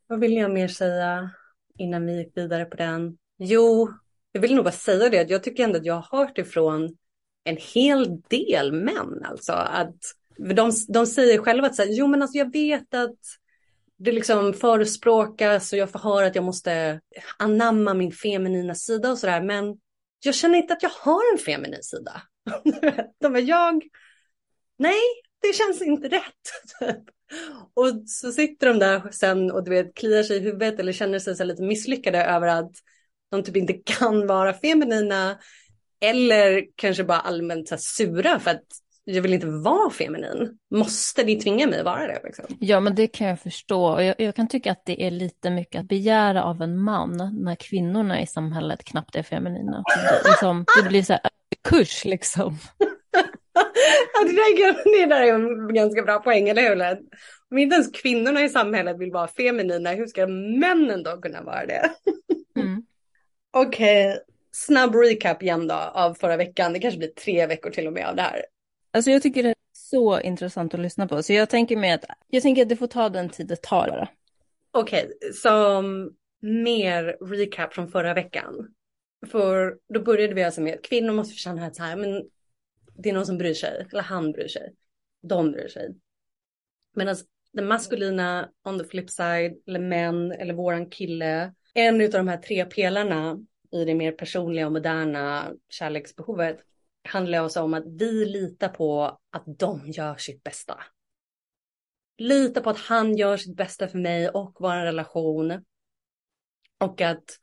Vad 0.07 0.21
vill 0.21 0.33
jag 0.33 0.51
mer 0.51 0.69
säga 0.69 1.31
innan 1.79 2.07
vi 2.07 2.19
gick 2.19 2.37
vidare 2.37 2.65
på 2.65 2.77
den? 2.77 3.17
Jo, 3.45 3.93
jag 4.33 4.41
vill 4.41 4.55
nog 4.55 4.65
bara 4.65 4.73
säga 4.73 5.09
det. 5.09 5.31
Jag 5.31 5.43
tycker 5.43 5.65
ändå 5.65 5.79
att 5.79 5.85
jag 5.85 5.95
har 5.95 6.19
hört 6.19 6.39
ifrån 6.39 6.97
en 7.45 7.57
hel 7.75 8.21
del 8.21 8.73
män 8.73 9.25
alltså. 9.25 9.53
Att 9.53 9.97
de, 10.37 10.73
de 10.89 11.07
säger 11.07 11.39
själva 11.39 11.67
att 11.67 11.75
så 11.75 11.83
här, 11.83 11.91
jo 11.93 12.07
men 12.07 12.23
alltså 12.23 12.39
jag 12.39 12.53
vet 12.53 12.95
att 12.95 13.19
det 13.97 14.13
liksom 14.13 14.55
förespråkas 14.55 15.73
och 15.73 15.79
jag 15.79 15.91
får 15.91 15.99
höra 15.99 16.27
att 16.27 16.35
jag 16.35 16.45
måste 16.45 17.01
anamma 17.39 17.95
min 17.95 18.13
feminina 18.13 18.75
sida 18.75 19.11
och 19.11 19.19
sådär. 19.19 19.41
Men 19.41 19.79
jag 20.25 20.35
känner 20.35 20.59
inte 20.59 20.73
att 20.73 20.83
jag 20.83 20.91
har 20.91 21.33
en 21.33 21.39
feminin 21.39 21.83
sida. 21.83 22.23
de 23.21 23.37
är 23.37 23.41
jag, 23.41 23.83
nej, 24.79 25.01
det 25.43 25.55
känns 25.55 25.83
inte 25.83 26.09
rätt. 26.09 26.75
och 27.75 28.03
så 28.07 28.33
sitter 28.33 28.67
de 28.67 28.79
där 28.79 29.11
sen 29.11 29.51
och 29.51 29.65
du 29.65 29.71
vet, 29.71 29.95
kliar 29.95 30.23
sig 30.23 30.37
i 30.37 30.41
huvudet 30.41 30.81
eller 30.81 30.93
känner 30.93 31.19
sig 31.19 31.37
så 31.37 31.45
lite 31.45 31.63
misslyckade 31.63 32.25
över 32.25 32.47
att 32.47 32.73
de 33.37 33.45
typ 33.45 33.57
inte 33.57 33.73
kan 33.73 34.27
vara 34.27 34.53
feminina. 34.53 35.39
Eller 36.01 36.65
kanske 36.77 37.05
bara 37.05 37.19
allmänt 37.19 37.69
så 37.69 37.77
sura 37.79 38.39
för 38.39 38.51
att 38.51 38.63
jag 39.05 39.23
vill 39.23 39.33
inte 39.33 39.47
vara 39.47 39.91
feminin. 39.91 40.59
Måste 40.75 41.25
ni 41.25 41.41
tvinga 41.41 41.67
mig 41.67 41.79
att 41.79 41.85
vara 41.85 42.07
det? 42.07 42.21
Liksom? 42.25 42.45
Ja, 42.61 42.81
men 42.81 42.95
det 42.95 43.07
kan 43.07 43.27
jag 43.27 43.41
förstå. 43.41 44.01
Jag, 44.01 44.15
jag, 44.19 44.35
kan 44.35 44.49
tycka 44.49 44.73
att 44.73 44.83
det 44.85 45.07
är 45.07 45.11
lite 45.11 45.51
mycket 45.51 45.81
att 45.81 45.89
begära 45.89 46.45
av 46.45 46.63
en 46.63 46.79
man 46.79 47.31
när 47.45 47.55
kvinnorna 47.55 48.23
i 48.23 48.27
samhället 48.27 48.85
knappt 48.85 49.17
är 49.17 49.23
feminina. 49.23 49.83
Det, 49.87 50.29
liksom, 50.29 50.65
det 50.83 50.89
blir 50.89 51.03
så 51.03 51.13
här 51.13 51.21
kurs 51.69 52.05
liksom. 52.05 52.59
det 54.25 55.07
där 55.07 55.21
är 55.21 55.35
en 55.35 55.75
ganska 55.75 56.03
bra 56.03 56.19
poäng, 56.19 56.49
eller 56.49 56.63
hur? 56.63 56.99
Om 57.51 57.59
inte 57.59 57.75
ens 57.75 57.93
kvinnorna 57.93 58.45
i 58.45 58.49
samhället 58.49 58.99
vill 58.99 59.13
vara 59.13 59.29
feminina, 59.29 59.91
hur 59.91 60.07
ska 60.07 60.27
männen 60.61 61.03
då 61.03 61.21
kunna 61.21 61.43
vara 61.43 61.67
det? 61.67 61.91
Okej, 63.57 64.09
okay. 64.09 64.21
snabb 64.53 64.95
recap 64.95 65.43
igen 65.43 65.67
då 65.67 65.75
av 65.75 66.15
förra 66.15 66.37
veckan. 66.37 66.73
Det 66.73 66.79
kanske 66.79 66.99
blir 66.99 67.09
tre 67.09 67.47
veckor 67.47 67.71
till 67.71 67.87
och 67.87 67.93
med 67.93 68.07
av 68.07 68.17
det 68.17 68.23
här. 68.23 68.45
Alltså 68.91 69.11
jag 69.11 69.23
tycker 69.23 69.43
det 69.43 69.49
är 69.49 69.55
så 69.73 70.21
intressant 70.21 70.75
att 70.75 70.81
lyssna 70.81 71.09
på. 71.09 71.23
Så 71.23 71.33
jag 71.33 71.51
tänker 71.51 71.77
mig 71.77 71.93
att, 71.93 72.05
jag 72.29 72.43
tänker 72.43 72.63
att 72.63 72.69
det 72.69 72.77
får 72.77 72.87
ta 72.87 73.09
den 73.09 73.29
tid 73.29 73.47
det 73.47 73.63
tar 73.63 73.89
bara. 73.89 74.09
Okej, 74.71 75.05
okay, 75.05 75.33
som 75.33 76.11
mer 76.41 77.17
recap 77.21 77.75
från 77.75 77.89
förra 77.89 78.15
veckan. 78.15 78.75
För 79.27 79.79
då 79.95 80.03
började 80.03 80.35
vi 80.35 80.45
alltså 80.45 80.61
med 80.61 80.75
att 80.75 80.83
kvinnor 80.83 81.13
måste 81.13 81.35
känna 81.35 81.67
att 81.67 81.77
så 81.77 81.83
här, 81.83 81.97
men 81.97 82.23
det 82.97 83.09
är 83.09 83.15
någon 83.15 83.27
som 83.27 83.39
bryr 83.39 83.55
sig, 83.55 83.87
eller 83.93 84.03
han 84.03 84.33
bryr 84.33 84.49
sig. 84.49 84.75
De 85.23 85.53
bryr 85.53 85.69
sig. 85.69 85.95
Medan 86.97 87.17
den 87.53 87.67
maskulina, 87.67 88.49
on 88.65 88.79
the 88.79 88.85
flip 88.85 89.11
side, 89.11 89.55
eller 89.67 89.81
män, 89.81 90.33
eller 90.33 90.55
våran 90.55 90.91
kille, 90.91 91.55
en 91.75 92.05
av 92.05 92.11
de 92.11 92.29
här 92.29 92.37
tre 92.37 92.65
pelarna 92.65 93.39
i 93.73 93.85
det 93.85 93.95
mer 93.95 94.13
personliga 94.13 94.67
och 94.67 94.73
moderna 94.73 95.53
kärleksbehovet 95.69 96.61
handlar 97.09 97.45
också 97.45 97.61
om 97.61 97.75
att 97.75 97.85
vi 97.87 98.25
litar 98.25 98.69
på 98.69 99.19
att 99.31 99.45
de 99.47 99.91
gör 99.91 100.17
sitt 100.17 100.43
bästa. 100.43 100.81
Lita 102.19 102.61
på 102.61 102.71
att 102.71 102.79
han 102.79 103.17
gör 103.17 103.37
sitt 103.37 103.57
bästa 103.57 103.89
för 103.89 103.99
mig 103.99 104.29
och 104.29 104.57
vår 104.61 104.85
relation. 104.85 105.65
Och 106.79 107.01
att, 107.01 107.39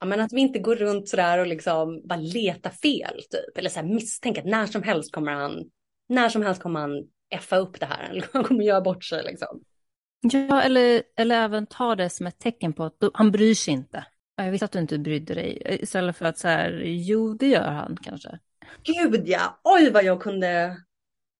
ja, 0.00 0.06
men 0.06 0.20
att 0.20 0.32
vi 0.32 0.40
inte 0.40 0.58
går 0.58 0.76
runt 0.76 1.08
sådär 1.08 1.38
och 1.38 1.46
liksom 1.46 2.02
bara 2.04 2.18
letar 2.18 2.70
fel 2.70 3.20
typ. 3.30 3.58
Eller 3.58 3.70
så 3.70 3.80
här 3.80 3.86
misstänker 3.86 4.40
att 4.42 4.48
när 4.48 4.66
som 4.66 4.82
helst 4.82 5.12
kommer 5.12 5.32
han, 5.32 5.70
när 6.08 6.28
som 6.28 6.42
helst 6.42 6.62
kommer 6.62 6.80
han 6.80 7.08
effa 7.28 7.56
upp 7.56 7.80
det 7.80 7.86
här. 7.86 8.24
Han 8.32 8.44
kommer 8.44 8.64
göra 8.64 8.80
bort 8.80 9.04
sig 9.04 9.24
liksom. 9.24 9.64
Ja, 10.32 10.62
eller, 10.62 11.02
eller 11.16 11.44
även 11.44 11.66
ta 11.66 11.96
det 11.96 12.10
som 12.10 12.26
ett 12.26 12.38
tecken 12.38 12.72
på 12.72 12.84
att 12.84 12.94
han 13.14 13.30
bryr 13.30 13.54
sig 13.54 13.74
inte. 13.74 14.06
Jag 14.36 14.50
visste 14.50 14.64
att 14.64 14.72
du 14.72 14.78
inte 14.78 14.98
brydde 14.98 15.34
dig. 15.34 15.62
Istället 15.82 16.16
för 16.16 16.24
att 16.24 16.38
så 16.38 16.48
här, 16.48 16.82
jo 16.84 17.34
det 17.34 17.46
gör 17.46 17.70
han 17.70 17.96
kanske. 18.02 18.38
Gud 18.82 19.22
ja, 19.28 19.60
oj 19.64 19.90
vad 19.90 20.04
jag 20.04 20.22
kunde. 20.22 20.76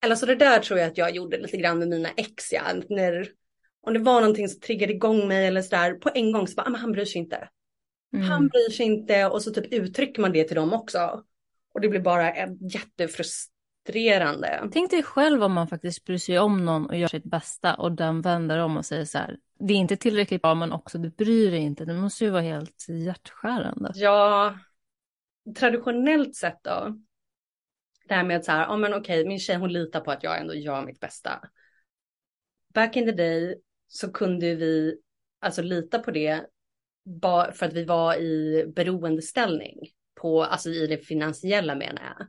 Eller 0.04 0.14
så 0.14 0.26
det 0.26 0.34
där 0.34 0.58
tror 0.58 0.78
jag 0.78 0.88
att 0.88 0.98
jag 0.98 1.14
gjorde 1.14 1.38
lite 1.38 1.56
grann 1.56 1.78
med 1.78 1.88
mina 1.88 2.08
ex 2.08 2.52
ja. 2.52 2.62
När, 2.88 3.28
om 3.86 3.94
det 3.94 4.00
var 4.00 4.20
någonting 4.20 4.48
som 4.48 4.60
triggade 4.60 4.92
igång 4.92 5.28
mig 5.28 5.46
eller 5.46 5.62
så 5.62 5.76
där 5.76 5.94
på 5.94 6.10
en 6.14 6.32
gång 6.32 6.48
så 6.48 6.54
bara, 6.54 6.66
ah, 6.66 6.70
men 6.70 6.80
han 6.80 6.92
bryr 6.92 7.04
sig 7.04 7.20
inte. 7.20 7.48
Mm. 8.14 8.26
Han 8.26 8.48
bryr 8.48 8.70
sig 8.70 8.86
inte 8.86 9.26
och 9.26 9.42
så 9.42 9.50
typ 9.50 9.72
uttrycker 9.72 10.22
man 10.22 10.32
det 10.32 10.44
till 10.44 10.56
dem 10.56 10.72
också. 10.72 11.22
Och 11.74 11.80
det 11.80 11.88
blir 11.88 12.00
bara 12.00 12.32
jättefrustrerande. 13.84 14.68
Tänk 14.72 14.90
dig 14.90 15.02
själv 15.02 15.42
om 15.42 15.52
man 15.52 15.68
faktiskt 15.68 16.04
bryr 16.04 16.18
sig 16.18 16.38
om 16.38 16.64
någon 16.64 16.86
och 16.86 16.96
gör 16.96 17.08
sitt 17.08 17.24
bästa 17.24 17.74
och 17.74 17.92
den 17.92 18.20
vänder 18.20 18.58
om 18.58 18.76
och 18.76 18.84
säger 18.84 19.04
så 19.04 19.18
här, 19.18 19.38
det 19.58 19.74
är 19.74 19.76
inte 19.78 19.96
tillräckligt 19.96 20.42
bra 20.42 20.54
men 20.54 20.72
också 20.72 20.98
du 20.98 21.10
bryr 21.10 21.50
dig 21.50 21.60
inte. 21.60 21.84
Det 21.84 21.94
måste 21.94 22.24
ju 22.24 22.30
vara 22.30 22.42
helt 22.42 22.86
hjärtskärande. 22.88 23.92
Ja, 23.94 24.58
traditionellt 25.58 26.36
sett 26.36 26.64
då. 26.64 26.98
Det 28.08 28.14
här 28.14 28.24
med 28.24 28.36
att 28.36 28.44
så 28.44 28.52
här, 28.52 28.60
ja 28.60 28.74
oh, 28.74 28.78
men 28.78 28.94
okej, 28.94 29.20
okay, 29.20 29.28
min 29.28 29.38
tjej 29.38 29.56
hon 29.56 29.72
litar 29.72 30.00
på 30.00 30.10
att 30.10 30.22
jag 30.22 30.40
ändå 30.40 30.54
gör 30.54 30.82
mitt 30.82 31.00
bästa. 31.00 31.40
Back 32.74 32.96
in 32.96 33.04
the 33.04 33.12
day 33.12 33.60
så 33.88 34.12
kunde 34.12 34.54
vi 34.54 34.98
alltså 35.40 35.62
lita 35.62 35.98
på 35.98 36.10
det 36.10 36.46
för 37.52 37.66
att 37.66 37.72
vi 37.72 37.84
var 37.84 38.14
i 38.16 38.64
beroendeställning 38.76 39.78
på, 40.14 40.44
alltså 40.44 40.70
i 40.70 40.86
det 40.86 40.98
finansiella 40.98 41.74
menar 41.74 42.02
jag. 42.02 42.26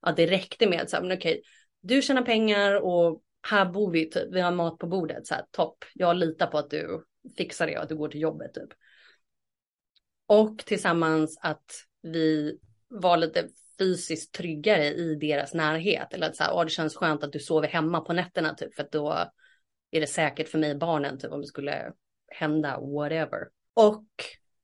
Att 0.00 0.16
det 0.16 0.26
räckte 0.26 0.68
med 0.68 0.80
att 0.80 0.90
säga, 0.90 1.02
men 1.02 1.18
okej, 1.18 1.42
du 1.80 2.02
tjänar 2.02 2.22
pengar 2.22 2.74
och 2.74 3.22
här 3.42 3.64
bor 3.64 3.90
vi, 3.90 4.10
typ, 4.10 4.34
vi 4.34 4.40
har 4.40 4.52
mat 4.52 4.78
på 4.78 4.86
bordet, 4.86 5.26
så 5.26 5.34
här, 5.34 5.44
topp, 5.50 5.84
jag 5.94 6.16
litar 6.16 6.46
på 6.46 6.58
att 6.58 6.70
du 6.70 7.04
fixar 7.36 7.66
det 7.66 7.76
och 7.76 7.82
att 7.82 7.88
du 7.88 7.96
går 7.96 8.08
till 8.08 8.20
jobbet 8.20 8.54
typ. 8.54 8.68
Och 10.26 10.58
tillsammans 10.58 11.38
att 11.42 11.70
vi 12.02 12.58
var 12.88 13.16
lite 13.16 13.48
fysiskt 13.78 14.34
tryggare 14.34 14.86
i 14.86 15.14
deras 15.14 15.54
närhet. 15.54 16.14
Eller 16.14 16.26
att 16.26 16.36
så 16.36 16.42
här, 16.42 16.52
oh, 16.52 16.64
det 16.64 16.70
känns 16.70 16.96
skönt 16.96 17.24
att 17.24 17.32
du 17.32 17.38
sover 17.38 17.68
hemma 17.68 18.00
på 18.00 18.12
nätterna 18.12 18.54
typ, 18.54 18.74
för 18.74 18.82
att 18.82 18.92
då 18.92 19.30
är 19.90 20.00
det 20.00 20.06
säkert 20.06 20.48
för 20.48 20.58
mig 20.58 20.72
och 20.72 20.78
barnen 20.78 21.18
typ 21.18 21.32
om 21.32 21.40
det 21.40 21.46
skulle 21.46 21.92
hända, 22.28 22.80
whatever. 22.80 23.48
Och 23.74 24.06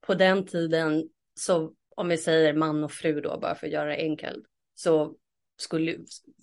på 0.01 0.15
den 0.15 0.47
tiden, 0.47 1.09
så 1.35 1.75
om 1.97 2.09
vi 2.09 2.19
säger 2.19 2.55
man 2.55 2.85
och 2.85 2.93
fru 2.93 3.21
då, 3.21 3.39
bara 3.39 3.55
för 3.55 3.67
att 3.67 3.73
göra 3.73 3.89
det 3.89 3.97
enkelt, 3.97 4.45
så 4.75 5.17
skulle 5.57 5.97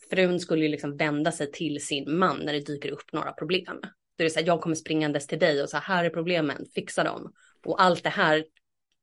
frun 0.09 0.39
skulle 0.39 0.61
ju 0.61 0.71
liksom 0.71 0.97
vända 0.97 1.31
sig 1.31 1.51
till 1.51 1.85
sin 1.85 2.17
man 2.17 2.39
när 2.39 2.53
det 2.53 2.59
dyker 2.59 2.91
upp 2.91 3.13
några 3.13 3.31
problem. 3.31 3.79
Då 4.17 4.25
är 4.25 4.29
så 4.29 4.39
här, 4.39 4.47
jag 4.47 4.61
kommer 4.61 4.75
springandes 4.75 5.27
till 5.27 5.39
dig 5.39 5.63
och 5.63 5.69
så 5.69 5.77
här, 5.77 5.95
här 5.95 6.05
är 6.05 6.09
problemen, 6.09 6.65
fixa 6.75 7.03
dem. 7.03 7.33
Och 7.65 7.81
allt 7.81 8.03
det 8.03 8.09
här 8.09 8.43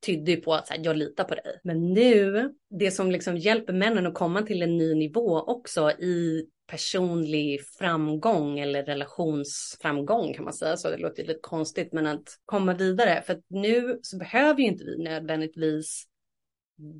tydde 0.07 0.31
ju 0.31 0.41
på 0.41 0.55
att 0.55 0.67
så 0.67 0.75
här, 0.75 0.81
jag 0.85 0.97
litar 0.97 1.25
på 1.25 1.35
dig. 1.35 1.61
Men 1.65 1.93
nu, 1.93 2.51
det 2.71 2.91
som 2.91 3.11
liksom 3.11 3.37
hjälper 3.37 3.73
männen 3.73 4.07
att 4.07 4.15
komma 4.15 4.43
till 4.43 4.63
en 4.63 4.77
ny 4.77 4.95
nivå 4.95 5.41
också 5.41 5.91
i 5.91 6.47
personlig 6.67 7.61
framgång 7.79 8.59
eller 8.59 8.85
relationsframgång 8.85 10.35
kan 10.35 10.45
man 10.45 10.53
säga 10.53 10.77
så. 10.77 10.91
Det 10.91 10.97
låter 10.97 11.25
lite 11.25 11.41
konstigt, 11.43 11.93
men 11.93 12.07
att 12.07 12.39
komma 12.45 12.75
vidare. 12.75 13.23
För 13.27 13.33
att 13.33 13.45
nu 13.49 13.99
så 14.03 14.19
behöver 14.19 14.61
ju 14.61 14.67
inte 14.67 14.85
vi 14.85 15.03
nödvändigtvis 15.05 16.05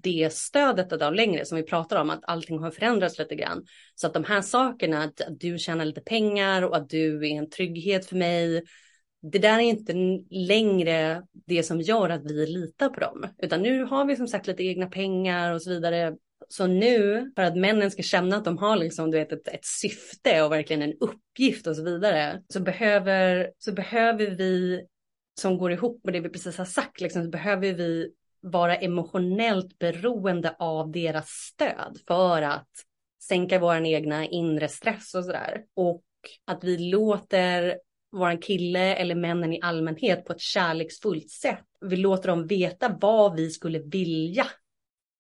det 0.03 0.33
stödet 0.33 0.93
idag 0.93 1.15
längre 1.15 1.45
som 1.45 1.57
vi 1.57 1.63
pratar 1.63 2.01
om 2.01 2.11
att 2.11 2.25
allting 2.25 2.59
har 2.59 2.71
förändrats 2.71 3.19
lite 3.19 3.35
grann. 3.35 3.65
Så 3.95 4.07
att 4.07 4.15
de 4.15 4.25
här 4.25 4.41
sakerna, 4.41 5.05
att, 5.05 5.21
att 5.21 5.41
du 5.41 5.59
tjänar 5.59 5.85
lite 5.85 6.01
pengar 6.01 6.63
och 6.63 6.77
att 6.77 6.89
du 6.89 7.31
är 7.31 7.39
en 7.39 7.51
trygghet 7.51 8.07
för 8.07 8.17
mig 8.17 8.65
det 9.23 9.39
där 9.39 9.59
är 9.59 9.63
inte 9.63 9.93
längre 10.31 11.23
det 11.47 11.63
som 11.63 11.81
gör 11.81 12.11
att 12.11 12.25
vi 12.25 12.47
litar 12.47 12.89
på 12.89 13.01
dem. 13.01 13.27
Utan 13.39 13.63
nu 13.63 13.85
har 13.85 14.05
vi 14.05 14.17
som 14.17 14.29
sagt 14.29 14.47
lite 14.47 14.63
egna 14.63 14.87
pengar 14.87 15.53
och 15.53 15.63
så 15.63 15.71
vidare. 15.71 16.17
Så 16.49 16.67
nu, 16.67 17.31
för 17.37 17.43
att 17.43 17.57
männen 17.57 17.91
ska 17.91 18.03
känna 18.03 18.37
att 18.37 18.45
de 18.45 18.59
har 18.59 18.77
liksom, 18.77 19.11
du 19.11 19.19
vet, 19.19 19.33
ett, 19.33 19.49
ett 19.49 19.65
syfte 19.65 20.43
och 20.43 20.53
verkligen 20.53 20.83
en 20.83 20.95
uppgift 21.01 21.67
och 21.67 21.77
så 21.77 21.85
vidare, 21.85 22.43
så 22.49 22.61
behöver, 22.61 23.51
så 23.59 23.73
behöver 23.73 24.27
vi, 24.27 24.83
som 25.41 25.59
går 25.59 25.73
ihop 25.73 26.01
med 26.05 26.15
det 26.15 26.21
vi 26.21 26.29
precis 26.29 26.59
har 26.59 26.65
sagt, 26.65 27.01
liksom, 27.01 27.25
så 27.25 27.31
behöver 27.31 27.73
vi 27.75 28.13
vara 28.41 28.77
emotionellt 28.77 29.79
beroende 29.79 30.57
av 30.59 30.91
deras 30.91 31.29
stöd 31.29 31.99
för 32.07 32.43
att 32.43 32.69
sänka 33.23 33.59
vår 33.59 33.87
egna 33.87 34.27
inre 34.27 34.69
stress 34.69 35.15
och 35.15 35.25
sådär. 35.25 35.63
Och 35.75 36.03
att 36.45 36.65
vi 36.65 36.79
låter 36.79 37.79
våran 38.13 38.39
kille 38.39 38.95
eller 38.95 39.15
männen 39.15 39.53
i 39.53 39.61
allmänhet 39.63 40.25
på 40.25 40.33
ett 40.33 40.41
kärleksfullt 40.41 41.31
sätt. 41.31 41.65
Vi 41.81 41.97
låter 41.97 42.29
dem 42.29 42.47
veta 42.47 42.97
vad 43.01 43.37
vi 43.37 43.51
skulle 43.51 43.79
vilja. 43.79 44.47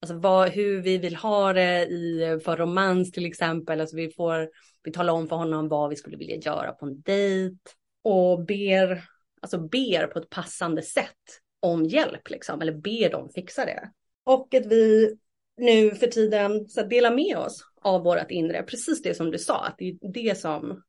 Alltså 0.02 0.18
vad, 0.18 0.50
hur 0.50 0.82
vi 0.82 0.98
vill 0.98 1.16
ha 1.16 1.52
det 1.52 1.86
i, 1.86 2.40
för 2.44 2.56
romans 2.56 3.12
till 3.12 3.26
exempel. 3.26 3.80
Alltså 3.80 3.96
vi 3.96 4.10
får, 4.10 4.50
vi 4.82 4.92
talar 4.92 5.12
om 5.12 5.28
för 5.28 5.36
honom 5.36 5.68
vad 5.68 5.90
vi 5.90 5.96
skulle 5.96 6.16
vilja 6.16 6.36
göra 6.36 6.72
på 6.72 6.86
en 6.86 7.00
dejt. 7.00 7.58
Och 8.02 8.44
ber, 8.44 9.04
alltså 9.42 9.58
ber 9.58 10.06
på 10.06 10.18
ett 10.18 10.30
passande 10.30 10.82
sätt 10.82 11.40
om 11.60 11.84
hjälp 11.84 12.30
liksom. 12.30 12.62
Eller 12.62 12.72
ber 12.72 13.10
dem 13.10 13.28
fixa 13.34 13.64
det. 13.64 13.90
Och 14.24 14.54
att 14.54 14.66
vi 14.66 15.16
nu 15.56 15.90
för 15.90 16.06
tiden 16.06 16.68
så 16.68 16.82
delar 16.82 17.14
med 17.14 17.36
oss 17.36 17.64
av 17.82 18.02
vårt 18.02 18.30
inre. 18.30 18.62
Precis 18.62 19.02
det 19.02 19.14
som 19.14 19.30
du 19.30 19.38
sa, 19.38 19.64
att 19.64 19.74
det 19.78 19.88
är 19.88 20.12
det 20.12 20.38
som 20.38 20.82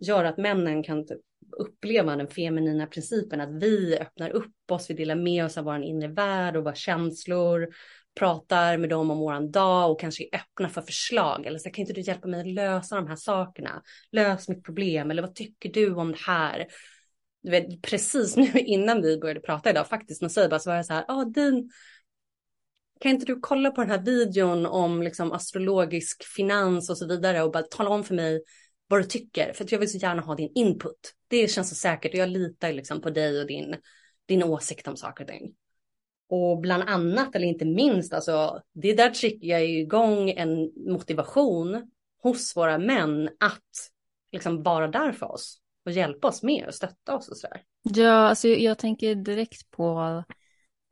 gör 0.00 0.24
att 0.24 0.38
männen 0.38 0.82
kan 0.82 1.06
typ 1.06 1.20
uppleva 1.56 2.16
den 2.16 2.28
feminina 2.28 2.86
principen, 2.86 3.40
att 3.40 3.62
vi 3.62 3.98
öppnar 3.98 4.30
upp 4.30 4.70
oss, 4.70 4.90
vi 4.90 4.94
delar 4.94 5.14
med 5.14 5.44
oss 5.44 5.58
av 5.58 5.64
vår 5.64 5.82
inre 5.82 6.08
värld 6.08 6.56
och 6.56 6.64
våra 6.64 6.74
känslor, 6.74 7.68
pratar 8.18 8.76
med 8.76 8.90
dem 8.90 9.10
om 9.10 9.18
våran 9.18 9.50
dag 9.50 9.90
och 9.90 10.00
kanske 10.00 10.24
är 10.24 10.38
öppna 10.38 10.68
för 10.68 10.82
förslag. 10.82 11.46
Eller 11.46 11.58
så 11.58 11.70
kan 11.70 11.82
inte 11.82 11.92
du 11.92 12.00
hjälpa 12.00 12.28
mig 12.28 12.40
att 12.40 12.46
lösa 12.46 12.96
de 12.96 13.06
här 13.06 13.16
sakerna? 13.16 13.82
Lös 14.12 14.48
mitt 14.48 14.64
problem 14.64 15.10
eller 15.10 15.22
vad 15.22 15.34
tycker 15.34 15.72
du 15.72 15.94
om 15.94 16.12
det 16.12 16.18
här? 16.26 16.66
Du 17.42 17.50
vet, 17.50 17.82
precis 17.82 18.36
nu 18.36 18.50
innan 18.54 19.02
vi 19.02 19.18
började 19.18 19.40
prata 19.40 19.70
idag 19.70 19.88
faktiskt 19.88 20.22
med 20.22 20.32
Seiba 20.32 20.58
så 20.58 20.70
var 20.70 20.76
jag 20.76 20.86
så 20.86 20.92
här, 20.92 21.04
ja 21.08 21.24
din, 21.24 21.70
kan 23.00 23.10
inte 23.10 23.26
du 23.26 23.38
kolla 23.40 23.70
på 23.70 23.80
den 23.80 23.90
här 23.90 24.02
videon 24.02 24.66
om 24.66 25.02
liksom 25.02 25.32
astrologisk 25.32 26.24
finans 26.36 26.90
och 26.90 26.98
så 26.98 27.06
vidare 27.06 27.42
och 27.42 27.52
bara 27.52 27.62
tala 27.62 27.90
om 27.90 28.04
för 28.04 28.14
mig 28.14 28.42
vad 28.88 29.00
du 29.00 29.04
tycker, 29.04 29.52
för 29.52 29.64
att 29.64 29.72
jag 29.72 29.78
vill 29.78 29.90
så 29.90 29.98
gärna 29.98 30.22
ha 30.22 30.34
din 30.34 30.52
input. 30.54 31.14
Det 31.28 31.50
känns 31.50 31.68
så 31.68 31.74
säkert 31.74 32.12
och 32.12 32.18
jag 32.18 32.28
litar 32.28 32.72
liksom 32.72 33.00
på 33.00 33.10
dig 33.10 33.40
och 33.40 33.46
din, 33.46 33.76
din 34.26 34.42
åsikt 34.42 34.88
om 34.88 34.96
saker 34.96 35.24
och 35.24 35.30
ting. 35.30 35.54
Och 36.28 36.60
bland 36.60 36.82
annat, 36.82 37.34
eller 37.34 37.46
inte 37.46 37.64
minst, 37.64 38.12
alltså, 38.12 38.62
det 38.72 38.94
där 38.94 39.10
trycker 39.10 39.48
jag 39.48 39.66
igång 39.66 40.30
en 40.30 40.72
motivation 40.92 41.90
hos 42.22 42.56
våra 42.56 42.78
män 42.78 43.28
att 43.40 43.90
liksom 44.32 44.62
vara 44.62 44.88
där 44.88 45.12
för 45.12 45.32
oss 45.32 45.60
och 45.88 45.94
hjälpa 45.94 46.28
oss 46.28 46.42
med 46.42 46.66
och 46.66 46.74
stötta 46.74 47.16
oss 47.16 47.28
och 47.28 47.36
sådär. 47.36 47.62
Ja, 47.82 48.28
alltså 48.28 48.48
jag 48.48 48.78
tänker 48.78 49.14
direkt 49.14 49.70
på 49.70 50.24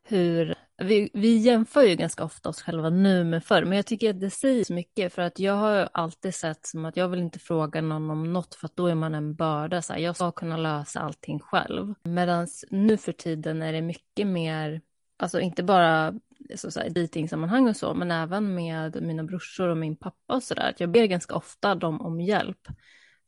hur 0.08 0.54
vi, 0.78 1.10
vi 1.14 1.36
jämför 1.36 1.82
ju 1.82 1.94
ganska 1.94 2.24
ofta 2.24 2.48
oss 2.48 2.62
själva 2.62 2.90
nu 2.90 3.24
med 3.24 3.44
förr, 3.44 3.64
men 3.64 3.76
jag 3.76 3.86
tycker 3.86 4.10
att 4.10 4.20
det 4.20 4.30
säger 4.30 4.64
så 4.64 4.72
mycket 4.72 5.12
för 5.12 5.22
att 5.22 5.38
jag 5.38 5.54
har 5.54 5.88
alltid 5.92 6.34
sett 6.34 6.66
som 6.66 6.84
att 6.84 6.96
jag 6.96 7.08
vill 7.08 7.20
inte 7.20 7.38
fråga 7.38 7.80
någon 7.80 8.10
om 8.10 8.32
något 8.32 8.54
för 8.54 8.66
att 8.66 8.76
då 8.76 8.86
är 8.86 8.94
man 8.94 9.14
en 9.14 9.34
börda. 9.34 9.82
Så 9.82 9.92
här, 9.92 10.00
jag 10.00 10.16
ska 10.16 10.32
kunna 10.32 10.56
lösa 10.56 11.00
allting 11.00 11.40
själv. 11.40 11.94
Medan 12.02 12.48
nu 12.70 12.96
för 12.96 13.12
tiden 13.12 13.62
är 13.62 13.72
det 13.72 13.82
mycket 13.82 14.26
mer, 14.26 14.80
alltså 15.16 15.40
inte 15.40 15.62
bara 15.62 16.14
så, 16.56 16.70
så 16.70 16.80
här, 16.80 16.90
dejtingsammanhang 16.90 17.68
och 17.68 17.76
så, 17.76 17.94
men 17.94 18.10
även 18.10 18.54
med 18.54 19.02
mina 19.02 19.24
brorsor 19.24 19.68
och 19.68 19.76
min 19.76 19.96
pappa 19.96 20.34
och 20.34 20.42
sådär 20.42 20.70
att 20.70 20.80
Jag 20.80 20.90
ber 20.90 21.06
ganska 21.06 21.34
ofta 21.34 21.74
dem 21.74 22.00
om 22.00 22.20
hjälp. 22.20 22.68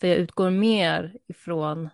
För 0.00 0.08
jag 0.08 0.16
utgår 0.16 0.50
mer 0.50 1.16
ifrån 1.26 1.88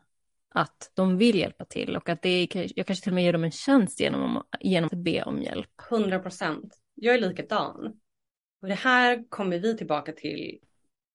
att 0.49 0.91
de 0.95 1.19
vill 1.19 1.39
hjälpa 1.39 1.65
till 1.65 1.97
och 1.97 2.09
att 2.09 2.23
det 2.23 2.29
är, 2.29 2.79
jag 2.79 2.87
kanske 2.87 3.03
till 3.03 3.13
och 3.13 3.15
med 3.15 3.25
ger 3.25 3.33
dem 3.33 3.45
en 3.45 3.51
tjänst 3.51 4.01
genom, 4.01 4.43
genom 4.61 4.91
att 4.93 4.99
be 4.99 5.23
om 5.23 5.43
hjälp. 5.43 5.71
100 5.91 6.19
procent. 6.19 6.79
Jag 6.95 7.15
är 7.15 7.19
likadan. 7.19 8.01
Och 8.63 8.69
det 8.69 8.75
här 8.75 9.25
kommer 9.29 9.59
vi 9.59 9.77
tillbaka 9.77 10.13
till 10.13 10.59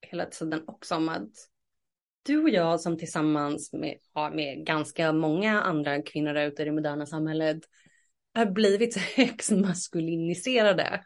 hela 0.02 0.26
tiden 0.26 0.64
också 0.68 0.96
om 0.96 1.10
att 1.10 1.32
du 2.24 2.44
och 2.44 2.50
jag 2.50 2.82
som 2.82 2.98
tillsammans 2.98 3.74
med, 3.74 3.98
ja, 4.14 4.30
med 4.30 4.66
ganska 4.66 5.14
många 5.14 5.62
andra 5.62 6.02
kvinnor 6.02 6.34
där 6.34 6.48
ute 6.48 6.62
i 6.62 6.66
det 6.66 6.72
moderna 6.72 7.06
samhället 7.06 7.60
har 8.34 8.46
blivit 8.46 8.94
så 8.94 9.00
högst 9.00 9.52
maskuliniserade. 9.52 11.04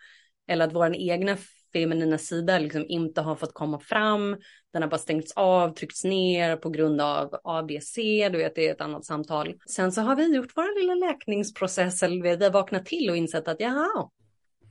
Eller 0.48 0.66
att 0.66 0.74
vår 0.74 0.96
egna 0.96 1.38
feminina 1.74 2.18
sida 2.18 2.60
liksom 2.60 2.86
inte 2.88 3.22
har 3.22 3.36
fått 3.36 3.54
komma 3.54 3.80
fram. 3.80 4.38
Den 4.74 4.82
har 4.82 4.90
bara 4.90 4.98
stängts 4.98 5.32
av, 5.32 5.74
tryckts 5.74 6.04
ner 6.04 6.56
på 6.58 6.70
grund 6.70 7.02
av 7.02 7.40
ABC, 7.44 7.96
du 8.32 8.38
vet 8.38 8.56
det 8.56 8.68
är 8.68 8.72
ett 8.72 8.82
annat 8.82 9.06
samtal. 9.06 9.54
Sen 9.70 9.92
så 9.92 10.02
har 10.02 10.16
vi 10.16 10.36
gjort 10.36 10.52
vår 10.56 10.82
lilla 10.82 11.08
läkningsprocess, 11.08 12.04
eller 12.04 12.22
vi 12.38 12.44
har 12.44 12.52
vaknat 12.52 12.86
till 12.86 13.10
och 13.10 13.18
insett 13.18 13.48
att 13.48 13.60
jaha, 13.60 14.10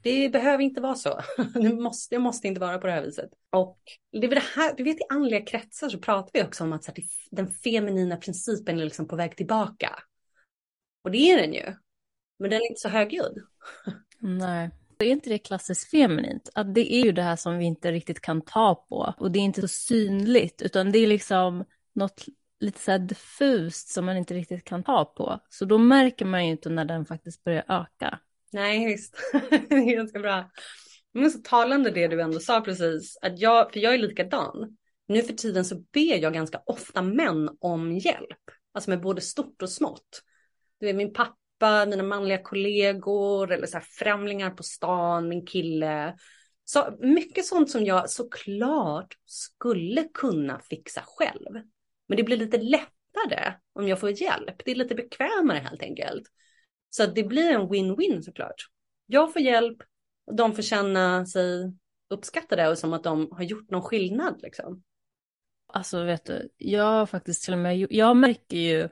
det 0.02 0.28
behöver 0.28 0.64
inte 0.64 0.80
vara 0.80 0.94
så. 0.94 1.20
Det 1.54 1.74
måste, 1.74 2.14
det 2.14 2.18
måste 2.18 2.48
inte 2.48 2.60
vara 2.60 2.78
på 2.78 2.86
det 2.86 2.92
här 2.92 3.02
viset. 3.02 3.30
Och 3.50 3.78
det 4.12 4.26
är 4.26 4.28
det 4.28 4.42
här, 4.56 4.74
du 4.76 4.84
vet 4.84 4.96
i 4.96 5.04
andliga 5.08 5.44
kretsar 5.44 5.88
så 5.88 5.98
pratar 5.98 6.30
vi 6.32 6.42
också 6.42 6.64
om 6.64 6.72
att 6.72 6.86
här, 6.86 6.94
den 7.30 7.48
feminina 7.52 8.16
principen 8.16 8.80
är 8.80 8.84
liksom 8.84 9.08
på 9.08 9.16
väg 9.16 9.36
tillbaka. 9.36 9.98
Och 11.04 11.10
det 11.10 11.18
är 11.18 11.36
den 11.36 11.52
ju. 11.52 11.74
Men 12.38 12.50
den 12.50 12.60
är 12.60 12.68
inte 12.68 12.80
så 12.80 12.88
högljudd. 12.88 13.38
Nej. 14.18 14.70
Är 15.02 15.10
inte 15.10 15.30
det 15.30 15.38
klassiskt 15.38 15.90
feminint? 15.90 16.50
Att 16.54 16.74
det 16.74 16.94
är 16.94 17.04
ju 17.04 17.12
det 17.12 17.22
här 17.22 17.36
som 17.36 17.58
vi 17.58 17.64
inte 17.64 17.92
riktigt 17.92 18.20
kan 18.20 18.42
ta 18.42 18.74
på 18.74 19.14
och 19.18 19.30
det 19.30 19.38
är 19.38 19.40
inte 19.40 19.60
så 19.60 19.68
synligt 19.68 20.62
utan 20.62 20.92
det 20.92 20.98
är 20.98 21.06
liksom 21.06 21.64
något 21.94 22.26
lite 22.60 22.80
så 22.80 22.98
diffust 22.98 23.88
som 23.88 24.06
man 24.06 24.16
inte 24.16 24.34
riktigt 24.34 24.64
kan 24.64 24.82
ta 24.82 25.04
på. 25.04 25.40
Så 25.48 25.64
då 25.64 25.78
märker 25.78 26.24
man 26.24 26.46
ju 26.46 26.50
inte 26.50 26.70
när 26.70 26.84
den 26.84 27.06
faktiskt 27.06 27.44
börjar 27.44 27.64
öka. 27.68 28.18
Nej, 28.52 28.86
visst. 28.86 29.16
det 29.68 29.74
är 29.74 29.96
ganska 29.96 30.18
bra. 30.18 30.50
Men 31.14 31.30
så 31.30 31.38
talande 31.38 31.90
det 31.90 32.08
du 32.08 32.22
ändå 32.22 32.40
sa 32.40 32.60
precis, 32.60 33.18
att 33.22 33.38
jag, 33.40 33.72
för 33.72 33.80
jag 33.80 33.94
är 33.94 33.98
likadan. 33.98 34.76
Nu 35.08 35.22
för 35.22 35.32
tiden 35.32 35.64
så 35.64 35.76
ber 35.92 36.22
jag 36.22 36.32
ganska 36.32 36.62
ofta 36.66 37.02
män 37.02 37.50
om 37.60 37.92
hjälp, 37.98 38.50
alltså 38.72 38.90
med 38.90 39.00
både 39.00 39.20
stort 39.20 39.62
och 39.62 39.70
smått. 39.70 40.22
Du 40.80 40.86
vet, 40.86 40.96
min 40.96 41.12
pappa 41.12 41.41
pappa, 41.62 41.86
mina 41.86 42.02
manliga 42.02 42.42
kollegor 42.42 43.52
eller 43.52 43.66
så 43.66 43.76
här 43.76 43.84
främlingar 43.84 44.50
på 44.50 44.62
stan, 44.62 45.28
min 45.28 45.46
kille. 45.46 46.16
Så 46.64 46.96
mycket 47.00 47.46
sånt 47.46 47.70
som 47.70 47.84
jag 47.84 48.10
såklart 48.10 49.14
skulle 49.26 50.04
kunna 50.14 50.58
fixa 50.58 51.02
själv. 51.06 51.62
Men 52.08 52.16
det 52.16 52.22
blir 52.22 52.36
lite 52.36 52.58
lättare 52.58 53.52
om 53.72 53.88
jag 53.88 54.00
får 54.00 54.10
hjälp. 54.10 54.62
Det 54.64 54.70
är 54.70 54.74
lite 54.74 54.94
bekvämare 54.94 55.58
helt 55.58 55.82
enkelt. 55.82 56.22
Så 56.90 57.06
det 57.06 57.24
blir 57.24 57.50
en 57.50 57.68
win-win 57.68 58.22
såklart. 58.22 58.68
Jag 59.06 59.32
får 59.32 59.42
hjälp, 59.42 59.78
och 60.26 60.36
de 60.36 60.54
får 60.54 60.62
känna 60.62 61.26
sig 61.26 61.72
uppskattade 62.10 62.68
och 62.68 62.78
som 62.78 62.92
att 62.92 63.04
de 63.04 63.28
har 63.32 63.42
gjort 63.42 63.70
någon 63.70 63.82
skillnad 63.82 64.40
liksom. 64.42 64.82
Alltså 65.66 66.04
vet 66.04 66.24
du, 66.24 66.48
jag 66.56 67.10
faktiskt 67.10 67.44
till 67.44 67.52
och 67.52 67.58
med, 67.58 67.86
jag 67.90 68.16
märker 68.16 68.56
ju 68.56 68.88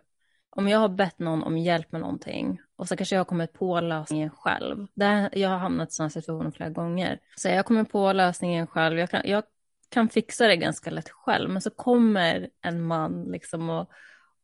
om 0.51 0.69
jag 0.69 0.79
har 0.79 0.89
bett 0.89 1.19
någon 1.19 1.43
om 1.43 1.59
hjälp 1.59 1.93
med 1.93 2.01
någonting 2.01 2.61
och 2.77 2.89
så 2.89 2.97
kanske 2.97 3.15
jag 3.15 3.21
har 3.21 3.25
kommit 3.25 3.53
på 3.53 3.81
lösningen 3.81 4.31
själv. 4.31 4.87
Där, 4.95 5.31
jag 5.33 5.49
har 5.49 5.59
hamnat 5.59 5.89
i 5.89 5.93
sådana 5.93 6.11
situationer 6.11 6.51
flera 6.51 6.71
gånger. 6.71 7.19
Så 7.37 7.49
jag 7.49 7.67
kommer 7.67 7.85
på 7.85 8.13
lösningen 8.13 8.67
själv, 8.67 8.99
jag 8.99 9.11
kan, 9.11 9.23
jag 9.25 9.45
kan 9.89 10.09
fixa 10.09 10.47
det 10.47 10.57
ganska 10.57 10.91
lätt 10.91 11.11
själv, 11.11 11.51
men 11.51 11.63
så 11.63 11.71
kommer 11.71 12.49
en 12.61 12.83
man 12.83 13.25
liksom 13.25 13.71
och, 13.71 13.91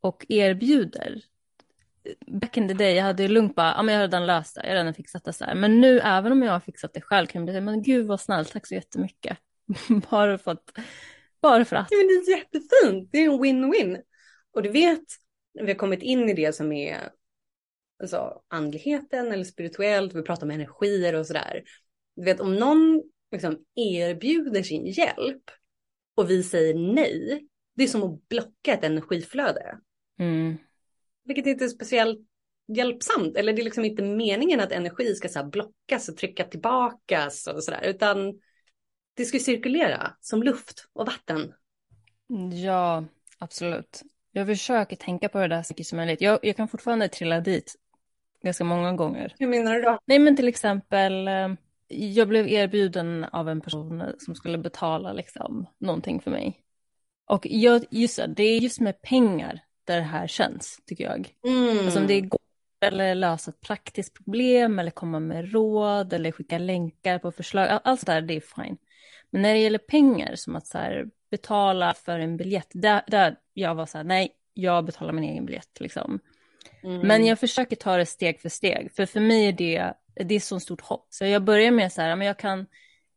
och 0.00 0.26
erbjuder. 0.28 1.20
Back 2.26 2.56
in 2.56 2.68
the 2.68 2.74
day, 2.74 2.94
jag 2.94 3.04
hade 3.04 3.22
ju 3.22 3.28
lugnt 3.28 3.54
bara, 3.54 3.74
ja 3.76 3.82
men 3.82 3.94
jag 3.94 4.00
har 4.00 4.06
redan 4.06 4.26
löst 4.26 4.54
det, 4.54 4.60
jag 4.62 4.70
har 4.70 4.76
redan 4.76 4.94
fixat 4.94 5.24
det 5.24 5.32
så 5.32 5.44
här. 5.44 5.54
Men 5.54 5.80
nu, 5.80 6.00
även 6.00 6.32
om 6.32 6.42
jag 6.42 6.52
har 6.52 6.60
fixat 6.60 6.94
det 6.94 7.00
själv, 7.00 7.26
kan 7.26 7.46
jag 7.46 7.54
bli 7.54 7.60
men 7.60 7.82
gud 7.82 8.06
vad 8.06 8.20
snällt, 8.20 8.52
tack 8.52 8.66
så 8.66 8.74
jättemycket. 8.74 9.38
bara 10.10 10.38
för 10.38 10.50
att, 10.50 10.78
bara 11.42 11.64
för 11.64 11.76
att. 11.76 11.88
Ja, 11.90 11.96
men 11.96 12.06
det 12.06 12.32
är 12.32 12.38
jättefint, 12.38 13.08
det 13.12 13.18
är 13.18 13.32
en 13.32 13.44
win-win. 13.44 14.02
Och 14.52 14.62
du 14.62 14.68
vet, 14.70 15.04
vi 15.60 15.66
har 15.66 15.74
kommit 15.74 16.02
in 16.02 16.28
i 16.28 16.34
det 16.34 16.54
som 16.54 16.72
är 16.72 17.10
alltså, 18.00 18.42
andligheten 18.48 19.32
eller 19.32 19.44
spirituellt, 19.44 20.14
vi 20.14 20.22
pratar 20.22 20.46
om 20.46 20.50
energier 20.50 21.14
och 21.14 21.26
sådär. 21.26 21.62
Du 22.16 22.24
vet 22.24 22.40
om 22.40 22.54
någon 22.54 23.02
liksom, 23.32 23.64
erbjuder 23.74 24.62
sin 24.62 24.86
hjälp 24.86 25.42
och 26.14 26.30
vi 26.30 26.42
säger 26.42 26.74
nej, 26.74 27.46
det 27.74 27.84
är 27.84 27.88
som 27.88 28.02
att 28.02 28.28
blocka 28.28 28.72
ett 28.72 28.84
energiflöde. 28.84 29.78
Mm. 30.18 30.56
Vilket 31.24 31.46
inte 31.46 31.64
är 31.64 31.68
speciellt 31.68 32.20
hjälpsamt, 32.76 33.36
eller 33.36 33.52
det 33.52 33.62
är 33.62 33.64
liksom 33.64 33.84
inte 33.84 34.02
meningen 34.02 34.60
att 34.60 34.72
energi 34.72 35.14
ska 35.14 35.28
så 35.28 35.44
blockas 35.44 36.08
och 36.08 36.16
trycka 36.16 36.44
tillbakas 36.44 37.46
och 37.46 37.64
sådär, 37.64 37.82
utan 37.84 38.40
det 39.14 39.24
ska 39.24 39.38
cirkulera 39.38 40.16
som 40.20 40.42
luft 40.42 40.88
och 40.92 41.06
vatten. 41.06 41.52
Ja, 42.64 43.04
absolut. 43.38 44.02
Jag 44.36 44.46
försöker 44.46 44.96
tänka 44.96 45.28
på 45.28 45.38
det 45.38 45.48
där 45.48 45.62
så 45.62 45.72
mycket 45.72 45.86
som 45.86 45.96
möjligt. 45.96 46.20
Jag, 46.20 46.38
jag 46.42 46.56
kan 46.56 46.68
fortfarande 46.68 47.08
trilla 47.08 47.40
dit 47.40 47.74
ganska 48.42 48.64
många 48.64 48.92
gånger. 48.92 49.34
Hur 49.38 49.46
menar 49.46 49.74
du 49.74 49.82
då? 49.82 49.98
Nej, 50.06 50.18
men 50.18 50.36
till 50.36 50.48
exempel, 50.48 51.28
eh, 51.28 51.48
jag 51.88 52.28
blev 52.28 52.48
erbjuden 52.48 53.24
av 53.24 53.48
en 53.48 53.60
person 53.60 54.04
som 54.18 54.34
skulle 54.34 54.58
betala 54.58 55.12
liksom 55.12 55.66
någonting 55.78 56.20
för 56.20 56.30
mig. 56.30 56.60
Och 57.26 57.46
jag, 57.50 57.84
just 57.90 58.16
det, 58.16 58.26
det 58.26 58.42
är 58.42 58.58
just 58.58 58.80
med 58.80 59.02
pengar 59.02 59.60
där 59.84 59.96
det 59.96 60.02
här 60.02 60.26
känns, 60.26 60.80
tycker 60.86 61.04
jag. 61.04 61.34
Mm. 61.46 61.78
Alltså 61.78 62.00
om 62.00 62.06
det 62.06 62.20
går 62.20 62.40
eller 62.80 63.14
lösa 63.14 63.50
ett 63.50 63.60
praktiskt 63.60 64.14
problem 64.14 64.78
eller 64.78 64.90
komma 64.90 65.20
med 65.20 65.52
råd 65.52 66.12
eller 66.12 66.32
skicka 66.32 66.58
länkar 66.58 67.18
på 67.18 67.32
förslag. 67.32 67.80
Allt 67.84 68.00
sånt 68.00 68.06
där, 68.06 68.20
det 68.20 68.34
är 68.34 68.40
fine. 68.40 68.76
Men 69.30 69.42
när 69.42 69.54
det 69.54 69.60
gäller 69.60 69.78
pengar, 69.78 70.34
som 70.34 70.56
att 70.56 70.66
så 70.66 70.78
här, 70.78 71.06
betala 71.36 71.94
för 71.94 72.18
en 72.18 72.36
biljett, 72.36 72.70
där, 72.72 73.02
där 73.06 73.36
jag 73.54 73.74
var 73.74 73.86
så 73.86 73.98
här, 73.98 74.04
nej, 74.04 74.30
jag 74.54 74.84
betalar 74.84 75.12
min 75.12 75.24
egen 75.24 75.46
biljett 75.46 75.80
liksom. 75.80 76.20
Mm. 76.84 77.08
Men 77.08 77.26
jag 77.26 77.38
försöker 77.38 77.76
ta 77.76 77.96
det 77.96 78.06
steg 78.06 78.40
för 78.40 78.48
steg, 78.48 78.92
för 78.96 79.06
för 79.06 79.20
mig 79.20 79.48
är 79.48 79.52
det, 79.52 79.92
det 80.14 80.34
är 80.34 80.40
så 80.40 80.60
stort 80.60 80.80
hopp. 80.80 81.06
Så 81.10 81.24
jag 81.24 81.42
börjar 81.42 81.70
med 81.70 81.92
så 81.92 82.02
här, 82.02 82.16
men 82.16 82.26
jag 82.26 82.38
kan, 82.38 82.66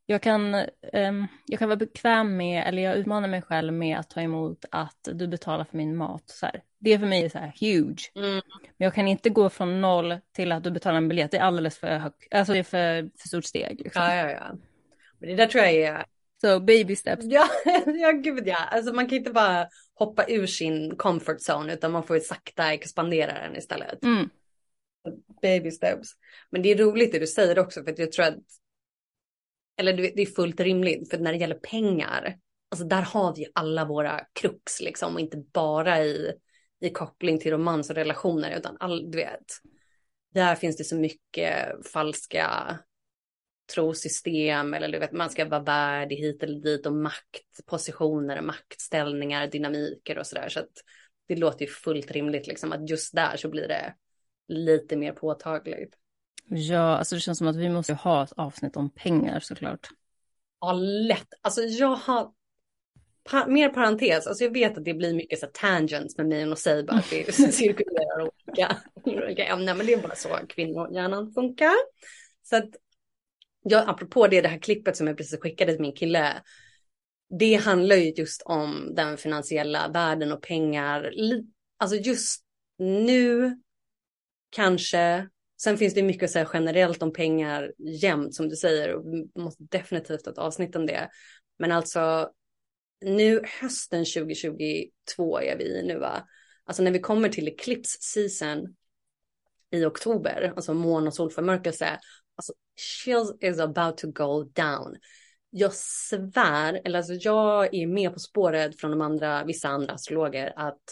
jag 0.06 0.22
kan, 0.22 0.56
um, 0.94 1.28
jag 1.46 1.60
kan 1.60 1.70
vara 1.70 1.78
bekväm 1.78 2.38
med, 2.38 2.68
eller 2.68 2.82
jag 2.82 2.98
utmanar 2.98 3.28
mig 3.28 3.42
själv 3.42 3.74
med 3.74 4.00
att 4.00 4.10
ta 4.10 4.22
emot 4.22 4.66
att 4.72 5.08
du 5.14 5.28
betalar 5.28 5.64
för 5.64 5.78
min 5.78 5.96
mat. 5.96 6.24
Så 6.26 6.46
här. 6.46 6.64
Det 6.80 7.00
för 7.00 7.06
mig 7.06 7.26
är 7.26 7.30
så 7.30 7.38
här 7.38 7.54
huge. 7.60 8.12
Mm. 8.16 8.42
Men 8.78 8.86
jag 8.86 8.94
kan 8.94 9.08
inte 9.08 9.30
gå 9.30 9.50
från 9.50 9.82
noll 9.82 10.18
till 10.36 10.52
att 10.52 10.64
du 10.64 10.72
betalar 10.72 10.98
en 10.98 11.10
biljett. 11.10 11.32
Det 11.32 11.38
är 11.38 11.42
alldeles 11.42 11.78
för 11.78 11.98
högt, 11.98 12.34
alltså 12.34 12.54
det 12.54 12.60
är 12.60 12.64
för, 12.64 13.10
för 13.18 13.28
stort 13.28 13.46
steg. 13.46 13.82
Liksom. 13.84 14.02
Ja, 14.02 14.16
ja, 14.16 14.30
ja. 14.30 14.52
Men 15.20 15.30
det 15.30 15.36
där 15.36 15.48
tror 15.48 15.64
jag 15.64 15.74
är... 15.74 16.06
Så 16.42 16.60
baby 16.60 16.96
steps. 16.96 17.26
Ja, 17.26 17.48
ja 17.86 18.12
gud 18.12 18.48
ja. 18.48 18.58
Alltså 18.58 18.94
man 18.94 19.08
kan 19.10 19.18
inte 19.18 19.32
bara 19.32 19.68
hoppa 19.94 20.26
ur 20.28 20.46
sin 20.46 20.96
comfort 20.98 21.38
zone 21.50 21.74
utan 21.74 21.92
man 21.92 22.04
får 22.04 22.16
ju 22.16 22.22
sakta 22.22 22.74
expandera 22.74 23.34
den 23.34 23.56
istället. 23.56 24.04
Mm. 24.04 24.30
Baby 25.42 25.72
steps. 25.72 26.10
Men 26.50 26.62
det 26.62 26.72
är 26.72 26.78
roligt 26.78 27.12
det 27.12 27.20
du 27.20 27.28
säger 27.28 27.60
också 27.60 27.84
för 27.84 27.92
att 27.92 28.00
jag 28.00 28.12
tror 28.12 28.26
att 28.26 28.38
eller 29.78 29.94
det 29.94 30.22
är 30.22 30.26
fullt 30.26 30.60
rimligt 30.60 31.10
för 31.10 31.18
när 31.18 31.32
det 31.32 31.38
gäller 31.38 31.56
pengar, 31.56 32.38
alltså 32.72 32.86
där 32.86 33.02
har 33.02 33.36
vi 33.36 33.48
alla 33.54 33.86
våra 33.86 34.26
krux 34.34 34.82
liksom 34.82 35.14
och 35.14 35.20
inte 35.20 35.38
bara 35.38 36.04
i, 36.04 36.34
i 36.82 36.90
koppling 36.90 37.40
till 37.40 37.52
romans 37.52 37.90
och 37.90 37.96
relationer 37.96 38.58
utan 38.58 38.78
all, 38.80 39.12
du 39.12 39.18
vet, 39.18 39.46
där 40.34 40.56
finns 40.56 40.78
det 40.78 40.84
så 40.84 40.96
mycket 40.96 41.88
falska 41.94 42.80
trosystem 43.74 44.74
eller 44.74 44.88
du 44.88 45.00
vet, 45.00 45.12
man 45.12 45.30
ska 45.30 45.46
vara 45.46 45.64
värdig 45.64 46.16
hit 46.16 46.44
eller 46.44 46.60
dit 46.60 46.86
och 46.86 46.94
maktpositioner, 46.94 48.42
maktställningar, 48.42 49.48
dynamiker 49.48 50.18
och 50.18 50.28
sådär. 50.28 50.50
Så 50.50 50.60
att 50.60 50.72
det 51.28 51.36
låter 51.36 51.66
ju 51.66 51.72
fullt 51.72 52.12
rimligt 52.12 52.48
liksom 52.48 52.72
att 52.72 52.90
just 52.90 53.16
där 53.16 53.38
så 53.38 53.50
blir 53.50 53.68
det 53.68 53.94
lite 54.48 54.96
mer 54.96 55.12
påtagligt. 55.12 55.96
Ja, 56.46 56.98
alltså 56.98 57.16
det 57.16 57.22
känns 57.22 57.38
som 57.38 57.48
att 57.48 57.56
vi 57.56 57.70
måste 57.70 57.94
ha 57.94 58.24
ett 58.24 58.32
avsnitt 58.32 58.76
om 58.76 58.90
pengar 58.90 59.40
såklart. 59.40 59.88
Ja, 60.62 60.74
lätt. 60.74 61.28
Alltså 61.42 61.62
jag 61.62 61.96
har 61.96 62.32
pa 63.24 63.46
mer 63.48 63.70
parentes, 63.70 64.28
alltså 64.28 64.44
jag 64.44 64.52
vet 64.52 64.78
att 64.78 64.86
det 64.86 64.94
blir 64.94 65.14
mycket 65.14 65.40
så 65.40 65.48
tangents 65.54 66.18
med 66.18 66.28
mig 66.28 66.52
och 66.52 66.58
Seiba, 66.58 66.94
att 66.94 67.10
det 67.10 67.32
cirkulerar 67.54 68.22
olika, 68.22 68.78
olika 69.04 69.46
ämnen, 69.46 69.78
men 69.78 69.86
det 69.86 69.94
är 69.94 70.02
bara 70.02 70.16
så 70.16 70.30
kvinnohjärnan 70.50 71.32
funkar. 71.32 71.76
Så 72.44 72.56
att, 72.56 72.70
ja, 73.70 73.84
apropå 73.88 74.28
det, 74.28 74.42
det 74.42 74.48
här 74.48 74.60
klippet 74.60 74.98
som 74.98 75.08
jag 75.08 75.18
precis 75.18 75.40
skickade 75.40 75.72
till 75.72 75.82
min 75.82 75.96
kille, 75.96 76.44
det 77.40 77.56
handlar 77.56 77.96
ju 77.96 78.12
just 78.12 78.42
om 78.42 78.96
den 78.96 79.18
finansiella 79.18 79.88
världen 79.88 80.32
och 80.32 80.42
pengar. 80.42 81.12
Alltså 81.78 81.96
just 81.96 82.44
nu 82.78 83.60
kanske 84.50 85.30
Sen 85.62 85.78
finns 85.78 85.94
det 85.94 86.04
mycket 86.04 86.24
att 86.24 86.32
säga 86.32 86.50
generellt 86.54 87.04
om 87.04 87.14
pengar 87.14 87.74
jämt 87.78 88.36
som 88.36 88.50
du 88.50 88.56
säger 88.56 88.94
och 88.94 89.06
vi 89.06 89.42
måste 89.42 89.64
definitivt 89.64 90.26
ha 90.26 90.32
ett 90.32 90.38
avsnitt 90.38 90.76
om 90.76 90.86
det. 90.86 91.10
Men 91.58 91.72
alltså 91.72 92.32
nu 93.02 93.42
hösten 93.62 94.06
2022 94.06 95.40
är 95.40 95.58
vi 95.58 95.80
i 95.80 95.84
nu 95.88 96.00
va. 96.00 96.28
Alltså 96.64 96.84
när 96.84 96.92
vi 96.92 97.00
kommer 97.00 97.30
till 97.30 97.48
eclipse 97.48 97.98
season 98.02 98.76
i 99.72 99.86
oktober, 99.86 100.54
alltså 100.56 100.74
mån 100.74 101.08
och 101.08 101.14
solförmörkelse, 101.14 102.00
alltså 102.36 102.54
Shields 102.80 103.34
is 103.42 103.60
about 103.60 103.98
to 103.98 104.08
go 104.08 104.44
down. 104.44 104.96
Jag 105.50 105.74
svär, 105.74 106.82
eller 106.86 106.98
alltså 106.98 107.14
jag 107.14 107.74
är 107.74 107.88
med 107.88 108.14
på 108.14 108.20
spåret 108.20 108.80
från 108.80 108.92
de 108.92 109.02
andra, 109.02 109.44
vissa 109.44 109.70
andra 109.70 109.94
astrologer 109.94 110.54
att 110.56 110.84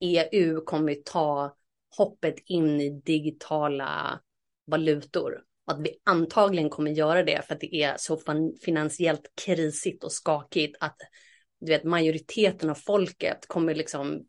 EU 0.00 0.60
kommer 0.64 0.94
ta 0.94 1.56
hoppet 1.96 2.34
in 2.44 2.80
i 2.80 2.90
digitala 2.90 4.20
valutor. 4.66 5.42
Att 5.66 5.80
vi 5.80 5.98
antagligen 6.04 6.70
kommer 6.70 6.90
göra 6.90 7.22
det 7.22 7.42
för 7.46 7.54
att 7.54 7.60
det 7.60 7.74
är 7.74 7.94
så 7.98 8.20
finansiellt 8.64 9.32
krisigt 9.44 10.04
och 10.04 10.12
skakigt 10.12 10.76
att 10.80 10.96
du 11.60 11.72
vet, 11.72 11.84
majoriteten 11.84 12.70
av 12.70 12.74
folket 12.74 13.48
kommer 13.48 13.74
liksom 13.74 14.26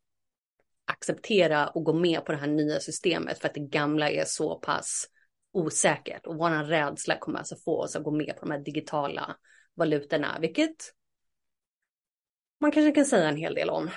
acceptera 0.85 1.67
och 1.67 1.83
gå 1.83 1.93
med 1.93 2.25
på 2.25 2.31
det 2.31 2.37
här 2.37 2.47
nya 2.47 2.79
systemet 2.79 3.39
för 3.39 3.47
att 3.47 3.53
det 3.53 3.69
gamla 3.69 4.09
är 4.09 4.25
så 4.25 4.59
pass 4.59 5.05
osäkert 5.57 6.25
och 6.25 6.37
våran 6.37 6.65
rädsla 6.65 7.17
kommer 7.17 7.39
alltså 7.39 7.55
få 7.55 7.81
oss 7.81 7.95
att 7.95 8.03
gå 8.03 8.11
med 8.11 8.35
på 8.39 8.45
de 8.45 8.51
här 8.51 8.59
digitala 8.59 9.35
valutorna, 9.75 10.37
vilket 10.41 10.93
man 12.59 12.71
kanske 12.71 12.91
kan 12.91 13.05
säga 13.05 13.29
en 13.29 13.37
hel 13.37 13.55
del 13.55 13.69
om. 13.69 13.89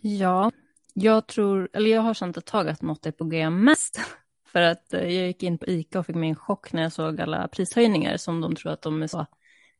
Ja, 0.00 0.50
jag 0.94 1.26
tror, 1.26 1.68
eller 1.72 1.90
jag 1.90 2.00
har 2.00 2.14
känt 2.14 2.36
ett 2.36 2.46
tag 2.46 2.68
att 2.68 2.82
något 2.82 3.06
är 3.06 3.12
på 3.12 3.24
g 3.24 3.50
mest. 3.50 4.00
För 4.52 4.62
att 4.62 4.94
eh, 4.94 5.00
jag 5.00 5.26
gick 5.26 5.42
in 5.42 5.58
på 5.58 5.66
ICA 5.66 5.98
och 5.98 6.06
fick 6.06 6.16
mig 6.16 6.28
en 6.28 6.36
chock 6.36 6.72
när 6.72 6.82
jag 6.82 6.92
såg 6.92 7.20
alla 7.20 7.48
prishöjningar 7.48 8.16
som 8.16 8.40
de 8.40 8.54
tror 8.56 8.72
att 8.72 8.82
de 8.82 9.02
är 9.02 9.06
så 9.06 9.26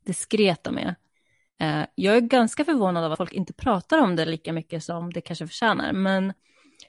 diskreta 0.04 0.70
med. 0.70 0.94
Eh, 1.60 1.86
jag 1.94 2.16
är 2.16 2.20
ganska 2.20 2.64
förvånad 2.64 3.04
av 3.04 3.12
att 3.12 3.18
folk 3.18 3.32
inte 3.32 3.52
pratar 3.52 3.98
om 3.98 4.16
det 4.16 4.24
lika 4.24 4.52
mycket 4.52 4.84
som 4.84 5.12
det 5.12 5.20
kanske 5.20 5.46
förtjänar. 5.46 5.92
Men, 5.92 6.32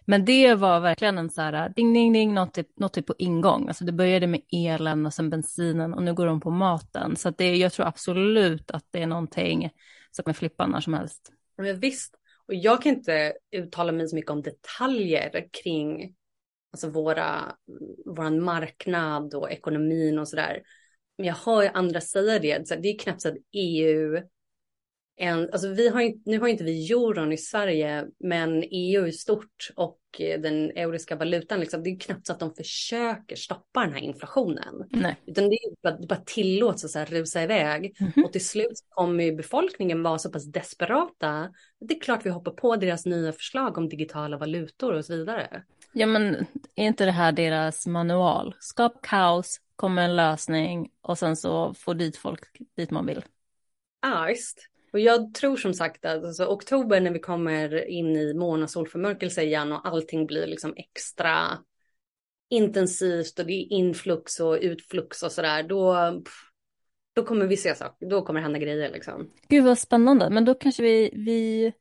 men 0.06 0.26
det 0.26 0.56
var 0.56 0.80
verkligen 0.80 1.18
en 1.18 1.30
så 1.30 1.42
här 1.42 1.70
ding, 1.70 1.94
ding, 1.94 2.14
ding, 2.14 2.34
något 2.34 2.54
typ, 2.54 2.80
något 2.80 2.94
typ 2.94 3.06
på 3.06 3.16
ingång. 3.18 3.68
Alltså 3.68 3.86
det 3.86 3.92
började 3.92 4.28
med 4.28 4.42
elen 4.52 5.06
och 5.06 5.14
sen 5.14 5.30
bensinen 5.30 5.94
och 5.94 6.04
nu 6.04 6.14
går 6.14 6.26
de 6.26 6.40
på 6.40 6.50
maten. 6.50 7.16
Så 7.16 7.30
det, 7.30 7.56
jag 7.56 7.74
tror 7.74 7.86
absolut 7.86 8.72
att 8.72 8.86
det 8.92 9.02
är 9.02 9.08
någonting 9.08 9.70
som 10.12 10.24
kommer 10.24 10.34
flippa 10.34 10.68
när 10.68 10.80
som 10.80 10.94
helst. 10.94 11.32
Men 11.58 11.80
visst, 11.80 12.16
och 12.48 12.54
jag 12.54 12.82
kan 12.82 12.94
inte 12.94 13.34
uttala 13.52 13.92
mig 13.92 14.08
så 14.08 14.16
mycket 14.16 14.32
om 14.32 14.42
detaljer 14.42 15.48
kring 15.64 16.16
alltså 16.72 16.90
våra, 16.90 17.56
våran 18.06 18.44
marknad 18.44 19.34
och 19.34 19.52
ekonomin 19.52 20.20
och 20.20 20.28
sådär. 20.28 20.62
Men 21.18 21.28
jag 21.28 21.36
hör 21.36 21.62
ju 21.62 21.70
andra 21.70 22.02
säga 22.02 22.40
det. 22.40 22.68
Så 22.68 22.76
det 22.76 22.88
är 22.88 23.00
knappt 23.00 23.22
så 23.22 23.30
att 23.30 23.38
EU 23.54 24.22
en, 25.18 25.50
alltså 25.52 25.68
vi 25.68 25.90
har 25.90 26.02
inte, 26.02 26.30
nu 26.30 26.40
har 26.40 26.48
inte 26.48 26.64
vi 26.64 26.92
euron 26.92 27.34
i 27.34 27.38
Sverige, 27.38 28.06
men 28.20 28.64
EU 28.72 29.08
är 29.08 29.12
stort 29.12 29.72
och 29.76 30.00
den 30.18 30.72
euriska 30.78 31.16
valutan, 31.16 31.60
liksom, 31.60 31.84
det 31.84 31.90
är 31.90 32.00
knappt 32.00 32.28
så 32.28 32.34
att 32.34 32.40
de 32.40 32.54
försöker 32.56 33.36
stoppa 33.36 33.82
den 33.82 33.94
här 33.94 34.00
inflationen. 34.00 34.86
Nej. 34.90 35.16
Utan 35.26 35.50
det 35.50 35.56
är 35.56 35.82
bara, 35.84 35.98
det 35.98 36.08
bara 36.08 36.22
tillåts 36.26 36.86
att 36.86 36.92
så 36.92 37.00
här 37.00 37.06
rusa 37.06 37.44
iväg. 37.44 37.96
Mm 38.00 38.12
-hmm. 38.12 38.24
Och 38.24 38.32
till 38.32 38.46
slut 38.46 38.86
kommer 38.90 39.24
ju 39.24 39.36
befolkningen 39.36 40.04
vara 40.04 40.20
så 40.20 40.32
pass 40.32 40.46
desperata. 40.46 41.50
Det 41.80 41.96
är 41.96 42.00
klart 42.00 42.26
vi 42.26 42.30
hoppar 42.30 42.52
på 42.52 42.76
deras 42.76 43.06
nya 43.06 43.34
förslag 43.34 43.78
om 43.78 43.90
digitala 43.90 44.38
valutor 44.38 44.94
och 44.94 45.06
så 45.06 45.16
vidare. 45.16 45.64
Ja, 45.92 46.06
men 46.06 46.36
är 46.76 46.86
inte 46.86 47.06
det 47.06 47.12
här 47.12 47.32
deras 47.32 47.88
manual? 47.88 48.56
Skap 48.60 49.02
kaos, 49.02 49.62
kommer 49.76 50.02
en 50.02 50.16
lösning 50.16 50.90
och 51.02 51.18
sen 51.18 51.36
så 51.36 51.74
får 51.74 51.94
dit 51.94 52.18
folk 52.18 52.40
dit 52.76 52.92
man 52.92 53.06
vill. 53.06 53.24
Ja, 54.02 54.26
visst. 54.28 54.70
Och 54.94 55.00
jag 55.00 55.34
tror 55.34 55.58
som 55.58 55.74
sagt 55.74 56.06
att 56.06 56.24
alltså, 56.24 56.46
oktober 56.46 57.02
när 57.02 57.12
vi 57.12 57.20
kommer 57.20 57.90
in 57.90 58.16
i 58.16 58.34
mån 58.34 58.64
och 58.64 58.70
solförmörkelse 58.70 59.44
igen 59.44 59.72
och 59.72 59.88
allting 59.88 60.26
blir 60.26 60.48
liksom 60.48 60.74
extra 60.78 61.58
intensivt 62.50 63.40
och 63.40 63.46
det 63.46 63.54
är 63.54 63.74
influx 63.74 64.40
och 64.40 64.58
utflux 64.62 65.24
och 65.24 65.32
sådär, 65.32 65.64
då, 65.64 65.96
då 67.14 67.24
kommer 67.24 67.48
vi 67.48 67.58
se 67.58 67.76
saker, 67.76 68.10
då 68.10 68.22
kommer 68.22 68.40
det 68.40 68.44
hända 68.44 68.60
grejer 68.60 68.92
liksom. 68.92 69.32
Gud 69.48 69.64
vad 69.64 69.78
spännande, 69.78 70.30
men 70.30 70.46
då 70.46 70.54
kanske 70.54 70.84
vi, 70.84 71.12
vi 71.14 71.74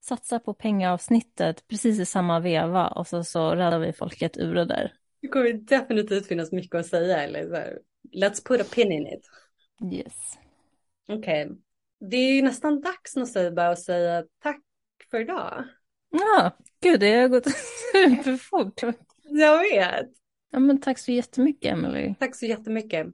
satsar 0.00 0.38
på 0.38 0.54
pengaavsnittet 0.54 1.68
precis 1.68 2.00
i 2.00 2.06
samma 2.06 2.40
veva 2.40 2.88
och 2.88 3.06
så, 3.06 3.24
så 3.24 3.50
räddar 3.50 3.78
vi 3.78 3.92
folket 3.92 4.36
ur 4.38 4.54
det 4.54 4.64
där. 4.64 4.94
Det 5.20 5.28
kommer 5.28 5.52
definitivt 5.52 6.26
finnas 6.26 6.52
mycket 6.52 6.74
att 6.74 6.86
säga, 6.86 7.22
eller 7.22 7.48
så 7.48 7.54
här, 7.54 7.78
let's 8.16 8.46
put 8.46 8.60
a 8.60 8.64
pin 8.74 8.92
in 8.92 9.06
it. 9.06 9.30
Yes. 9.92 10.38
Okej. 11.08 11.46
Okay 11.46 11.56
det 12.00 12.16
är 12.16 12.32
ju 12.34 12.42
nästan 12.42 12.80
dags 12.80 13.16
Noceiba 13.16 13.68
att 13.68 13.82
säga 13.82 14.24
tack 14.42 14.60
för 15.10 15.20
idag. 15.20 15.64
Ja, 16.10 16.56
gud 16.82 17.00
det 17.00 17.14
har 17.14 17.28
gått 17.28 17.44
superfort. 17.92 18.82
Jag 19.22 19.58
vet. 19.58 20.08
Ja 20.50 20.58
men 20.58 20.80
tack 20.80 20.98
så 20.98 21.12
jättemycket 21.12 21.72
Emelie. 21.72 22.14
Tack 22.18 22.36
så 22.36 22.46
jättemycket. 22.46 23.06